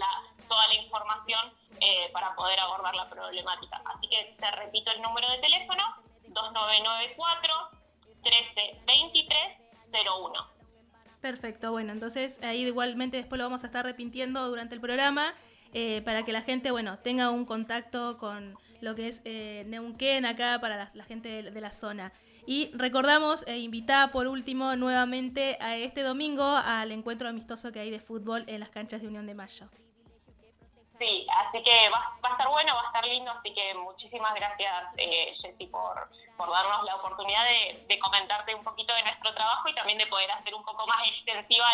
[0.46, 3.82] toda la información eh, para poder abordar la problemática.
[3.86, 5.82] Así que te repito el número de teléfono,
[6.28, 7.70] 2994
[8.22, 9.34] 1323
[9.92, 10.46] 01.
[11.20, 15.34] Perfecto, bueno, entonces ahí igualmente después lo vamos a estar repitiendo durante el programa
[15.72, 20.26] eh, para que la gente, bueno, tenga un contacto con lo que es eh, Neuquén
[20.26, 22.12] acá para la, gente de, la zona.
[22.46, 27.90] Y recordamos e invitar por último nuevamente a este domingo al encuentro amistoso que hay
[27.90, 29.68] de fútbol en las canchas de Unión de Mayo.
[30.98, 34.84] Sí, así que va, a estar bueno, va a estar lindo, así que muchísimas gracias,
[34.98, 37.44] eh, Jessy, por, darnos la oportunidad
[37.86, 41.06] de, comentarte un poquito de nuestro trabajo y también de poder hacer un poco más
[41.06, 41.66] extensiva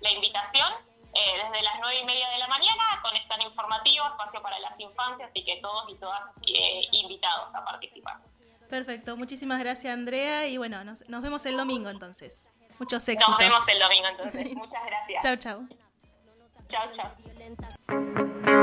[0.00, 0.72] la invitación.
[1.14, 4.78] Eh, desde las nueve y media de la mañana con stand informativo, espacio para las
[4.80, 8.18] infancias, así que todos y todas eh, invitados a participar.
[8.68, 12.44] Perfecto, muchísimas gracias Andrea y bueno, nos, nos vemos el domingo entonces.
[12.78, 13.28] Muchos éxitos.
[13.28, 14.52] Nos vemos el domingo entonces.
[14.56, 15.22] Muchas gracias.
[15.22, 15.68] Chao, chao.
[16.68, 18.53] Chao, chao.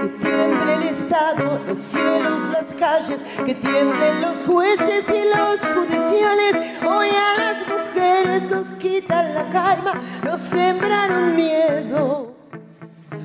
[0.00, 6.54] Que tiemble el Estado, los cielos, las calles, que tiemblen los jueces y los judiciales.
[6.86, 12.32] Hoy a las mujeres nos quitan la calma, nos sembraron miedo,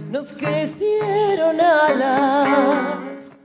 [0.10, 3.38] nos crecieron alas.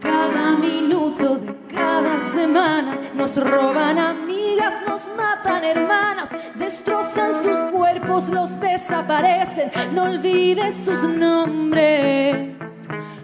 [0.00, 8.58] Cada minuto de cada semana nos roban amigas, nos matan hermanas, destrozan sus cuerpos, los
[8.60, 9.70] desaparecen.
[9.94, 12.56] No olvides sus nombres,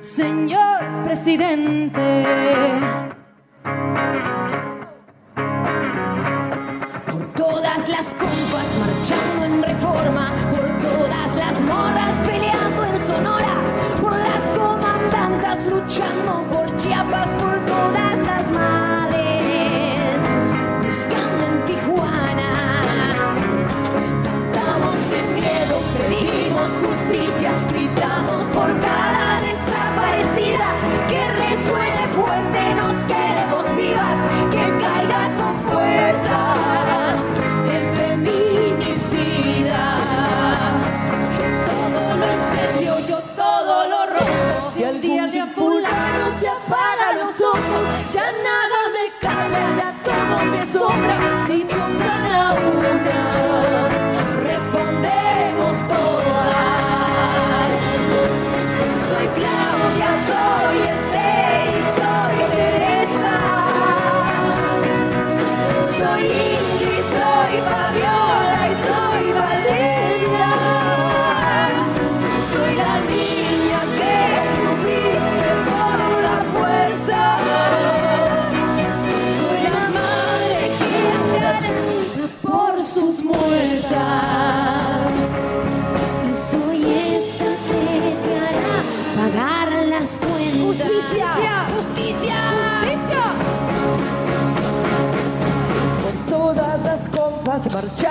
[0.01, 2.25] señor presidente.
[7.11, 13.55] Por todas las compas marchando en reforma, por todas las morras peleando en Sonora,
[14.01, 17.58] por las comandantas luchando por Chiapas, por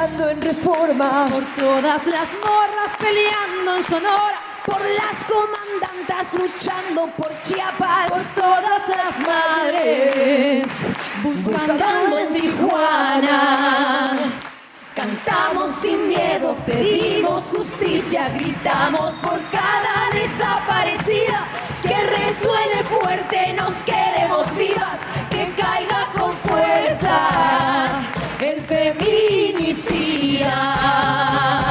[0.07, 1.27] marchando en reforma.
[1.31, 4.39] Por todas las morras peleando en Sonora.
[4.65, 8.11] Por las comandantas luchando por Chiapas.
[8.11, 10.65] Por todas las madres
[11.23, 14.17] buscando en Tijuana.
[14.95, 21.45] Cantamos sin miedo, pedimos justicia, gritamos por cada desaparecida.
[21.84, 24.97] Que resuene fuerte, nos queremos vivas,
[25.29, 27.67] que caiga con fuerza
[28.39, 29.47] el feminicida.
[29.86, 31.66] Que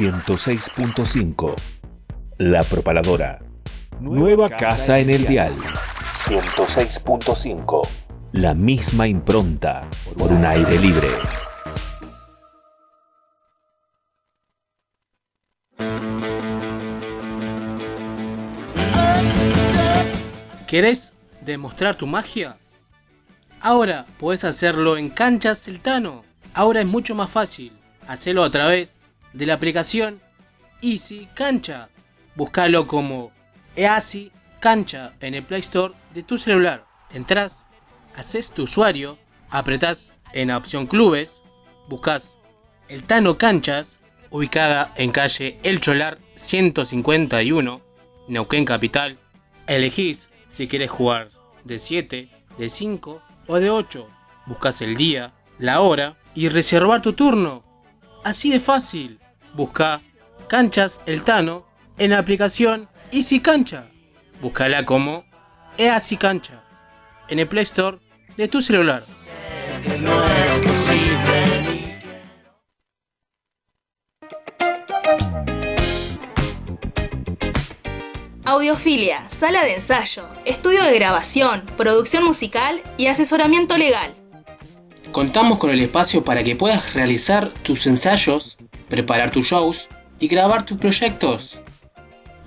[0.00, 1.54] 106.5.
[2.38, 3.38] La Propaladora.
[4.00, 5.54] Nueva casa en el dial.
[6.14, 7.86] 106.5.
[8.32, 9.86] La misma impronta
[10.16, 11.08] por un aire libre.
[20.66, 21.12] ¿Querés
[21.42, 22.56] demostrar tu magia?
[23.60, 26.24] Ahora puedes hacerlo en Canchas Celtano.
[26.54, 27.74] Ahora es mucho más fácil.
[28.08, 28.99] Hacelo a través
[29.32, 30.20] de la aplicación
[30.82, 31.88] Easy Cancha.
[32.34, 33.32] Búscalo como
[33.76, 36.84] Easy Cancha en el Play Store de tu celular.
[37.12, 37.66] Entrás,
[38.16, 39.18] haces tu usuario,
[39.50, 41.42] apretás en la opción Clubes,
[41.88, 42.38] buscas
[42.88, 44.00] el Tano Canchas,
[44.30, 47.80] ubicada en calle El Cholar 151,
[48.28, 49.18] Neuquén Capital.
[49.66, 51.30] Elegís si quieres jugar
[51.64, 52.28] de 7,
[52.58, 54.08] de 5 o de 8.
[54.46, 57.64] Buscas el día, la hora y reservar tu turno.
[58.24, 59.18] Así de fácil.
[59.54, 60.02] Busca
[60.48, 61.66] Canchas El Tano
[61.98, 63.86] en la aplicación Easy Cancha.
[64.40, 65.24] Búscala como
[65.78, 66.62] Easy Cancha
[67.28, 67.98] en el Play Store
[68.36, 69.02] de tu celular.
[78.44, 84.19] Audiofilia, sala de ensayo, estudio de grabación, producción musical y asesoramiento legal.
[85.12, 88.56] Contamos con el espacio para que puedas realizar tus ensayos,
[88.88, 89.88] preparar tus shows
[90.20, 91.58] y grabar tus proyectos.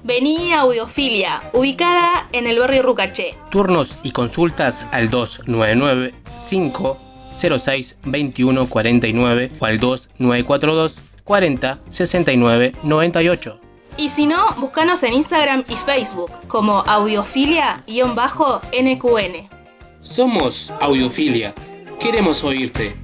[0.04, 3.36] Vení a Audiofilia, ubicada en el barrio Rucaché.
[3.50, 6.14] Turnos y consultas al 299
[6.50, 13.60] 506 2149 o al 2942 40 69 98.
[13.98, 19.50] Y si no, búscanos en Instagram y Facebook como audiofilia-nqn.
[20.02, 21.54] Somos Audiofilia.
[22.00, 22.96] Queremos oírte.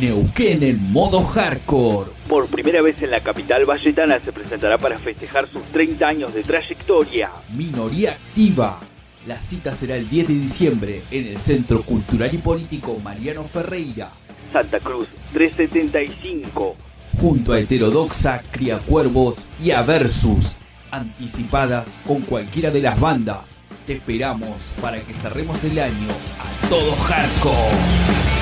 [0.00, 2.10] Neuquén en modo hardcore.
[2.28, 6.42] Por primera vez en la capital valletana se presentará para festejar sus 30 años de
[6.42, 7.30] trayectoria.
[7.54, 8.80] Minoría activa.
[9.26, 14.08] La cita será el 10 de diciembre en el Centro Cultural y Político Mariano Ferreira,
[14.50, 16.76] Santa Cruz 375.
[17.20, 20.56] junto a Heterodoxa, Criacuervos y a Versus,
[20.90, 23.58] anticipadas con cualquiera de las bandas.
[23.86, 26.08] Te esperamos para que cerremos el año
[26.38, 28.40] a todo hardcore.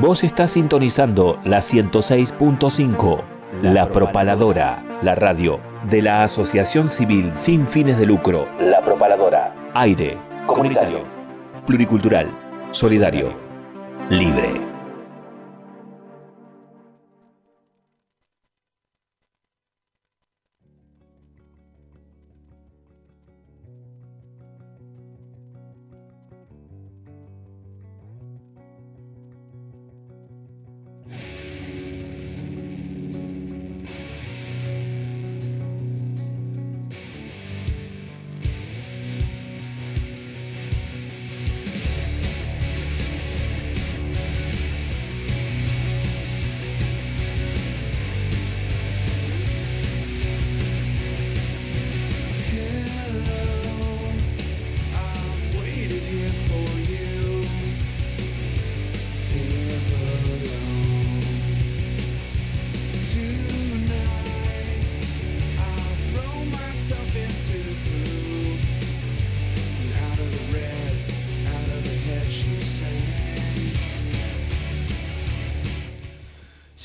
[0.00, 3.22] Vos estás sintonizando la 106.5,
[3.62, 5.58] La Propaladora, la radio
[5.90, 8.46] de la Asociación Civil Sin Fines de Lucro.
[8.60, 9.54] La Propaladora.
[9.74, 11.04] Aire, comunitario,
[11.66, 12.30] pluricultural,
[12.72, 13.32] solidario,
[14.10, 14.75] libre.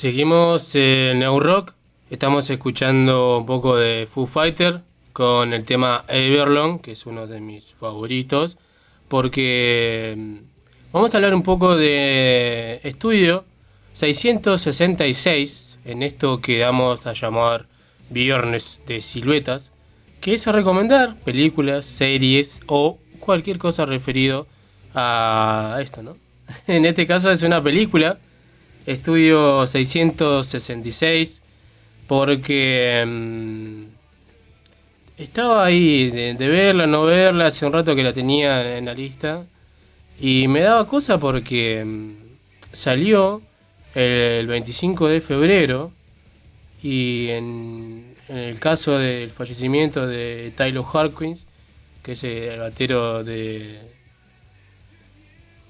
[0.02, 1.74] Seguimos en New Rock.
[2.10, 4.80] Estamos escuchando un poco de Foo Fighter
[5.12, 8.58] con el tema Everlong, que es uno de mis favoritos,
[9.06, 10.36] porque mm,
[10.92, 13.44] vamos a hablar un poco de estudio
[13.92, 17.68] 666, en esto que damos a llamar
[18.10, 19.70] Viernes de Siluetas,
[20.20, 24.48] que es a recomendar películas, series o cualquier cosa referido
[24.96, 26.16] a esto, ¿no?
[26.66, 28.18] En este caso es una película
[28.86, 31.42] Estudio 666
[32.08, 33.84] porque mm,
[35.22, 39.46] estaba ahí de, verla, no verla, hace un rato que la tenía en la lista
[40.18, 42.12] y me daba cosa porque mm,
[42.72, 43.42] salió
[43.94, 45.92] el 25 de febrero
[46.82, 51.46] y en, en el caso del fallecimiento de Tyler Harkins,
[52.02, 53.80] que es el batero de,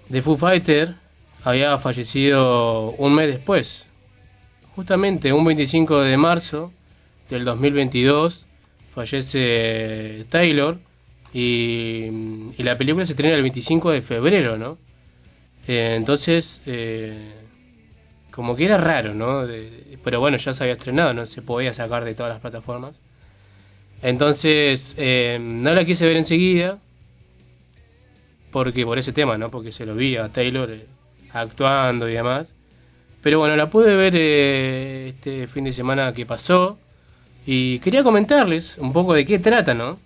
[0.09, 1.02] de Foo Fighter,
[1.45, 3.87] había fallecido un mes después.
[4.75, 6.73] Justamente un 25 de marzo
[7.29, 8.47] del 2022
[8.95, 10.79] fallece Taylor
[11.35, 12.05] Y,
[12.59, 14.79] y la película se estrena el 25 de febrero, ¿no?
[15.67, 17.33] Eh, entonces, eh,
[18.31, 19.47] como que era raro, ¿no?
[19.47, 23.01] De- pero bueno, ya se había estrenado, no se podía sacar de todas las plataformas.
[24.03, 26.79] Entonces, eh, no la quise ver enseguida,
[28.51, 29.51] porque por ese tema, ¿no?
[29.51, 30.87] Porque se lo vi a Taylor eh,
[31.33, 32.55] actuando y demás.
[33.23, 36.79] Pero bueno, la pude ver eh, este fin de semana que pasó
[37.47, 39.99] y quería comentarles un poco de qué trata, ¿no?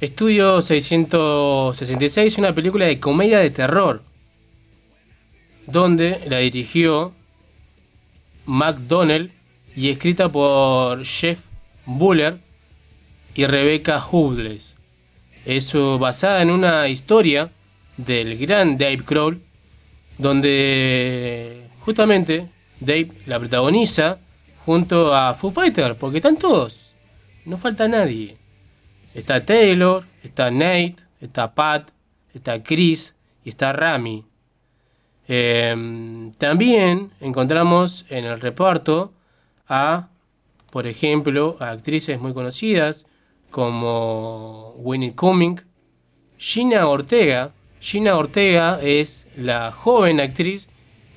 [0.00, 4.02] Estudio 666 es una película de comedia de terror,
[5.66, 7.14] donde la dirigió
[8.46, 9.32] McDonnell
[9.74, 11.46] y escrita por Jeff
[11.84, 12.38] Buller
[13.34, 14.76] y Rebecca Hughes.
[15.44, 17.50] Es basada en una historia
[17.96, 19.42] del gran Dave Grohl,
[20.18, 22.48] donde justamente
[22.80, 24.18] Dave la protagoniza
[24.66, 26.94] junto a Foo Fighter, porque están todos,
[27.44, 28.36] no falta nadie.
[29.14, 31.90] Está Taylor, está Nate, está Pat,
[32.34, 33.14] está Chris
[33.44, 34.24] y está Rami.
[35.26, 39.12] Eh, también encontramos en el reparto
[39.66, 40.08] a,
[40.70, 43.06] por ejemplo, a actrices muy conocidas
[43.50, 45.60] como Winnie Cumming,
[46.36, 47.52] Gina Ortega.
[47.80, 50.68] Gina Ortega es la joven actriz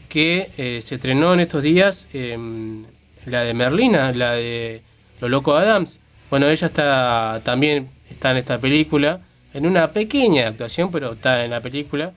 [0.10, 2.86] que eh, se estrenó en estos días, em,
[3.26, 4.82] la de Merlina, la de
[5.20, 6.00] Los Locos Adams.
[6.30, 9.22] Bueno, ella está también está en esta película,
[9.54, 12.14] en una pequeña actuación, pero está en la película.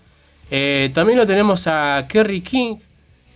[0.51, 2.77] Eh, también lo tenemos a Kerry King.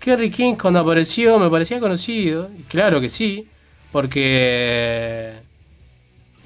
[0.00, 3.48] Kerry King cuando apareció me parecía conocido, claro que sí,
[3.90, 5.34] porque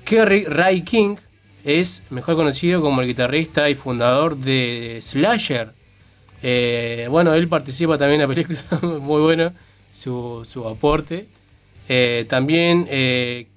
[0.05, 1.17] Kerry Ray King
[1.65, 5.73] es mejor conocido como el guitarrista y fundador de Slasher.
[6.43, 8.61] Eh, bueno, él participa también en la película,
[9.01, 9.53] muy bueno
[9.93, 11.29] su, su aporte.
[11.89, 13.49] Eh, también eh,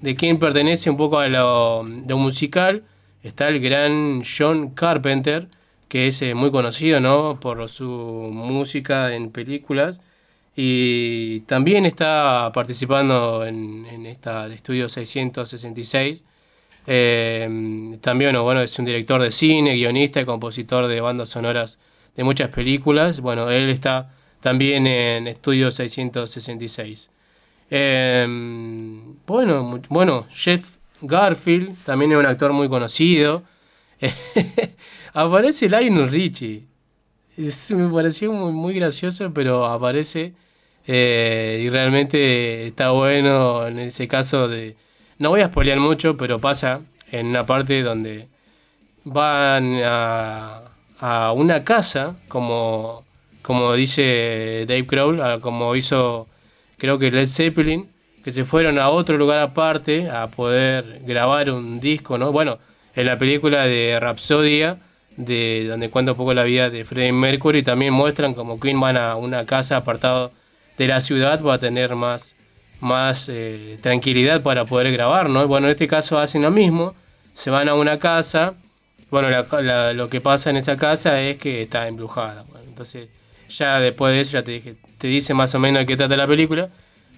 [0.00, 1.84] de quien pertenece un poco a lo,
[2.16, 2.84] musical
[3.22, 5.48] está el gran John Carpenter,
[5.88, 7.38] que es muy conocido ¿no?
[7.40, 7.86] por su
[8.32, 10.00] música en películas.
[10.56, 16.24] Y también está participando en, en esta de Estudio 666.
[16.86, 21.78] Eh, también bueno, es un director de cine, guionista y compositor de bandas sonoras
[22.16, 23.20] de muchas películas.
[23.20, 27.10] Bueno, él está también en Estudio 666.
[27.70, 28.26] Eh,
[29.26, 33.42] bueno, bueno, Jeff Garfield también es un actor muy conocido.
[35.12, 36.64] aparece Lionel Richie.
[37.36, 40.34] Es- me pareció muy, muy gracioso, pero aparece
[40.86, 44.76] eh, y realmente está bueno en ese caso de...
[45.20, 46.80] No voy a spoilear mucho, pero pasa
[47.12, 48.26] en una parte donde
[49.04, 50.62] van a,
[51.36, 53.04] una casa, como,
[53.42, 56.26] como dice Dave Grohl, como hizo
[56.78, 57.90] creo que Led Zeppelin,
[58.24, 62.32] que se fueron a otro lugar aparte a poder grabar un disco, ¿no?
[62.32, 62.58] Bueno,
[62.94, 64.78] en la película de Rapsodia,
[65.18, 68.96] de donde cuenta un poco la vida de Freddie Mercury, también muestran como Queen van
[68.96, 70.32] a una casa apartado
[70.78, 72.36] de la ciudad para tener más,
[72.80, 75.46] más eh, tranquilidad para poder grabar, ¿no?
[75.46, 76.94] Bueno, en este caso hacen lo mismo,
[77.34, 78.54] se van a una casa,
[79.10, 83.08] bueno, la- lo que pasa en esa casa es que está embrujada, entonces
[83.48, 86.16] ya después de eso ya te dije, te dice más o menos de qué trata
[86.16, 86.68] la película,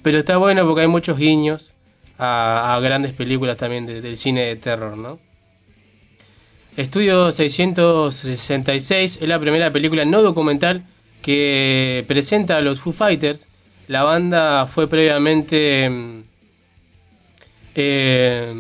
[0.03, 1.73] pero está bueno porque hay muchos guiños
[2.19, 5.19] a, grandes películas también de- del cine de terror, ¿no?
[6.77, 10.85] Estudio 666 es la primera película no documental
[11.21, 13.47] que presenta a los Foo Fighters.
[13.93, 16.23] La banda fue previamente mm,
[17.75, 18.55] eh,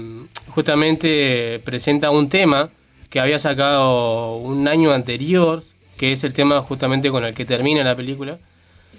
[0.48, 2.68] justamente presenta un tema
[3.08, 5.62] que había sacado un año anterior,
[5.96, 8.36] que es el tema justamente con el que termina la película.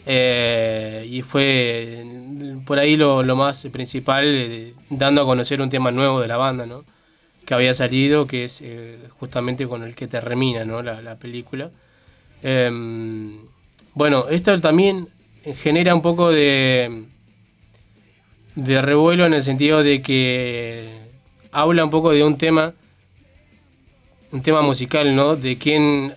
[0.07, 5.69] Eh, y fue mm, por ahí lo, lo más principal, eh, dando a conocer un
[5.69, 6.83] tema nuevo de la banda, ¿no?
[7.45, 10.81] que había salido, que es eh, justamente con el que termina ¿no?
[10.81, 11.69] la, la película.
[12.41, 13.37] Em,
[13.93, 15.09] bueno, esto también
[15.55, 17.05] genera un poco de,
[18.55, 21.03] de revuelo en el sentido de que
[21.51, 22.73] habla un poco de un tema,
[24.31, 25.35] un tema musical, ¿no?
[25.35, 26.15] De quien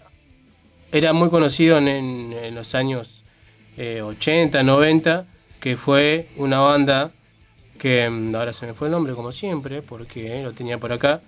[0.93, 3.25] era muy conocido en, los años
[3.77, 5.27] eh, 80, 90,
[5.61, 7.11] que fue una banda
[7.79, 10.93] que mm, ahora se me fue el nombre como siempre, porque eh, lo tenía por
[10.93, 11.21] acá.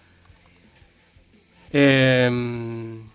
[1.73, 3.08] Em,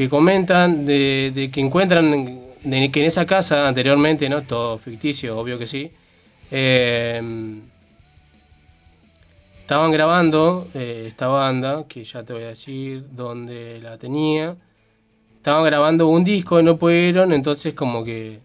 [0.00, 2.10] que comentan de, que encuentran
[2.62, 4.40] de que en esa casa anteriormente, ¿no?
[4.40, 5.90] Todo ficticio, obvio que sí.
[6.50, 7.60] em,
[9.60, 14.56] estaban grabando eh, esta banda, que ya te voy a decir dónde la tenía.
[15.36, 18.40] Estaban grabando un disco y no pudieron, entonces como que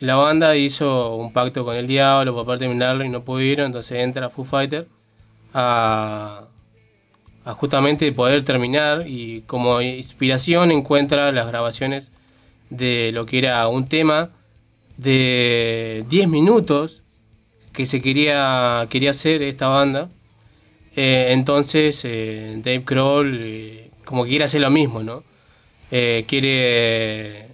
[0.00, 4.28] la banda hizo un pacto con el diablo para terminarlo y no pudieron, entonces entra
[4.28, 4.88] Foo Fighter
[5.54, 6.48] a,
[7.50, 12.12] a justamente poder terminar y como inspiración encuentra las grabaciones
[12.70, 14.30] de lo que era un tema
[14.96, 17.02] de 10 minutos
[17.72, 20.10] que se quería, quería hacer esta banda.
[20.94, 25.24] Eh, entonces eh, Dave Kroll eh, como que quiere hacer lo mismo, ¿no?
[25.90, 27.48] Quiere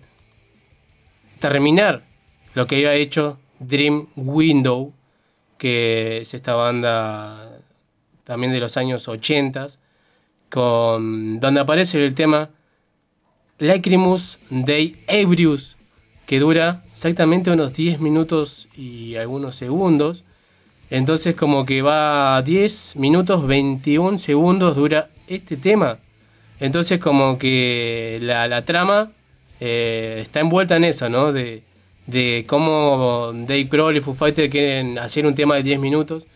[1.38, 2.02] terminar
[2.52, 4.92] lo que había hecho Dream Window,
[5.56, 7.56] que es esta banda
[8.24, 9.68] también de los años 80,
[10.50, 12.50] con, donde aparece el tema
[13.58, 15.76] Lacrimus Dei Ebrius,
[16.26, 20.24] que dura exactamente unos 10 minutos y algunos segundos.
[20.90, 25.98] Entonces como que va 10 minutos 21 segundos dura este tema.
[26.60, 29.10] Entonces como que la, la trama
[29.60, 31.32] eh, está envuelta en eso, ¿no?
[31.32, 31.62] De,
[32.06, 36.26] de cómo Dave Grohl y Foo Fighters quieren hacer un tema de 10 minutos,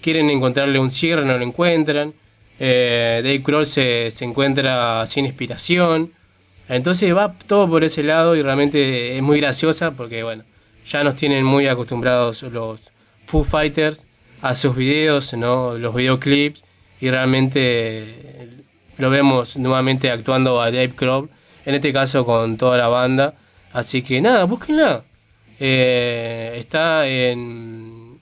[0.00, 2.14] quieren encontrarle un cierre, no lo encuentran.
[2.58, 6.12] Eh, Dave Grohl se, encuentra sin inspiración.
[6.68, 10.44] Entonces va todo por ese lado y realmente es muy graciosa porque, bueno,
[10.86, 12.90] ya nos tienen muy acostumbrados los
[13.26, 14.06] Foo Fighters
[14.42, 15.76] a sus videos, ¿no?
[15.78, 16.64] Los videoclips
[17.00, 18.64] y realmente
[18.98, 21.28] lo vemos nuevamente actuando a Dave Grohl,
[21.64, 23.34] en este caso con toda la banda.
[23.72, 25.04] Así que nada, búsquenla.
[25.58, 28.18] Eh, está en,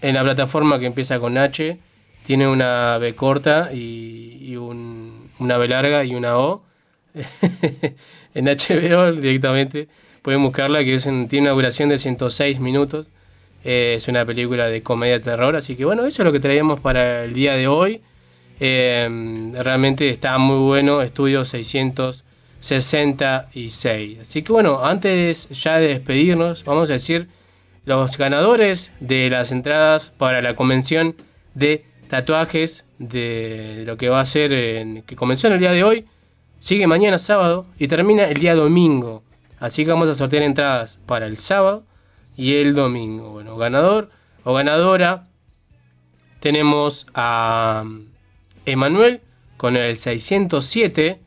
[0.00, 1.78] en la plataforma que empieza con H.
[2.24, 6.62] Tiene una B corta y, y un- una B larga y una O.
[8.34, 9.88] en HBO directamente
[10.22, 10.98] pueden buscarla, que
[11.28, 13.10] tiene una duración de 106 minutos.
[13.64, 16.40] Eh, es una película de comedia de terror, así que bueno, eso es lo que
[16.40, 18.00] traíamos para el día de hoy.
[18.60, 19.08] Eh,
[19.54, 24.18] realmente está muy bueno, estudio 666.
[24.20, 27.28] Así que bueno, antes ya de despedirnos, vamos a decir
[27.84, 31.14] los ganadores de las entradas para la convención
[31.54, 35.84] de tatuajes de lo que va a ser, en- que comenzó en el día de
[35.84, 36.06] hoy,
[36.58, 39.22] sigue mañana sábado y termina el día domingo.
[39.60, 41.84] Así que vamos a sortear entradas para el sábado
[42.36, 43.30] y el domingo.
[43.30, 44.10] Bueno, ganador
[44.42, 45.28] o ganadora
[46.40, 47.84] tenemos a
[48.66, 49.20] Emanuel
[49.56, 51.20] con el 607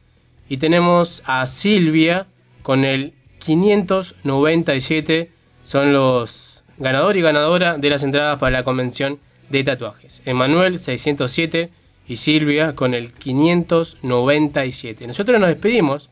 [0.50, 2.28] y tenemos a Silvia
[2.62, 5.32] con el 597.
[5.64, 9.20] Son los ganador y ganadora de las entradas para la convención
[9.50, 10.22] de tatuajes.
[10.26, 11.70] Emanuel 607
[12.08, 15.08] y Silvia con el 597.
[15.08, 16.10] Nosotros nos despedimos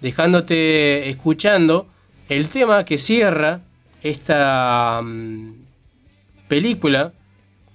[0.00, 1.86] dejándote escuchando
[2.28, 3.60] el tema que cierra
[4.02, 5.52] esta mm,
[6.48, 7.12] película,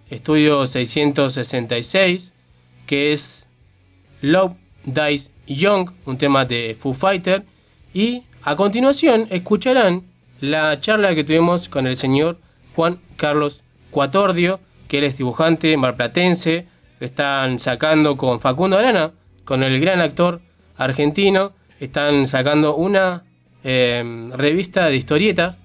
[0.09, 2.33] estudio 666,
[2.85, 3.47] que es
[4.21, 4.53] Love
[4.83, 7.45] Dies Young, un tema de Foo Fighter.
[7.93, 10.03] Y a continuación escucharán
[10.39, 12.39] la charla que tuvimos con el señor
[12.75, 16.65] Juan Carlos Cuatordio, que él es dibujante marplatense.
[16.99, 19.11] Están sacando con Facundo Arana,
[19.45, 20.41] con el gran actor
[20.77, 21.51] argentino.
[21.79, 23.23] Están sacando una
[23.63, 25.59] eh, revista de historietas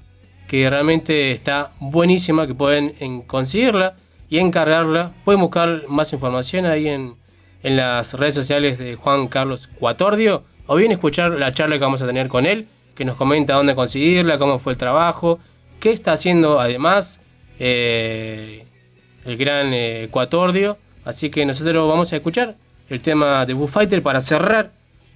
[0.48, 3.94] que realmente está buenísima, que pueden en- conseguirla
[4.28, 5.12] y encargarla.
[5.24, 7.14] Pueden buscar más información ahí en,
[7.62, 12.02] en las redes sociales de Juan Carlos Cuatordio o bien escuchar la charla que vamos
[12.02, 15.38] a tener con él, que nos comenta dónde conseguirla, cómo fue el trabajo,
[15.80, 17.20] qué está haciendo además
[17.58, 18.66] eh,
[19.24, 20.78] el gran eh, Cuatordio.
[21.04, 22.56] Así que nosotros vamos a escuchar
[22.88, 24.70] el tema de Foo Fighter para cerrar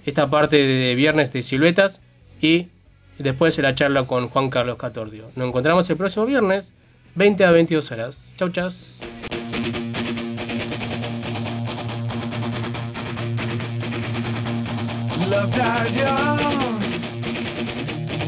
[0.04, 2.00] esta parte de viernes de siluetas
[2.40, 2.68] y
[3.18, 5.30] después la charla con Juan Carlos Catordio.
[5.36, 6.74] Nos encontramos el próximo viernes,
[7.14, 8.34] 20 a 22 horas.
[8.36, 9.06] Chau, chas.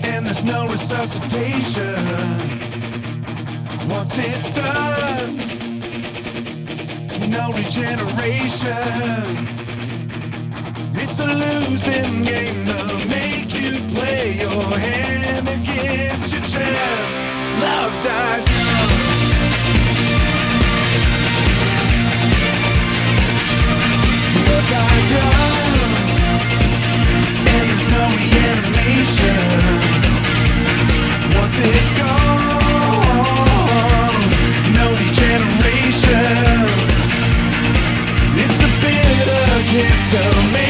[0.05, 2.39] And there's no resuscitation.
[7.29, 8.73] No regeneration.
[10.95, 17.21] It's a losing game to make you play your hand against your chest.
[17.61, 18.89] Love dies young.
[24.47, 25.49] Love dies young
[27.47, 29.49] and there's no reanimation.
[31.39, 33.39] Once it's gone,
[34.75, 35.58] no regeneration.
[39.79, 40.68] kiss so amazing.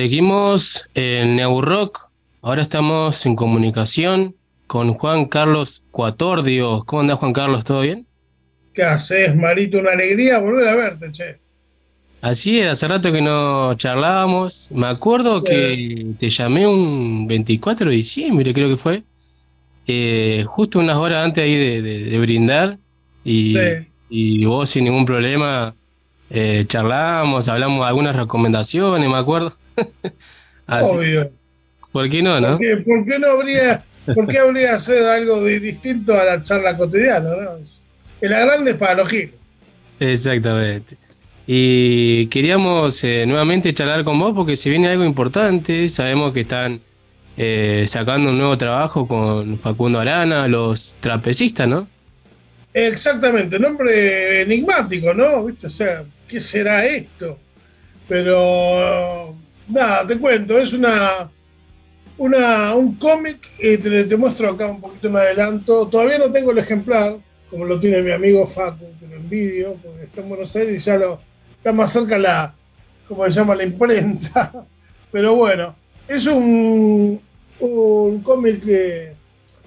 [0.00, 2.10] Seguimos en Neurock.
[2.42, 4.36] Ahora estamos en comunicación
[4.66, 6.84] con Juan Carlos Cuatordio.
[6.84, 7.64] ¿Cómo andás, Juan Carlos?
[7.64, 8.06] ¿Todo bien?
[8.74, 9.78] ¿Qué haces, Marito?
[9.78, 11.40] Una alegría volver a verte, che.
[12.20, 14.70] Así es, hace rato que no charlábamos.
[14.70, 15.46] Me acuerdo Sí.
[15.46, 19.02] que te llamé un 24 de diciembre, creo que fue.
[19.86, 22.76] eh, justo unas horas antes ahí de, de- de brindar.
[23.24, 23.58] Y, Sí.
[24.10, 25.74] y vos sin ningún problema
[26.28, 29.54] eh, charlamos, hablamos algunas recomendaciones, me acuerdo.
[30.66, 31.30] Así- Obvio.
[31.92, 32.58] ¿Por qué no, no?
[32.58, 33.84] ¿Por qué, por qué no habría,
[34.14, 37.30] por qué habría hacer algo de distinto a la charla cotidiana?
[37.30, 37.58] ¿no?
[38.20, 39.34] El grande es para los giros.
[39.98, 40.96] Exactamente.
[41.46, 45.88] Y queríamos eh, nuevamente charlar con vos porque se viene algo importante.
[45.88, 46.80] Sabemos que están
[47.36, 51.88] eh, sacando un nuevo trabajo con Facundo Arana, los trapecistas, ¿no?
[52.74, 55.44] Exactamente, nombre enigmático, ¿no?
[55.44, 55.66] ¿Viste?
[55.68, 57.38] O sea, ¿qué será esto?
[58.06, 59.25] Pero
[59.68, 61.30] nada, te cuento, es una,
[62.18, 65.86] una un cómic, eh, te, muestro acá un poquito más adelanto.
[65.88, 67.16] Todavía no tengo el ejemplar,
[67.50, 70.78] como lo tiene mi amigo Facu, que lo envidio, porque está en Buenos Aires y
[70.78, 71.20] ya lo
[71.56, 72.54] está más cerca la,
[73.08, 74.52] como se llama, la imprenta.
[75.12, 75.74] Pero bueno,
[76.08, 77.20] es un,
[77.60, 79.12] un cómic que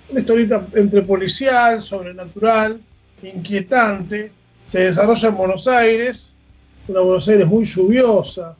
[0.10, 2.80] una historieta entre policial, sobrenatural,
[3.22, 4.32] inquietante.
[4.64, 6.34] Se desarrolla en Buenos Aires,
[6.88, 8.56] una Buenos Aires muy lluviosa,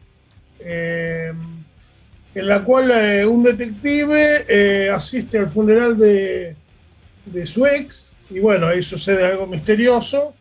[0.60, 1.34] eh,
[2.36, 6.56] en la cual eh, un detective eh, asiste al funeral de,
[7.46, 10.34] su ex y bueno, ahí sucede algo misterioso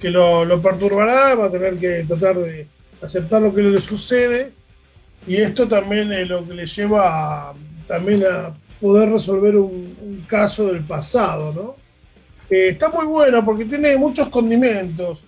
[0.00, 2.66] que lo, perturbará, va a tener que tratar de
[3.02, 4.52] aceptar lo que le sucede
[5.26, 7.54] y esto también es lo que le lleva a,
[7.86, 11.76] también a poder resolver un, un caso del pasado, ¿no?
[12.48, 15.24] Está muy bueno porque tiene muchos condimentos.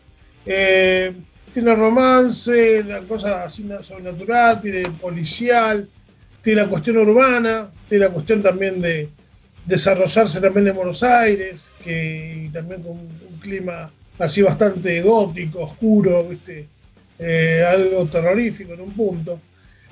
[1.58, 5.88] Tiene romance, la cosa así na- sobrenatural, tiene policial,
[6.40, 9.08] tiene la cuestión urbana, tiene la cuestión también de
[9.66, 13.90] desarrollarse también en Buenos Aires, que también con un, un clima
[14.20, 16.68] así bastante gótico, oscuro, ¿viste?
[17.18, 19.40] Eh, algo terrorífico en un punto.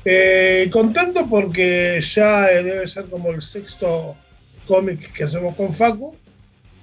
[0.04, 4.14] Eh, contento porque ya eh, debe ser como el sexto
[4.68, 6.14] cómic que hacemos con Facu,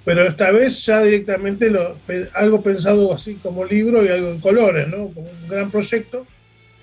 [0.04, 1.96] pero esta vez ya directamente lo-
[2.34, 5.08] algo pensado así como libro y algo en colores, ¿no?
[5.08, 6.26] Como un gran proyecto.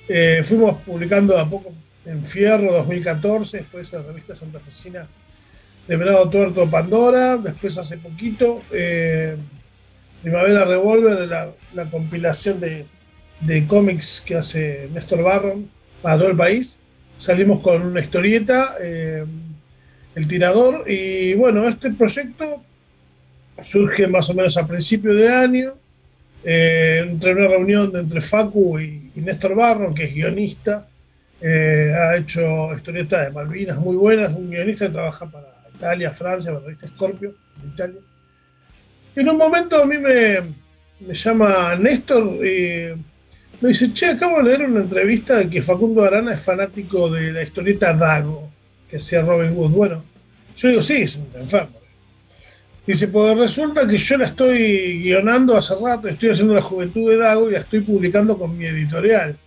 [0.08, 1.72] Eh, fuimos publicando de a poco
[2.06, 5.08] en Fierro 2014, después la revista santafesina
[5.88, 9.36] de Venado Tuerto Pandora, después hace poquito eh,
[10.22, 12.86] Primavera Revolver, la, la compilación de,
[13.42, 15.70] de cómics que hace Néstor Barron
[16.02, 16.78] para todo el país.
[17.18, 19.24] Salimos con una historieta, eh,
[20.16, 22.64] El Tirador, y bueno, este proyecto
[23.64, 25.74] surge más o menos a principio de año,
[26.44, 30.88] eh, entre una reunión de entre Facu y, Néstor Barron, que es guionista,
[31.40, 36.52] eh, ha hecho historietas de Malvinas muy buenas, un guionista que trabaja para Italia, Francia,
[36.52, 38.00] para la revista Scorpio, de Italia.
[39.16, 40.40] Y en un momento a mí me,
[41.00, 42.94] me llama Néstor y
[43.60, 47.32] me dice, che, acabo de leer una entrevista de que Facundo Arana es fanático de
[47.32, 48.50] la historieta Dago,
[48.90, 49.72] que hacía Robin Hood.
[49.72, 50.04] Bueno,
[50.56, 51.81] yo digo, sí, es un enfermo.
[52.86, 57.18] Dice, pues resulta que yo la estoy guionando hace rato, estoy haciendo la juventud de
[57.18, 59.38] Dago y la estoy publicando con mi editorial.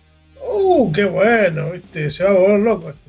[0.41, 1.71] ¡Uh, qué bueno!
[1.71, 2.09] ¿viste?
[2.09, 3.01] Se va a volver loco esto.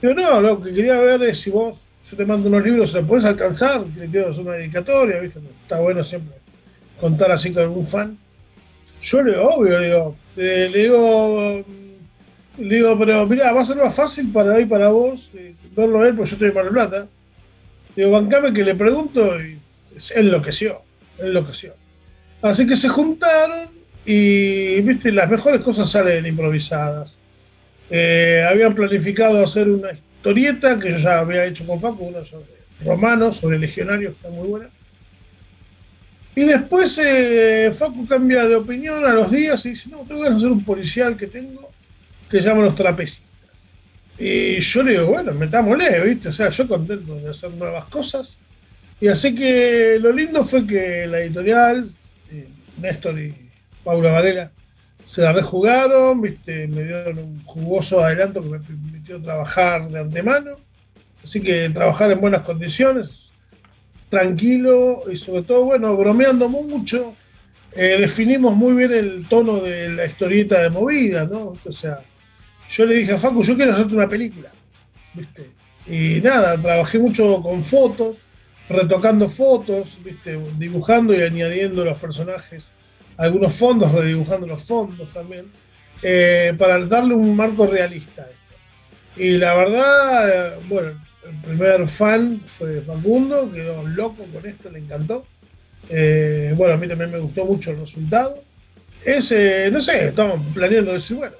[0.00, 1.78] Digo, no, lo que quería ver es si vos,
[2.08, 3.84] yo te mando unos libros, ¿se puedes alcanzar?
[3.84, 5.40] Que quiero una dedicatoria, ¿viste?
[5.62, 6.44] Está bueno siempre
[7.00, 8.16] contar así con algún fan.
[9.00, 13.64] Yo le digo, obvio, le digo, le digo, mm, le digo, pero mira, va a
[13.64, 16.64] ser más fácil para ahí para vos eh, verlo a él, porque yo estoy Mar
[16.64, 17.06] del Plata.
[17.96, 19.58] Digo, bancame que le pregunto y
[20.14, 20.82] enloqueció,
[21.18, 21.74] enloqueció.
[22.42, 23.68] Así que se juntaron
[24.04, 27.18] y, viste, las mejores cosas salen improvisadas.
[27.90, 32.64] Eh, habían planificado hacer una historieta que yo ya había hecho con Facu, una sobre
[32.84, 34.68] romanos, sobre legionarios, que está muy buena.
[36.34, 40.28] Y después eh, Facu cambia de opinión a los días y dice, no, tengo que
[40.28, 41.70] hacer un policial que tengo
[42.28, 43.30] que se llama Los Trapecistas.
[44.18, 46.28] Y yo le digo, bueno, metámosle, ¿viste?
[46.28, 48.38] O sea, yo contento de hacer nuevas cosas.
[49.00, 51.88] Y así que lo lindo fue que la editorial,
[52.30, 52.48] eh,
[52.78, 53.34] Néstor y
[53.82, 54.50] Paula Varela,
[55.04, 56.66] se la rejugaron, ¿viste?
[56.68, 60.56] Me dieron un jugoso adelanto que me permitió trabajar de antemano.
[61.22, 63.32] Así que trabajar en buenas condiciones,
[64.08, 67.16] tranquilo y sobre todo, bueno, bromeando mucho.
[67.72, 71.54] Eh, definimos muy bien el tono de la historieta de movida, ¿no?
[71.64, 72.00] O sea,
[72.68, 74.50] yo le dije a Facu, yo quiero hacerte una película,
[75.12, 75.50] ¿viste?
[75.86, 78.18] Y nada, trabajé mucho con fotos,
[78.68, 80.38] retocando fotos, ¿viste?
[80.58, 82.72] Dibujando y añadiendo los personajes,
[83.16, 85.46] algunos fondos, redibujando los fondos también,
[86.02, 88.44] eh, para darle un marco realista a esto.
[89.16, 94.80] Y la verdad, eh, bueno, el primer fan fue Facundo, quedó loco con esto, le
[94.80, 95.26] encantó.
[95.88, 98.42] Eh, bueno, a mí también me gustó mucho el resultado.
[99.04, 101.36] Es, eh, no sé, estamos planeando decir, bueno,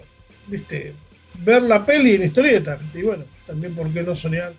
[0.46, 0.94] viste,
[1.40, 2.78] ver la peli en historieta.
[2.94, 4.52] Y bueno, también por qué no soñar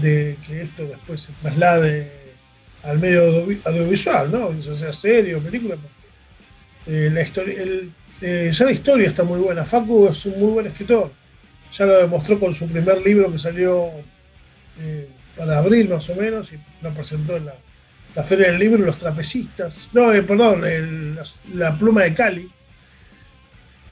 [0.00, 2.10] de que esto después se traslade
[2.82, 4.52] al medio audio- audiovisual, ¿no?
[4.60, 5.76] Ya sea serie o película.
[6.88, 7.90] eh, la historia, el-
[8.20, 9.64] eh, ya la historia está muy buena.
[9.64, 11.10] Facu es un muy buen escritor.
[11.72, 13.90] Ya lo demostró con su primer libro que salió
[14.80, 18.98] eh, para abril más o menos y lo presentó en la, Feria del Libro, Los
[18.98, 19.90] Trapecistas.
[19.92, 20.62] No, eh, perdón,
[21.54, 22.48] la, Pluma de Cali.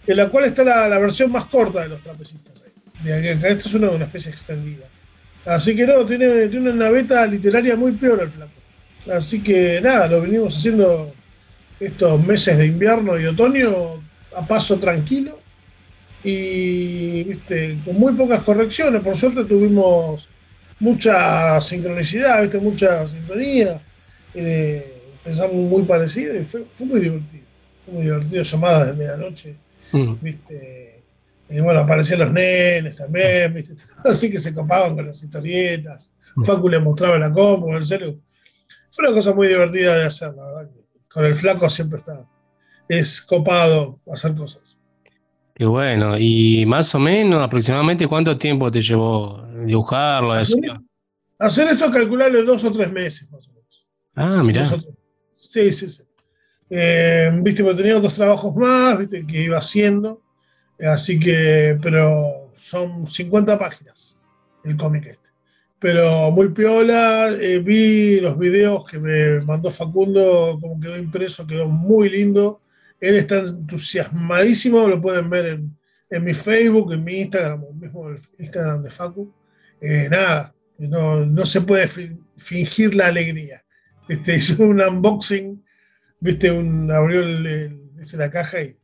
[0.07, 2.63] En la cual está la, versión más corta de Los Trapecistas.
[2.63, 3.03] ahí.
[3.03, 4.87] De Esta es una, una especie extendida.
[5.47, 8.53] Así que no, tiene, tiene una beta literaria muy peor el flaco.
[9.13, 11.13] Así que nada, lo venimos haciendo
[11.79, 14.03] estos meses de invierno y otoño
[14.35, 15.39] a paso tranquilo
[16.23, 19.03] y viste, con muy pocas correcciones.
[19.03, 20.27] Por suerte tuvimos
[20.81, 22.59] mucha sincronicidad, ¿viste?
[22.59, 23.81] mucha sintonía.
[24.35, 27.45] Eh, pensamos muy parecido y fue, fue muy divertido.
[27.85, 29.55] Fue muy divertido, llamadas de medianoche.
[29.93, 30.15] Mm.
[30.23, 30.94] ¿viste?
[31.49, 33.75] Y bueno, aparecían los nenes también, ¿viste?
[34.05, 36.13] así que se copaban con las historietas.
[36.45, 38.19] Facu le mostraba la compu, en serio.
[38.91, 40.71] Fue una cosa muy divertida de hacer, la verdad.
[41.09, 42.25] Con el flaco siempre está.
[42.89, 44.77] Es copado hacer cosas.
[45.55, 46.19] Qué bueno.
[46.19, 50.33] Y más o menos, aproximadamente, ¿cuánto tiempo te llevó dibujarlo?
[50.33, 50.73] Hacer,
[51.39, 51.69] hacer?
[51.69, 53.87] esto, calcularle dos o tres meses más o menos.
[54.17, 54.65] Ah, mirá.
[55.37, 56.03] Sí, sí, sí.
[56.69, 60.24] Eh, viste, porque tenía otros trabajos más, viste, que iba haciendo.
[60.85, 64.17] Así que, pero son 50 páginas
[64.65, 65.31] el cómic este.
[65.79, 71.69] Pero muy piola, eh, vi los videos que me mandó Facundo, como quedó impreso, quedó
[71.69, 72.63] muy lindo.
[73.01, 75.77] Él está entusiasmadísimo, lo pueden ver en,
[76.11, 79.35] en mi Facebook, en mi Instagram, mismo el Instagram de Facu.
[79.81, 83.63] Eh, nada, no, no se puede fi- fingir la alegría.
[84.09, 85.63] Este, hizo un unboxing,
[86.21, 88.75] viste, un, abrió el- el- viste, la caja y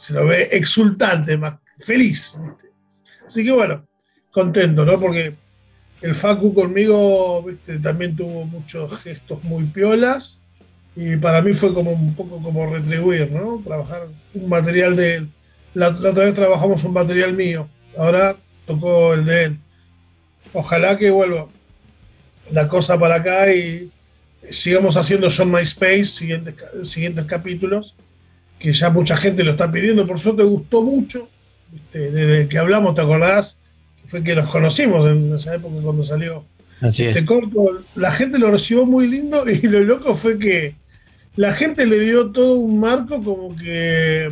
[0.00, 2.38] se lo ve exultante, más feliz.
[2.42, 2.70] ¿viste?
[3.26, 3.86] Así que bueno,
[4.30, 4.98] contento, ¿no?
[4.98, 5.34] Porque
[6.00, 10.38] el Facu conmigo, viste, también tuvo muchos gestos muy piolas
[10.96, 13.62] y para mí fue como un poco como retribuir, ¿no?
[13.64, 15.28] Trabajar un material de él.
[15.74, 18.36] La, la otra vez trabajamos un material mío, ahora
[18.66, 19.58] tocó el de él.
[20.52, 21.46] Ojalá que vuelva
[22.50, 23.92] la cosa para acá y
[24.50, 27.94] sigamos haciendo John MySpace, siguientes, ca- siguientes capítulos,
[28.60, 30.06] que ya mucha gente lo está pidiendo.
[30.06, 31.28] Por suerte gustó mucho,
[31.92, 33.58] desde que hablamos, ¿te acordás?
[34.00, 36.44] Que fue que nos conocimos en esa época cuando salió
[36.80, 37.24] Así este es.
[37.24, 37.82] corto.
[37.96, 40.74] La gente lo recibió muy lindo y lo loco fue que
[41.36, 44.30] la gente le dio todo un marco como que,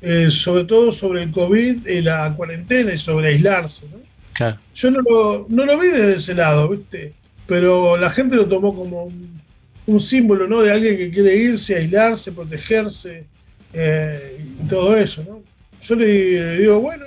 [0.00, 3.98] eh, sobre todo sobre el COVID y la cuarentena y sobre aislarse, ¿no?
[4.32, 4.58] Claro.
[4.74, 7.12] Yo no lo, no lo vi desde ese lado, ¿viste?
[7.46, 9.42] Pero la gente lo tomó como un,
[9.84, 10.62] un símbolo, ¿no?
[10.62, 13.26] De alguien que quiere irse, aislarse, protegerse
[13.72, 15.42] eh, y todo eso, ¿no?
[15.80, 17.06] Yo le, le digo, bueno,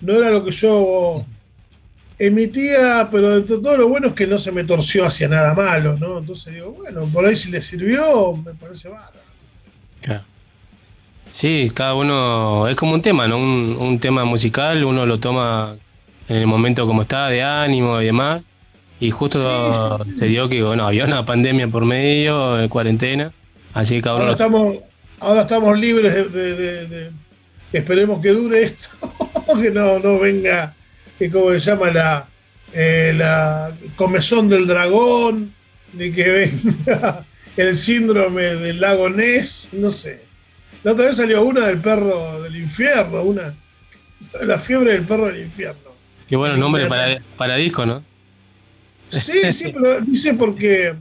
[0.00, 1.24] no era lo que yo
[2.18, 6.18] emitía, pero todo lo bueno es que no se me torció hacia nada malo, ¿no?
[6.18, 9.20] Entonces digo, bueno, por ahí si le sirvió, me parece bárbaro.
[10.02, 10.24] Claro.
[11.30, 13.38] Sí, cada uno es como un tema, ¿no?
[13.38, 15.76] Un, un tema musical, uno lo toma
[16.28, 18.48] en el momento como está, de ánimo y demás.
[18.98, 20.12] Y justo Sí, sí, sí.
[20.12, 23.32] se dio que, bueno, había una pandemia por medio, cuarentena,
[23.72, 24.76] así que cada uno Ahora estamos,
[25.20, 27.10] ahora estamos libres de, de- de- de-
[27.72, 28.88] esperemos que dure esto,
[29.62, 30.74] que no, no venga,
[31.18, 32.28] que como se llama la,
[32.72, 35.54] eh, la comezón del dragón,
[35.92, 37.24] ni que venga
[37.56, 40.22] el síndrome del lago Ness, no sé.
[40.82, 43.54] La otra vez salió una del perro del infierno, una
[44.42, 45.90] la fiebre del perro del infierno.
[46.28, 48.04] Qué bueno nombre para, para disco, ¿no?
[49.08, 50.94] Sí, sí, pero dice porque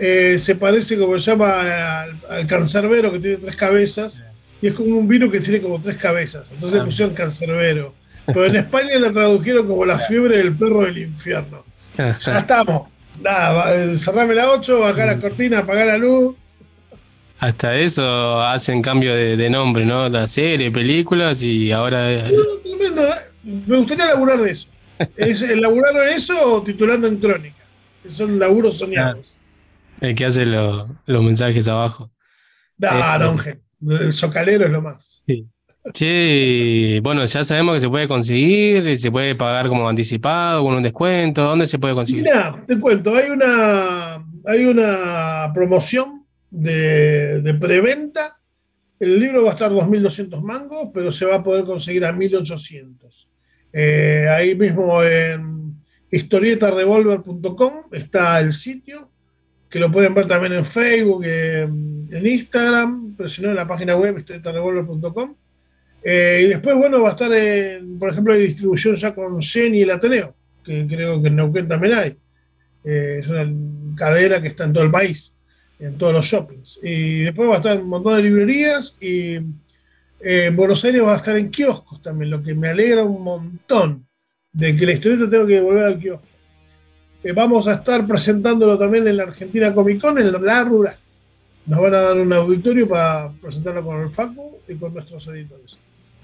[0.00, 4.22] eh, se parece, como se llama, al, al cancerbero que tiene tres cabezas,
[4.60, 6.50] y es como un virus que tiene como tres cabezas.
[6.52, 6.84] Entonces le Ah.
[6.84, 7.94] pusieron cancerbero.
[8.26, 11.64] Pero en España la tradujeron como la fiebre del perro del infierno.
[11.96, 12.88] Ya estamos.
[13.22, 16.36] Nada, eh, cerrame la 8, bajar la cortina, apagar la luz.
[17.40, 20.08] Hasta eso hacen cambio de, de nombre, ¿no?
[20.08, 22.12] La serie, películas y ahora...
[22.12, 22.32] eh,
[22.64, 23.14] Tremendo, ¿eh?
[23.44, 24.68] Me gustaría laburar de eso.
[25.16, 27.54] Es, laburar de eso o titulando en crónica.
[28.02, 29.37] Que son laburos soñados.
[30.00, 32.10] El que hace lo- los mensajes abajo.
[32.78, 33.60] No, Eh, no, Ángel.
[33.88, 35.24] El socalero es lo más.
[35.92, 40.74] Che, bueno, ya sabemos que se puede conseguir, y se puede pagar como anticipado, con
[40.74, 41.42] un descuento.
[41.42, 42.24] ¿Dónde se puede conseguir?
[42.24, 44.16] Mira, te cuento, hay una,
[44.46, 48.38] hay una promoción de, de preventa.
[49.00, 53.28] El libro va a estar 2.200 mangos, pero se va a poder conseguir a 1.800.
[53.72, 55.74] Eh, ahí mismo en
[56.10, 59.10] historietarevolver.com está el sitio,
[59.68, 63.96] que lo pueden ver también en Facebook, en, Instagram, pero si no en la página
[63.96, 65.34] web historietarevolver.com.
[66.02, 69.78] Eh, y después, bueno, va a estar, en, por ejemplo, hay distribución ya con Jenny
[69.78, 70.34] y el Ateneo,
[70.64, 72.16] que creo que en Neuquén también hay.
[72.84, 73.46] Eh, es una
[73.96, 75.34] cadena que está en todo el país,
[75.78, 76.80] en todos los shoppings.
[76.82, 81.02] Y después va a estar en un montón de librerías y eh, en Buenos Aires
[81.02, 84.06] va a estar en kioscos también, lo que me alegra un montón
[84.52, 86.26] de que la historieta tengo que volver al kiosco.
[87.22, 90.96] Eh, vamos a estar presentándolo también en la Argentina Comic Con, en la rural.
[91.66, 95.76] Nos van a dar un auditorio para presentarlo con el Facu y con nuestros editores.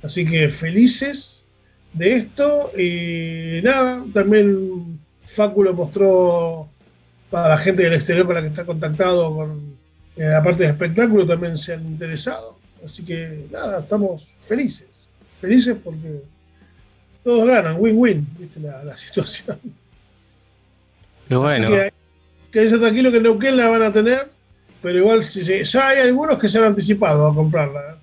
[0.02, 1.44] Así que felices
[1.92, 6.68] de esto y nada, también Facu lo mostró
[7.30, 9.76] para la gente del exterior con la que está contactado con
[10.16, 12.56] eh, la parte de espectáculo también se han interesado.
[12.84, 15.04] Así que nada, estamos felices.
[15.40, 16.22] Felices porque
[17.24, 19.58] todos ganan, win-win, viste la, la situación.
[21.28, 21.66] Bueno.
[21.66, 21.92] Así que
[22.50, 24.28] quédense tranquilo que en Neuquén la van a tener,
[24.82, 27.80] pero igual si ya hay algunos que se han anticipado a comprarla.
[27.80, 27.94] ¿eh?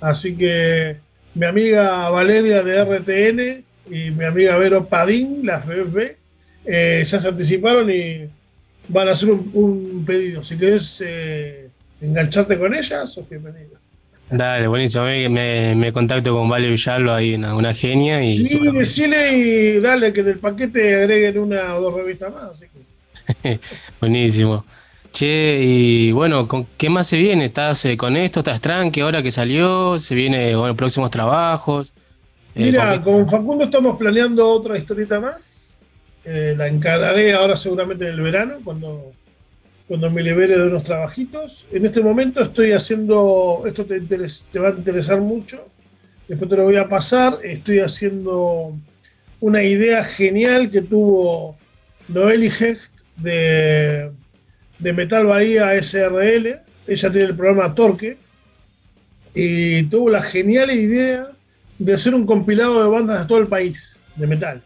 [0.00, 0.96] Así que
[1.34, 6.16] mi amiga Valeria de RTN y mi amiga Vero Padín, las BB,
[6.64, 8.28] eh, ya se anticiparon y
[8.88, 10.42] van a hacer un, un pedido.
[10.42, 11.68] Si querés eh,
[12.00, 13.78] engancharte con ellas, sos bienvenido.
[14.30, 15.04] Dale, buenísimo.
[15.04, 18.22] Me, me, me contacto con Vale Villalba ahí, una, una genia.
[18.22, 22.50] Y Y decirle y dale que en el paquete agreguen una o dos revistas más.
[22.50, 23.60] Así que
[24.00, 24.64] Buenísimo.
[25.12, 27.46] Che, y bueno, ¿con qué más se viene?
[27.46, 28.40] ¿Estás eh, con esto?
[28.40, 29.98] ¿Estás tranqui ahora que salió?
[29.98, 31.92] ¿Se viene bueno, próximos trabajos?
[32.54, 35.78] Eh, Mira, ¿con con Facundo estamos planeando otra historieta más.
[36.24, 39.12] Eh, la encararé ahora seguramente en el verano, cuando,
[39.88, 41.66] cuando me libere de unos trabajitos.
[41.72, 43.98] En este momento estoy haciendo, esto te,
[44.60, 45.66] va a interesar mucho,
[46.28, 48.76] después te lo voy a pasar, estoy haciendo
[49.40, 51.56] una idea genial que tuvo
[52.08, 54.10] Noeli Hecht de,
[54.78, 56.60] de Metal Bahía SRL.
[56.86, 58.18] Ella tiene el programa Torque
[59.34, 61.28] y tuvo la genial idea
[61.78, 64.62] de hacer un compilado de bandas de todo el país, de metal.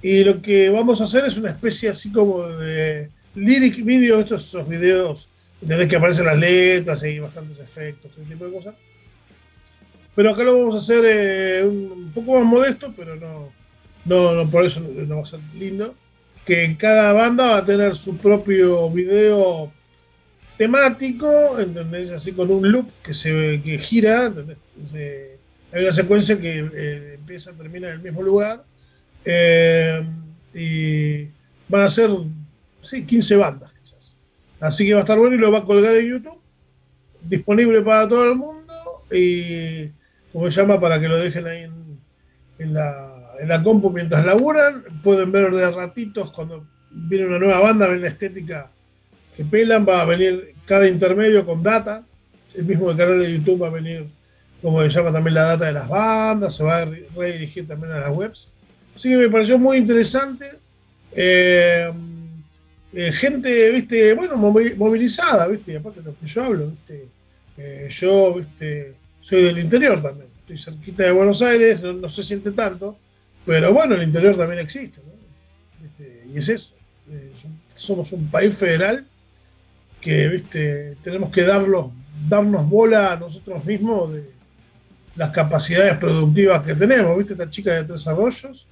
[0.00, 4.46] Y lo que vamos a hacer es una especie así como de lyric video, estos
[4.46, 5.28] esos videos,
[5.60, 8.74] entendés que aparecen las letras y bastantes efectos, todo tipo de cosas.
[10.14, 13.52] Pero acá lo vamos a hacer eh, un, poco más modesto, pero no,
[14.04, 15.94] no, no por eso no, no va a ser lindo.
[16.44, 19.72] Que cada banda va a tener su propio video
[20.56, 22.10] temático, ¿entendés?
[22.10, 24.58] Así con un loop que se que gira, ¿entendés?
[25.72, 28.62] Hay una secuencia que eh, empieza, termina en el mismo lugar.
[29.24, 30.04] eh,
[30.54, 31.24] y
[31.68, 32.10] van a ser,
[32.84, 34.16] sí, 15 bandas quizás.
[34.60, 36.38] Así que va a estar bueno y lo va a colgar en YouTube.
[37.22, 38.72] Disponible para todo el mundo.
[39.10, 39.88] Y
[40.32, 41.62] como se llama, para que lo dejen ahí
[42.58, 44.84] en, la, en la compu mientras laburan.
[45.02, 48.70] Pueden ver de ratitos cuando viene una nueva banda, ven la estética
[49.36, 49.86] que pelan.
[49.88, 52.04] Va a venir cada intermedio con data.
[52.54, 54.06] El mismo canal de YouTube va a venir,
[54.62, 56.54] como se llama también la data de las bandas.
[56.54, 58.48] Se va a re- redirigir también a las webs.
[58.94, 60.50] Así que me pareció muy interesante.
[61.12, 61.90] Eh,
[62.94, 67.08] eh, gente, viste, bueno, movi- movilizada, viste, aparte de lo que yo hablo, viste.
[67.56, 70.28] Eh, yo, viste, soy del interior también.
[70.40, 72.98] Estoy cerquita de Buenos Aires, no, se siente tanto,
[73.46, 75.14] pero bueno, el interior también existe, ¿no?
[76.32, 76.74] Y es eso.
[77.10, 77.32] eh,
[77.74, 79.04] somos un país federal
[80.00, 81.86] que, viste, tenemos que darlos,
[82.28, 84.24] darnos bola a nosotros mismos de
[85.16, 88.66] las capacidades productivas que tenemos, viste, esta chica de Tres Arroyos.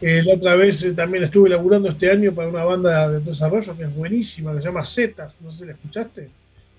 [0.00, 3.42] Eh, la otra vez eh, también estuve laburando este año para una banda de Tres
[3.42, 6.30] Arroyos que es buenísima, que se llama Zetas, no sé si la escuchaste.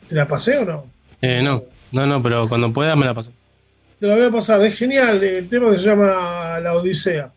[0.10, 0.86] ¿Te la pasé o no?
[1.22, 3.32] Eh, no, no, no, pero cuando pueda me la paso.
[4.00, 7.32] Te la voy a pasar, es genial el tema que se llama La Odisea.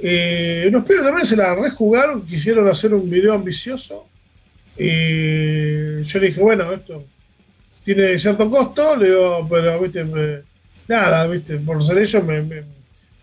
[0.00, 4.06] Eh, unos pibes también se la rejugaron, quisieron hacer un video ambicioso.
[4.76, 7.04] Yo le dije, bueno, esto
[7.84, 10.40] tiene cierto costo, le digo, pero viste, me-
[10.88, 12.79] nada, viste, por ser ellos me, me-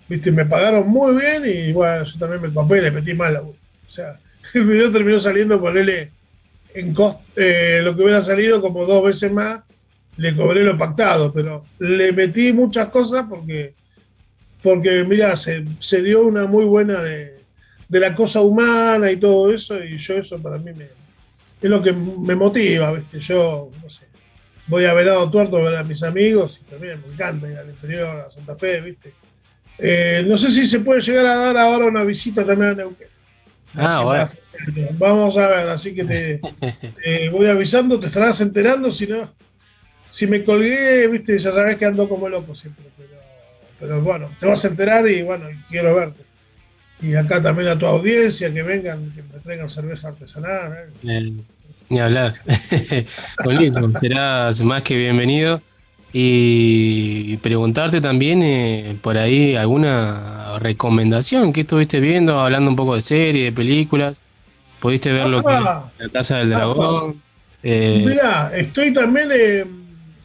[0.08, 3.38] viste, me pagaron muy bien y bueno, yo también me copé, le metí mal.
[3.38, 3.56] O
[3.88, 4.20] sea,
[4.54, 6.12] el video terminó saliendo ponerle
[6.74, 9.62] en costo, lo que hubiera salido como dos veces más,
[10.18, 13.74] le cobré lo pactado, pero le metí muchas cosas porque,
[14.62, 15.64] porque mira, se,
[16.02, 17.40] dio una muy buena de,
[17.88, 20.86] de la cosa humana y todo eso, y yo eso para mí me,
[21.62, 23.20] es lo que me motiva, ¿viste?
[23.20, 24.06] Yo, no sé,
[24.68, 27.70] voy a Venado Tuerto a ver a mis amigos y también me encanta ir al
[27.70, 29.14] interior, a Santa Fe, ¿viste?
[29.80, 33.08] Eh, no sé si se puede llegar a dar ahora una visita también a Neuquén.
[33.76, 34.28] Ah, bueno.
[34.98, 36.42] Vamos a ver, así que te,
[37.04, 39.32] te voy avisando, te estarás enterando, si no,
[40.10, 43.10] si me colgué, viste, ya sabes que ando como loco siempre, pero,
[43.80, 46.24] pero bueno, te vas a enterar y bueno, quiero verte.
[47.02, 50.74] Y acá también a tu audiencia, que vengan, que me traigan cerveza artesanal.
[50.74, 50.88] ¿eh?
[51.04, 51.34] Eh,
[51.90, 52.34] Ni hablar.
[53.44, 55.62] Buenísimo, serás más que bienvenido.
[56.20, 63.02] Y preguntarte también eh, por ahí alguna recomendación que estuviste viendo, hablando un poco de
[63.02, 64.20] series, de películas.
[64.80, 65.92] ¿Pudiste ver lo que Ah.
[66.00, 67.22] La Casa del Dragón?
[67.62, 69.64] Eh, Mirá, estoy también, eh,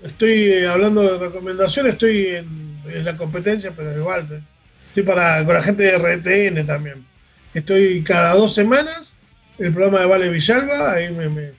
[0.03, 2.47] estoy eh, hablando de recomendaciones, estoy en,
[2.87, 4.43] en la competencia, pero igual,
[4.89, 7.05] estoy para, con la gente de RTN también.
[7.53, 9.15] Estoy cada dos semanas,
[9.59, 11.51] el programa de Vale Villalba, ahí me, me,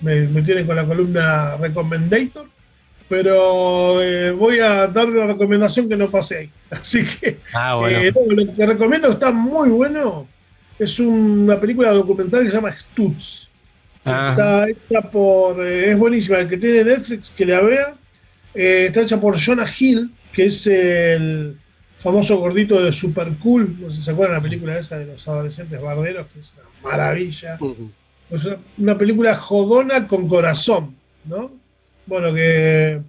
[0.00, 2.46] me- me tienen con la columna Recommendator,
[3.08, 6.50] pero eh, voy a dar una recomendación que no pasé ahí.
[6.70, 7.98] Así que ah, bueno.
[7.98, 10.26] eh, no, lo que recomiendo está muy bueno.
[10.78, 13.48] Es una película documental que se llama Stutz.
[14.04, 14.30] Ah.
[14.32, 15.64] Está hecha por.
[15.64, 16.38] eh, es buenísima.
[16.38, 17.94] El que tiene Netflix, que la vea.
[18.54, 21.58] Eh, está hecha por Jonah Hill, que es el
[21.98, 23.76] famoso gordito de Super Cool.
[23.80, 26.52] No sé si se acuerdan de la película esa de los adolescentes barderos, que es
[26.54, 27.58] una maravilla.
[28.30, 31.63] Es una, una película jodona con corazón, ¿no?
[32.06, 33.00] Bueno, que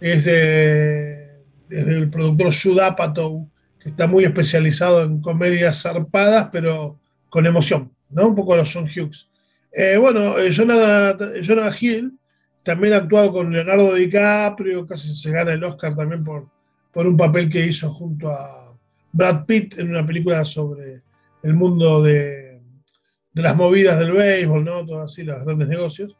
[0.00, 3.48] es el productor Judd Apatow,
[3.78, 6.98] que está muy especializado en comedias zarpadas, pero
[7.28, 8.28] con emoción, ¿no?
[8.28, 9.28] Un poco los John Hughes.
[9.72, 11.16] Eh, bueno, eh, Jonah,
[11.46, 12.18] Jonah Hill
[12.62, 16.48] también ha actuado con Leonardo DiCaprio, casi se gana el Oscar también por,
[16.92, 18.74] por un papel que hizo junto a
[19.12, 21.02] Brad Pitt en una película sobre
[21.42, 22.60] el mundo de,
[23.32, 24.86] de las movidas del béisbol, ¿no?
[24.86, 26.16] Todo así, los grandes negocios.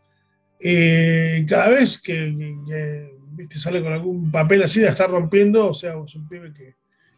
[0.61, 2.35] Y cada vez que,
[2.67, 3.15] que-
[3.49, 6.77] que, sale con algún papel así, la está rompiendo, o sea, es un pibe que,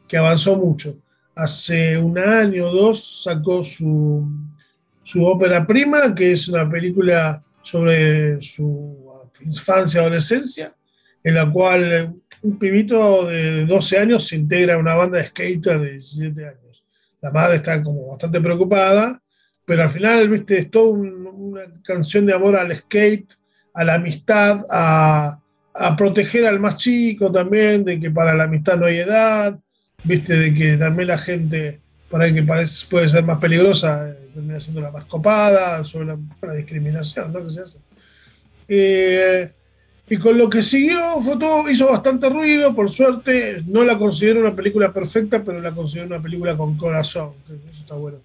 [0.09, 0.99] que avanzó mucho.
[1.35, 4.27] Hace un año o dos sacó su,
[5.03, 9.07] su ópera prima, que es una película sobre su
[9.43, 10.75] infancia, adolescencia,
[11.23, 12.11] en la cual eh,
[12.43, 16.85] un pibito de 12 años se integra a una banda de skater de 17 años.
[17.21, 19.21] La madre está como bastante preocupada,
[19.67, 23.33] pero al final, viste, es toda un- una canción de amor al skate,
[23.75, 25.39] a la amistad, a,
[25.75, 29.59] a proteger al más chico también, de que para la amistad no hay edad,
[30.05, 31.81] viste, de que también la gente,
[32.11, 36.07] para el que parece, puede ser más peligrosa, eh, termina siendo la más copada, sobre
[36.07, 37.45] la, la discriminación, ¿no?
[37.45, 37.79] Que se hace.
[38.69, 39.51] Eh,
[40.09, 44.41] y con lo que siguió, fue todo, hizo bastante ruido, por suerte, no la considero
[44.41, 48.19] una película perfecta, pero la considero una película con corazón, que eso está bueno.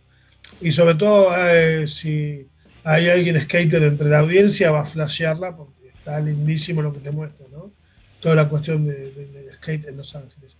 [0.59, 2.47] Y sobre todo, eh, si
[2.83, 7.11] hay alguien skater entre la audiencia, va a flashearla, porque está lindísimo lo que te
[7.11, 7.71] muestra, ¿no?
[8.19, 10.57] Toda la cuestión de- de- del skate en Los Ángeles.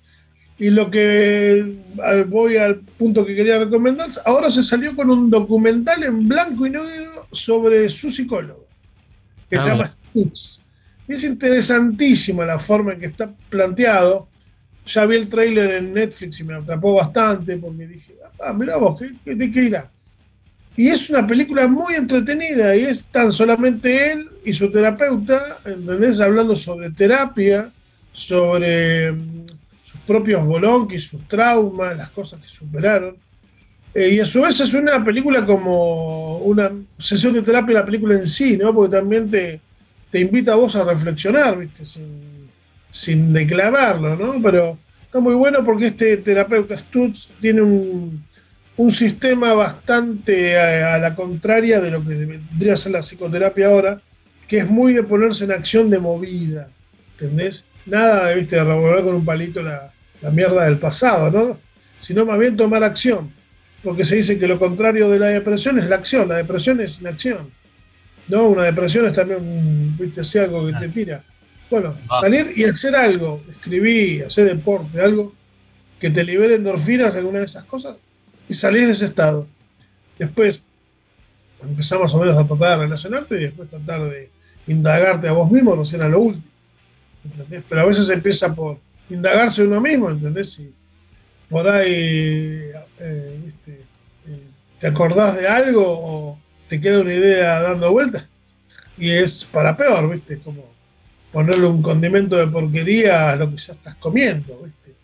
[0.57, 1.75] Y lo que
[2.27, 6.69] voy al punto que quería recomendar, ahora se salió con un documental en blanco y
[6.69, 8.67] negro sobre su psicólogo,
[9.49, 10.59] que Ah, se llama Stutz.
[11.07, 14.27] Y es interesantísima la forma en que está planteado.
[14.85, 18.99] Ya vi el tráiler en Netflix y me atrapó bastante porque dije, ah, mirá vos,
[18.99, 19.89] ¿qué, qué- ¿de qué irá?
[20.75, 26.19] Y es una película muy entretenida y es tan solamente él y su terapeuta, ¿entendés?
[26.21, 27.71] Hablando sobre terapia,
[28.13, 29.47] sobre mm,
[29.83, 33.15] sus propios bolonquis, sus traumas, las cosas que superaron.
[33.93, 38.15] Eh, y a su vez es una película como una sesión de terapia la película
[38.15, 38.73] en sí, ¿no?
[38.73, 39.59] Porque también te,
[40.09, 41.85] te invita a vos a reflexionar, ¿viste?
[41.85, 42.05] Sin,
[42.91, 44.41] sin declamarlo, ¿no?
[44.41, 48.23] Pero está muy bueno porque este terapeuta Stutz tiene un,
[48.77, 54.01] un sistema bastante a, a la contraria de lo que debería ser la psicoterapia ahora,
[54.47, 56.69] que es muy de ponerse en acción de movida,
[57.13, 57.63] ¿entendés?
[57.85, 58.57] Nada de, ¿viste?
[58.57, 59.91] de revolver con un palito la,
[60.21, 61.59] la mierda del pasado, ¿no?
[61.97, 63.31] Sino más bien tomar acción,
[63.83, 66.99] porque se dice que lo contrario de la depresión es la acción, la depresión es
[66.99, 67.49] inacción.
[68.27, 71.23] No, una depresión es también, viste, así algo que te tira.
[71.71, 75.33] Bueno, salir y hacer algo, escribir, hacer deporte, algo
[76.01, 77.95] que te libere endorfinas, alguna de esas cosas,
[78.49, 79.47] y salir de ese estado.
[80.19, 80.61] Después
[81.63, 84.29] empezamos más o menos a tratar de relacionarte y después tratar de
[84.67, 86.43] indagarte a vos mismo, no sea a lo último.
[87.23, 87.63] ¿entendés?
[87.69, 88.77] Pero a veces empieza por
[89.09, 90.59] indagarse uno mismo, ¿entendés?
[90.59, 90.73] Y
[91.49, 93.71] por ahí eh, ¿viste?
[94.27, 94.43] Eh,
[94.77, 98.25] te acordás de algo o te queda una idea dando vueltas
[98.97, 100.39] y es para peor, ¿viste?
[100.39, 100.80] Como
[101.31, 104.95] ponerle un condimento de porquería a lo que ya estás comiendo, ¿viste?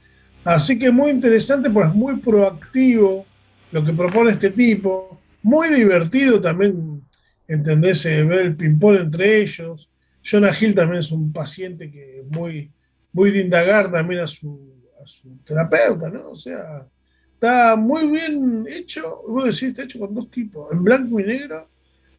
[0.43, 3.25] Así que muy interesante, pues muy proactivo
[3.71, 7.01] lo que propone este tipo, muy divertido también,
[7.47, 8.05] ¿entendés?
[8.05, 9.89] Eh, ver el ping-pong entre ellos.
[10.23, 12.71] Jonah Hill también es un paciente que es muy,
[13.13, 14.73] muy de indagar también a su,
[15.03, 16.31] a su terapeuta, ¿no?
[16.31, 16.85] O sea,
[17.33, 21.69] está muy bien hecho, vos decís, está hecho con dos tipos, en blanco y negro,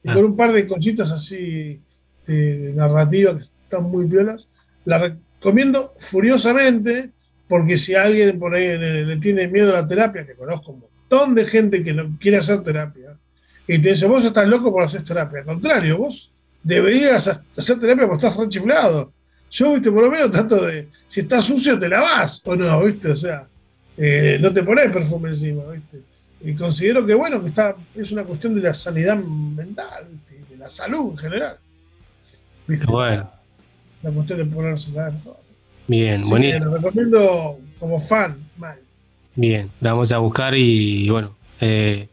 [0.02, 0.14] y Ah.
[0.14, 1.80] con un par de cositas así
[2.26, 4.48] de, de narrativa que están muy violas.
[4.84, 7.10] La recomiendo furiosamente,
[7.46, 11.44] porque si alguien por ahí le, tiene miedo a la terapia, que conozco montón de
[11.44, 13.16] gente que no quiere hacer terapia
[13.66, 15.40] y te dice, vos estás loco por hacer terapia.
[15.40, 16.32] Al contrario, vos
[16.62, 19.12] deberías ha- hacer terapia porque estás rechiflado.
[19.50, 23.10] Yo, viste, por lo menos trato de, si estás sucio, te lavas o no, viste,
[23.10, 23.46] o sea,
[23.96, 26.00] eh, no te pones perfume encima, viste.
[26.40, 30.56] Y considero que, bueno, que está, es una cuestión de la sanidad mental, viste, de
[30.58, 31.56] la salud en general.
[32.66, 32.86] ¿viste?
[32.86, 33.30] Bueno,
[34.02, 35.36] La cuestión de ponerse vez mejor.
[35.86, 36.70] bien, Así buenísimo.
[36.70, 38.78] lo recomiendo como fan, mal.
[39.34, 42.08] Bien, la vamos a buscar y bueno, eh,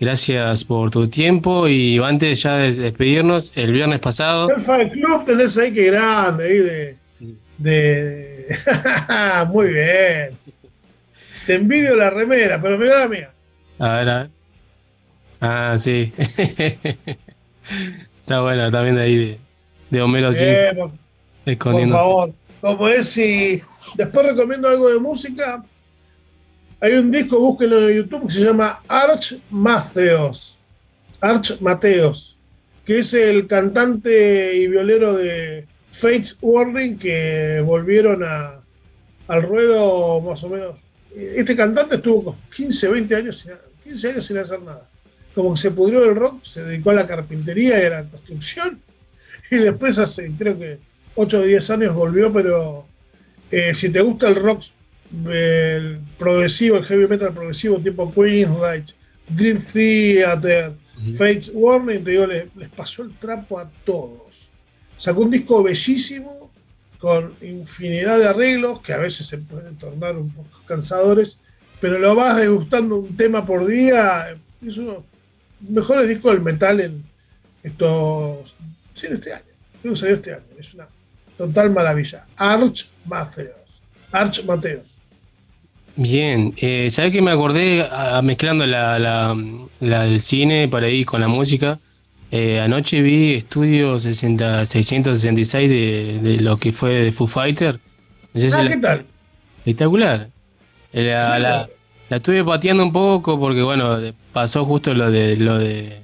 [0.00, 5.24] gracias por tu tiempo y antes ya de despedirnos, el viernes pasado, El fan club
[5.24, 6.96] tenés ahí que grande, ahí de.
[7.58, 8.56] de...
[9.52, 10.38] Muy bien.
[11.46, 13.30] Te envidio la remera, pero mirá la mía.
[13.78, 14.30] a ver, a ver.
[15.40, 16.12] Ah, sí.
[18.20, 19.38] Está bueno, también de ahí de,
[19.90, 20.32] de Homero Eh,
[20.70, 20.98] Simpson,
[21.44, 22.32] por, favor.
[22.60, 23.60] Como es, si
[23.96, 25.64] después recomiendo algo de música,
[26.80, 30.58] hay un disco, búsquenlo en YouTube, que se llama Arch Mateos.
[31.20, 32.36] Arch Mateos,
[32.84, 38.62] que es el cantante y violero de Fates Warning que volvieron a,
[39.28, 40.80] al ruedo más o menos.
[41.14, 43.52] Este cantante estuvo como 15, 20 años sin,
[43.84, 44.88] 15 años sin hacer nada.
[45.34, 48.80] Como que se pudrió el rock, se dedicó a la carpintería y a la construcción.
[49.50, 50.78] Y después hace, creo que
[51.14, 52.86] 8 o 10 años volvió, pero
[53.50, 54.62] eh, si te gusta el rock
[55.28, 58.94] el progresivo, el heavy metal progresivo tipo Queensryche,
[59.28, 60.72] Dream Theater,
[61.18, 64.48] Fates Warning, te digo, les, les pasó el trapo a todos.
[64.96, 66.50] Sacó un disco bellísimo,
[66.98, 71.40] con infinidad de arreglos, que a veces se pueden tornar un poco cansadores,
[71.80, 74.36] pero lo vas degustando un tema por día.
[74.64, 77.04] Es uno de los mejores discos del metal en
[77.62, 78.54] estos.
[78.94, 79.44] Sí, en este año.
[79.80, 80.44] Creo que salió este año.
[80.56, 80.86] Es una
[81.38, 82.26] total maravilla.
[82.36, 83.82] Arch Mateos.
[84.12, 84.88] Arch Mateos.
[85.94, 87.86] Bien, eh, ¿sabes que me acordé
[88.22, 89.36] mezclando la, la-
[89.80, 91.78] la- el cine por ahí con la música?
[92.30, 97.78] Eh, anoche vi Estudio 60 666 de, de lo que fue de Foo Fighter.
[98.32, 99.04] No sé si Ah, la- ¿qué tal?
[99.58, 100.28] Espectacular.
[100.94, 101.70] Eh, La, Sí, la- claro.
[102.08, 103.98] la estuve pateando un poco porque, bueno,
[104.32, 106.00] pasó justo lo de lo de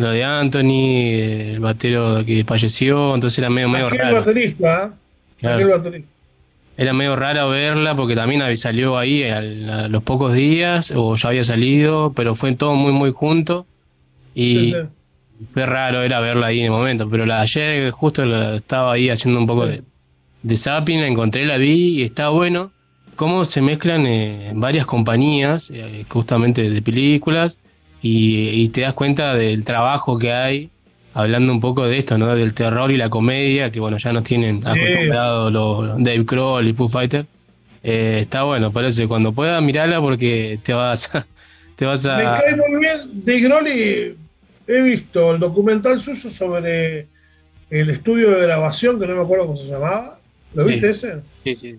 [0.00, 4.16] lo de Anthony, el batero que falleció, entonces era medio, medio raro.
[4.16, 4.96] baterista, ¿eh?
[5.40, 5.82] Claro.
[6.76, 9.40] Era medio raro verla porque también salió ahí a
[9.88, 13.66] los pocos días o ya había salido, pero fue todo muy muy junto
[14.34, 14.76] y Sí, sí.
[15.50, 18.94] fue raro era verla ahí en el momento, pero la de ayer justo la- estaba
[18.94, 19.82] ahí haciendo un poco de,
[20.42, 22.70] de zapping, la encontré, la vi y está bueno
[23.16, 27.58] cómo se mezclan eh, varias compañías eh, justamente de películas
[28.02, 30.70] y, y te das cuenta del trabajo que hay
[31.12, 32.34] hablando un poco de esto, ¿no?
[32.34, 34.70] Del terror y la comedia, que bueno, ya nos tienen Sí.
[34.70, 37.26] acostumbrados los Dave Kroll y Foo Fighter.
[37.82, 41.26] Eh, está bueno, parece cuando puedas mirarla porque te vas a,
[41.76, 43.00] te vas Me a cae muy bien.
[43.24, 44.16] De Groli
[44.66, 47.08] he visto el documental suyo sobre
[47.70, 50.18] el estudio de grabación, que no me acuerdo cómo se llamaba.
[50.54, 50.68] ¿Lo Sí.
[50.70, 51.14] viste ese?
[51.42, 51.76] Sí, sí.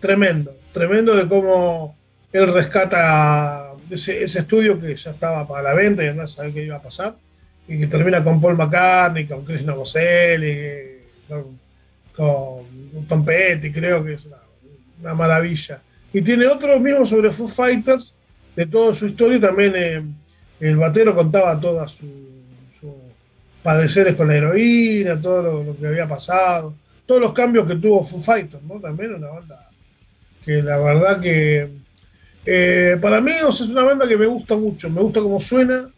[0.00, 0.52] Tremendo.
[0.72, 1.94] Tremendo de cómo
[2.32, 3.61] él rescata
[3.94, 6.76] ese, ese estudio que ya estaba para la venta y andás a saber qué iba
[6.76, 7.14] a pasar.
[7.68, 11.58] Y que termina con Paul McCartney, con Chris Novoselic, con,
[12.14, 14.38] con Tom Petty, creo que es una,
[15.00, 15.80] una maravilla.
[16.12, 18.16] Y tiene otro mismo sobre Foo Fighters,
[18.54, 20.02] de toda su historia, y también eh,
[20.60, 22.10] el batero contaba todas sus
[22.78, 22.94] su
[23.62, 26.74] padeceres con la heroína, todo lo, lo que había pasado,
[27.06, 28.80] todos los cambios que tuvo Foo Fighters, ¿no?
[28.80, 29.70] También una banda
[30.44, 31.81] que la verdad que
[32.44, 35.38] eh, para mí o sea, es una banda que me gusta mucho, me gusta cómo
[35.40, 35.88] suena.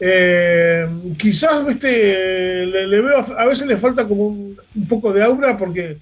[0.00, 0.86] Eh,
[1.18, 5.56] quizás, viste, le, le veo, a veces le falta como un, un poco de aura
[5.56, 5.98] porque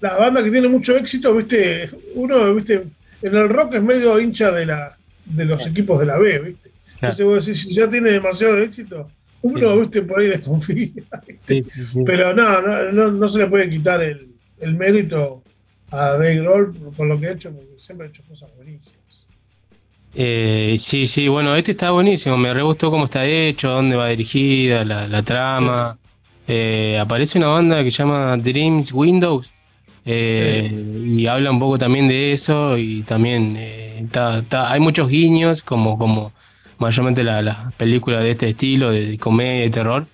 [0.00, 2.84] la banda que tiene mucho éxito, viste, uno, viste,
[3.22, 6.70] en el rock es medio hincha de la de los equipos de la B, viste.
[6.94, 9.10] Entonces vos decís, si ya tiene demasiado éxito,
[9.42, 10.90] uno, viste, por ahí desconfía.
[11.46, 12.00] Sí, sí, sí.
[12.06, 14.28] Pero no, no, no, no se le puede quitar el,
[14.60, 15.42] el mérito
[15.90, 18.99] a Dave Grohl con lo que ha hecho, porque siempre ha hecho cosas buenísimas.
[20.14, 24.08] Eh, sí, sí, bueno, este está buenísimo, me re gustó cómo está hecho, dónde va
[24.08, 25.96] dirigida, la, la trama.
[26.48, 29.54] Eh, aparece una banda que se llama Dreams Windows
[30.04, 30.68] eh,
[31.06, 34.04] y habla un poco también de eso y también eh,
[34.50, 36.32] hay muchos guiños como, como
[36.78, 40.06] mayormente la- las películas de este estilo, de, comedia y terror.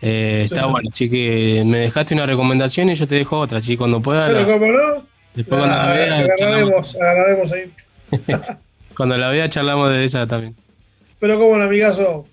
[0.00, 0.54] Eh, Sí.
[0.54, 4.00] Está bueno, así que me dejaste una recomendación y yo te dejo otra, así cuando
[4.00, 7.72] pueda, Pero la- como no, después cuando la la- vea, charlamos, agarraremos, agarraremos ahí.
[9.00, 10.54] cuando la vea charlamos de esa también.
[11.18, 12.26] Pero como un amigazo,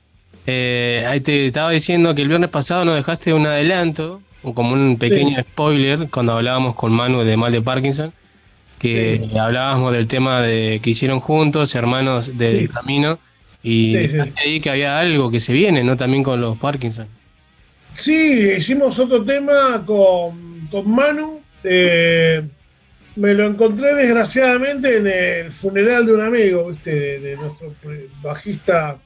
[0.45, 4.21] Eh, ahí te estaba diciendo que el viernes pasado nos dejaste un adelanto,
[4.53, 8.11] como un pequeño spoiler, cuando hablábamos con Manu de mal de Parkinson.
[8.79, 12.67] que hablábamos del tema de que hicieron juntos, hermanos del Sí.
[12.67, 13.17] camino,
[13.63, 13.95] y
[14.43, 15.95] ahí que había algo que se viene, ¿no?
[15.95, 17.07] También con los Parkinson.
[17.93, 21.39] Sí, hicimos otro tema con, con Manu.
[21.63, 22.43] eh,
[23.17, 26.93] me lo encontré desgraciadamente en el funeral de un amigo, ¿viste?
[26.93, 27.73] De, de nuestro
[28.21, 28.99] bajista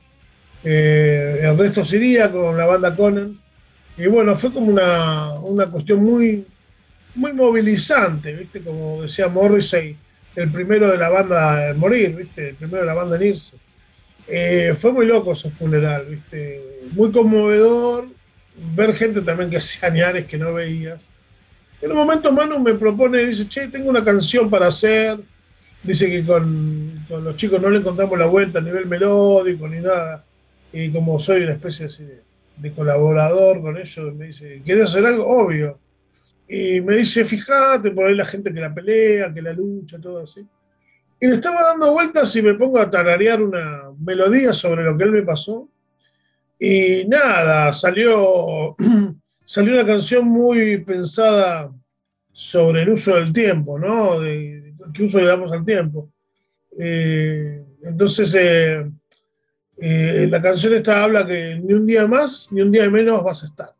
[0.64, 3.40] eh, Ernesto Siría con la banda Conan.
[3.98, 6.46] Y bueno, fue como una, una cuestión muy,
[7.16, 8.62] muy movilizante, ¿viste?
[8.62, 9.96] Como decía Morrissey,
[10.36, 12.50] el primero de la banda en morir, ¿viste?
[12.50, 13.56] El primero de la banda en irse.
[14.28, 16.62] Eh, fue muy loco ese funeral, ¿viste?
[16.92, 18.08] Muy conmovedor.
[18.76, 21.08] Ver gente también que hacía años que no veías.
[21.82, 25.18] En un momento Manu me propone, dice, che, tengo una canción para hacer.
[25.84, 30.24] Dice que con, los chicos no le encontramos la vuelta a nivel melódico ni nada.
[30.72, 31.88] Y como soy una especie
[32.58, 35.26] de, colaborador con ellos, me dice, ¿quieres hacer algo?
[35.26, 35.80] Obvio.
[36.48, 40.20] Y me dice, fíjate, por ahí la gente que la pelea, que la lucha, todo
[40.20, 40.45] así.
[41.20, 45.03] Y le estaba dando vueltas y me pongo a tararear una melodía sobre lo que
[45.03, 45.68] él me pasó.
[46.60, 48.76] Y nada, salió,
[49.52, 51.69] salió una canción muy pensada
[52.32, 54.22] sobre el uso del tiempo, ¿no?
[54.22, 56.10] Qué uso le damos al tiempo.
[56.80, 58.90] Eh, entonces, eh,
[59.78, 63.44] eh, la canción esta habla que ni un día más ni un día menos vas
[63.44, 63.73] a estar.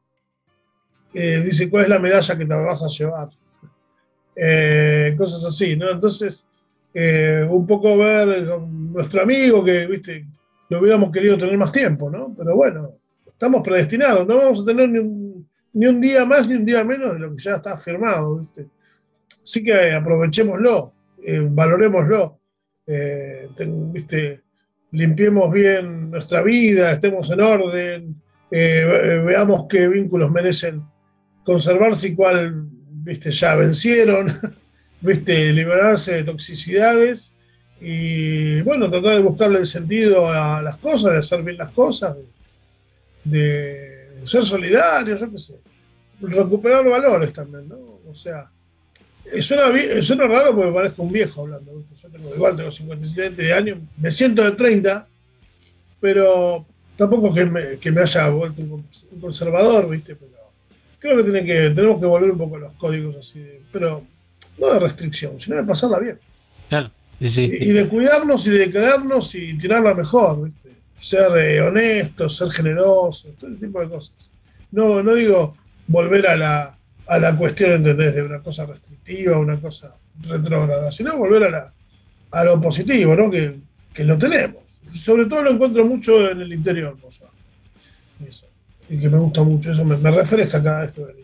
[1.14, 3.30] Dice cuál es la medalla que te vas a llevar.
[5.18, 5.90] Cosas así, ¿no?
[5.90, 6.50] Entonces,
[7.50, 10.26] un poco ver nuestro amigo que, viste,
[10.68, 12.36] lo hubiéramos querido tener más tiempo, ¿no?
[12.38, 12.92] Pero bueno,
[13.26, 15.21] estamos predestinados, no vamos a tener ni un,
[15.74, 18.68] ni un día más ni un día menos de lo que ya está firmado, ¿viste?
[19.44, 20.94] Así que aprovechémoslo,
[21.26, 22.40] eh, valorémoslo,
[22.88, 23.48] eh,
[23.94, 24.42] ¿viste?
[24.94, 28.16] limpiemos bien nuestra vida, estemos en orden,
[28.52, 30.84] eh, ve- veamos qué vínculos merecen
[31.46, 32.66] conservarse y cuál,
[33.04, 34.28] viste, ya vencieron,
[35.02, 37.34] viste, liberarse de toxicidades
[37.80, 42.18] y bueno, tratar de buscarle el sentido a las cosas, de hacer bien las cosas,
[43.24, 45.56] de ser solidarios, yo qué sé,
[46.22, 47.78] recuperar valores también, ¿no?
[48.10, 48.50] O sea,
[49.32, 51.96] eh, suena, bien- suena raro porque parezco un viejo hablando, ¿viste?
[51.96, 55.08] yo tengo igual, tengo 57 años, me siento de 30,
[56.00, 56.66] pero
[56.96, 58.86] tampoco que me, que me haya vuelto un,
[59.20, 60.16] conservador, ¿viste?
[60.16, 60.32] Pero
[61.00, 64.04] creo que, tiene que tenemos que volver un poco a los códigos así, de- pero
[64.58, 66.20] no de restricción, sino de pasarla bien.
[66.70, 67.52] Claro, sí, sí.
[67.52, 70.61] Y, y de cuidarnos y de querernos y tirarla mejor, ¿viste?
[71.02, 74.30] Ser eh, honestos, ser generosos, todo ese tipo de cosas.
[74.72, 75.58] No, no digo
[75.88, 78.16] volver a la, a la cuestión, ¿entendés?
[78.16, 81.74] De una cosa restrictiva, una cosa retrógrada, sino volver a, la,
[82.32, 83.30] a lo positivo, ¿no?
[83.32, 83.56] Que,
[83.94, 84.62] que lo tenemos.
[84.94, 87.28] Sobre todo lo encuentro mucho en el interior, o sea,
[88.28, 88.46] eso.
[88.90, 91.20] Y que me gusta mucho, eso me, me refresca cada vez que vengo.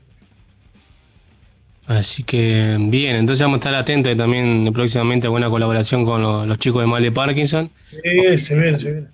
[1.86, 6.22] Así que bien, entonces vamos a estar atentos y también próximamente a buena colaboración con
[6.22, 9.08] lo- los chicos de Mal de Parkinson Sí, se viene, se viene.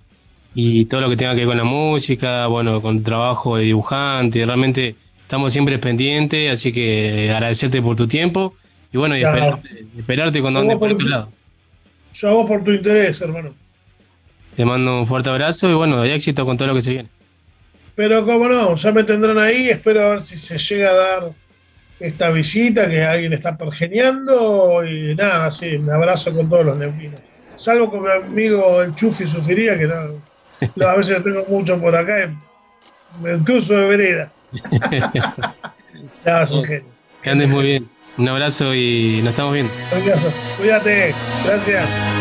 [0.56, 3.64] Y todo lo que tenga que ver con la música, bueno, con el trabajo de
[3.64, 8.56] dibujante, realmente estamos siempre pendientes, así que agradecerte por tu tiempo
[8.92, 11.30] y bueno, y esperarte, esperarte cuando andes por otro lado.
[12.14, 13.56] Yo a vos por tu interés, hermano.
[14.56, 17.10] Te mando un fuerte abrazo y bueno, de éxito con todo lo que se viene.
[17.96, 21.32] Pero como no, ya me tendrán ahí, espero a ver si se llega a dar
[22.00, 27.20] esta visita, que alguien está pergeneando y nada, sí, me abrazo con todos los neuquinos.
[27.56, 30.22] Salvo con mi amigo el Chufi Sufiría, que no,
[30.88, 34.32] a veces tengo mucho por acá, y me cruzo de vereda.
[36.26, 36.86] Nada, es un genio.
[37.22, 37.90] Que andes muy bien.
[38.18, 39.74] Un abrazo y nos estamos viendo.
[39.90, 41.16] Cuídate, Cuídate,
[41.46, 42.13] gracias.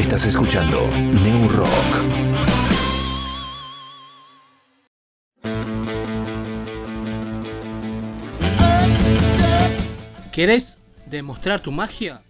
[0.00, 1.68] Estás escuchando New Rock.
[10.32, 12.22] ¿Querés demostrar tu magia?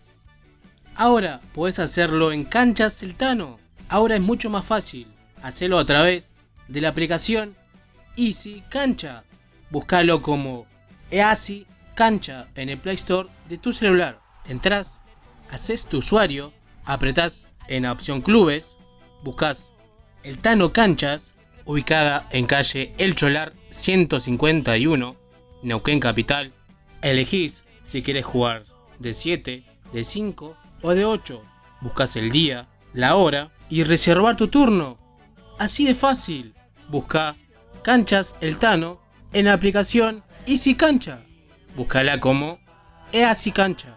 [0.97, 3.60] Ahora puedes hacerlo en Canchas Celtano.
[3.88, 5.06] Ahora es mucho más fácil.
[5.40, 6.34] Hacelo a través
[6.66, 7.55] de la aplicación
[8.16, 9.22] Easy Cancha.
[9.70, 10.66] Búscalo como
[11.12, 14.20] Easy Cancha en el Play Store de tu celular.
[14.48, 15.01] Entrás,
[15.52, 16.52] haces tu usuario,
[16.84, 18.76] apretás en la opción Clubes,
[19.22, 19.72] buscas
[20.22, 21.34] el Tano Canchas,
[21.64, 25.16] ubicada en calle El Cholar 151,
[25.62, 26.52] Neuquén Capital.
[27.01, 28.64] Elegís si quieres jugar
[28.98, 31.42] de 7, de 5 o de 8.
[31.80, 34.98] Buscas el día, la hora y reservar tu turno.
[35.59, 36.55] Así de fácil.
[36.88, 37.36] Busca
[37.82, 39.01] Canchas El Tano
[39.32, 41.22] en la aplicación Easy Cancha.
[41.76, 42.59] Búscala como
[43.12, 43.97] Easy Cancha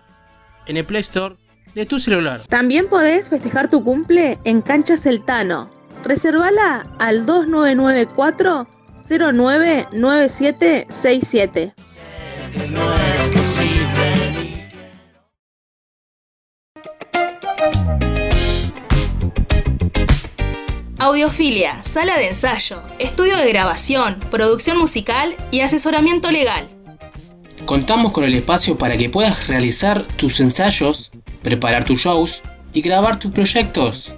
[0.67, 1.35] en el Play Store
[1.75, 2.41] de tu celular.
[2.47, 5.69] También podés festejar tu cumple en Cancha Celtano.
[6.03, 8.67] Reservala al 2994
[9.09, 11.73] 099767.
[12.71, 13.89] No es posible.
[20.99, 26.69] Audiofilia, sala de ensayo, estudio de grabación, producción musical y asesoramiento legal.
[27.65, 31.11] Contamos con el espacio para que puedas realizar tus ensayos,
[31.43, 32.41] preparar tus shows
[32.73, 34.15] y grabar tus proyectos.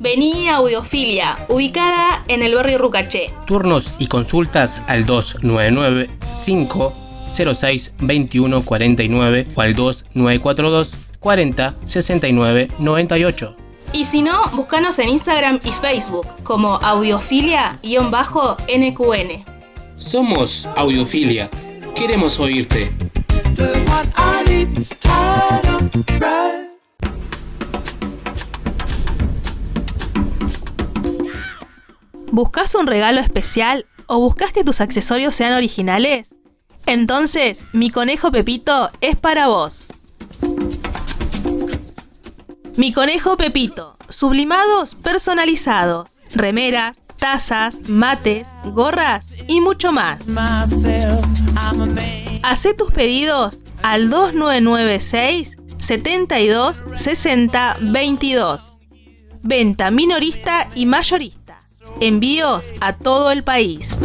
[0.00, 3.32] Vení a Audiofilia, ubicada en el barrio Rucaché.
[3.46, 6.08] Turnos y consultas al 299
[6.44, 13.56] 506 2149 o al 2942 40 69 98.
[13.92, 19.44] Y si no, búscanos en Instagram y Facebook como audiofilia-nqn.
[19.96, 21.50] Somos Audiofilia.
[21.96, 22.92] Queremos oírte.
[32.30, 36.28] ¿Buscas un regalo especial o buscas que tus accesorios sean originales?
[36.86, 39.88] Entonces, mi conejo Pepito es para vos.
[42.76, 50.20] Mi conejo Pepito, sublimados personalizados, remeras, tazas, mates, gorras y mucho más.
[52.42, 58.76] Hacé tus pedidos al 2996 72 60 22.
[59.42, 61.66] Venta minorista y mayorista.
[62.00, 63.96] Envíos a todo el país.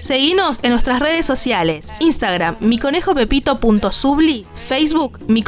[0.00, 5.42] Seguinos en nuestras redes sociales: Instagram miconejopepito.subli, Facebook Mi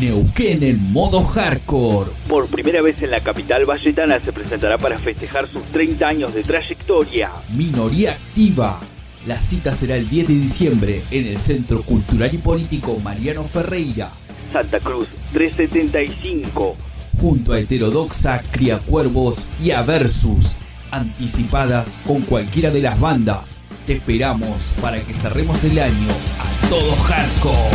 [0.00, 2.10] Neuquén en modo hardcore.
[2.28, 6.42] Por primera vez en la capital valletana se presentará para festejar sus 30 años de
[6.42, 7.30] trayectoria.
[7.56, 8.78] Minoría activa.
[9.26, 14.10] La cita será el 10 de diciembre en el Centro Cultural y Político Mariano Ferreira.
[14.52, 16.76] Santa Cruz 375.
[17.18, 20.58] Junto a Heterodoxa, Criacuervos y a Versus.
[20.90, 23.60] Anticipadas con cualquiera de las bandas.
[23.86, 27.70] Te esperamos para que cerremos el año a todo hardcore.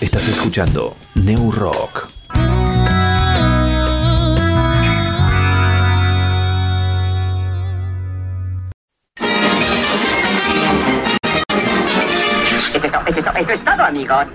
[0.00, 2.06] Estás escuchando New Rock.
[13.34, 14.26] Eso es todo, amigos.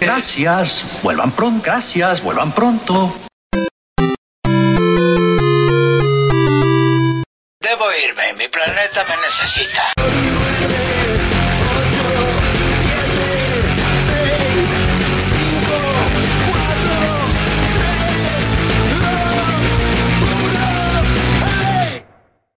[0.00, 0.68] Gracias,
[1.02, 3.14] vuelvan pronto, gracias, vuelvan pronto.
[7.60, 9.92] Debo irme, mi planeta me necesita.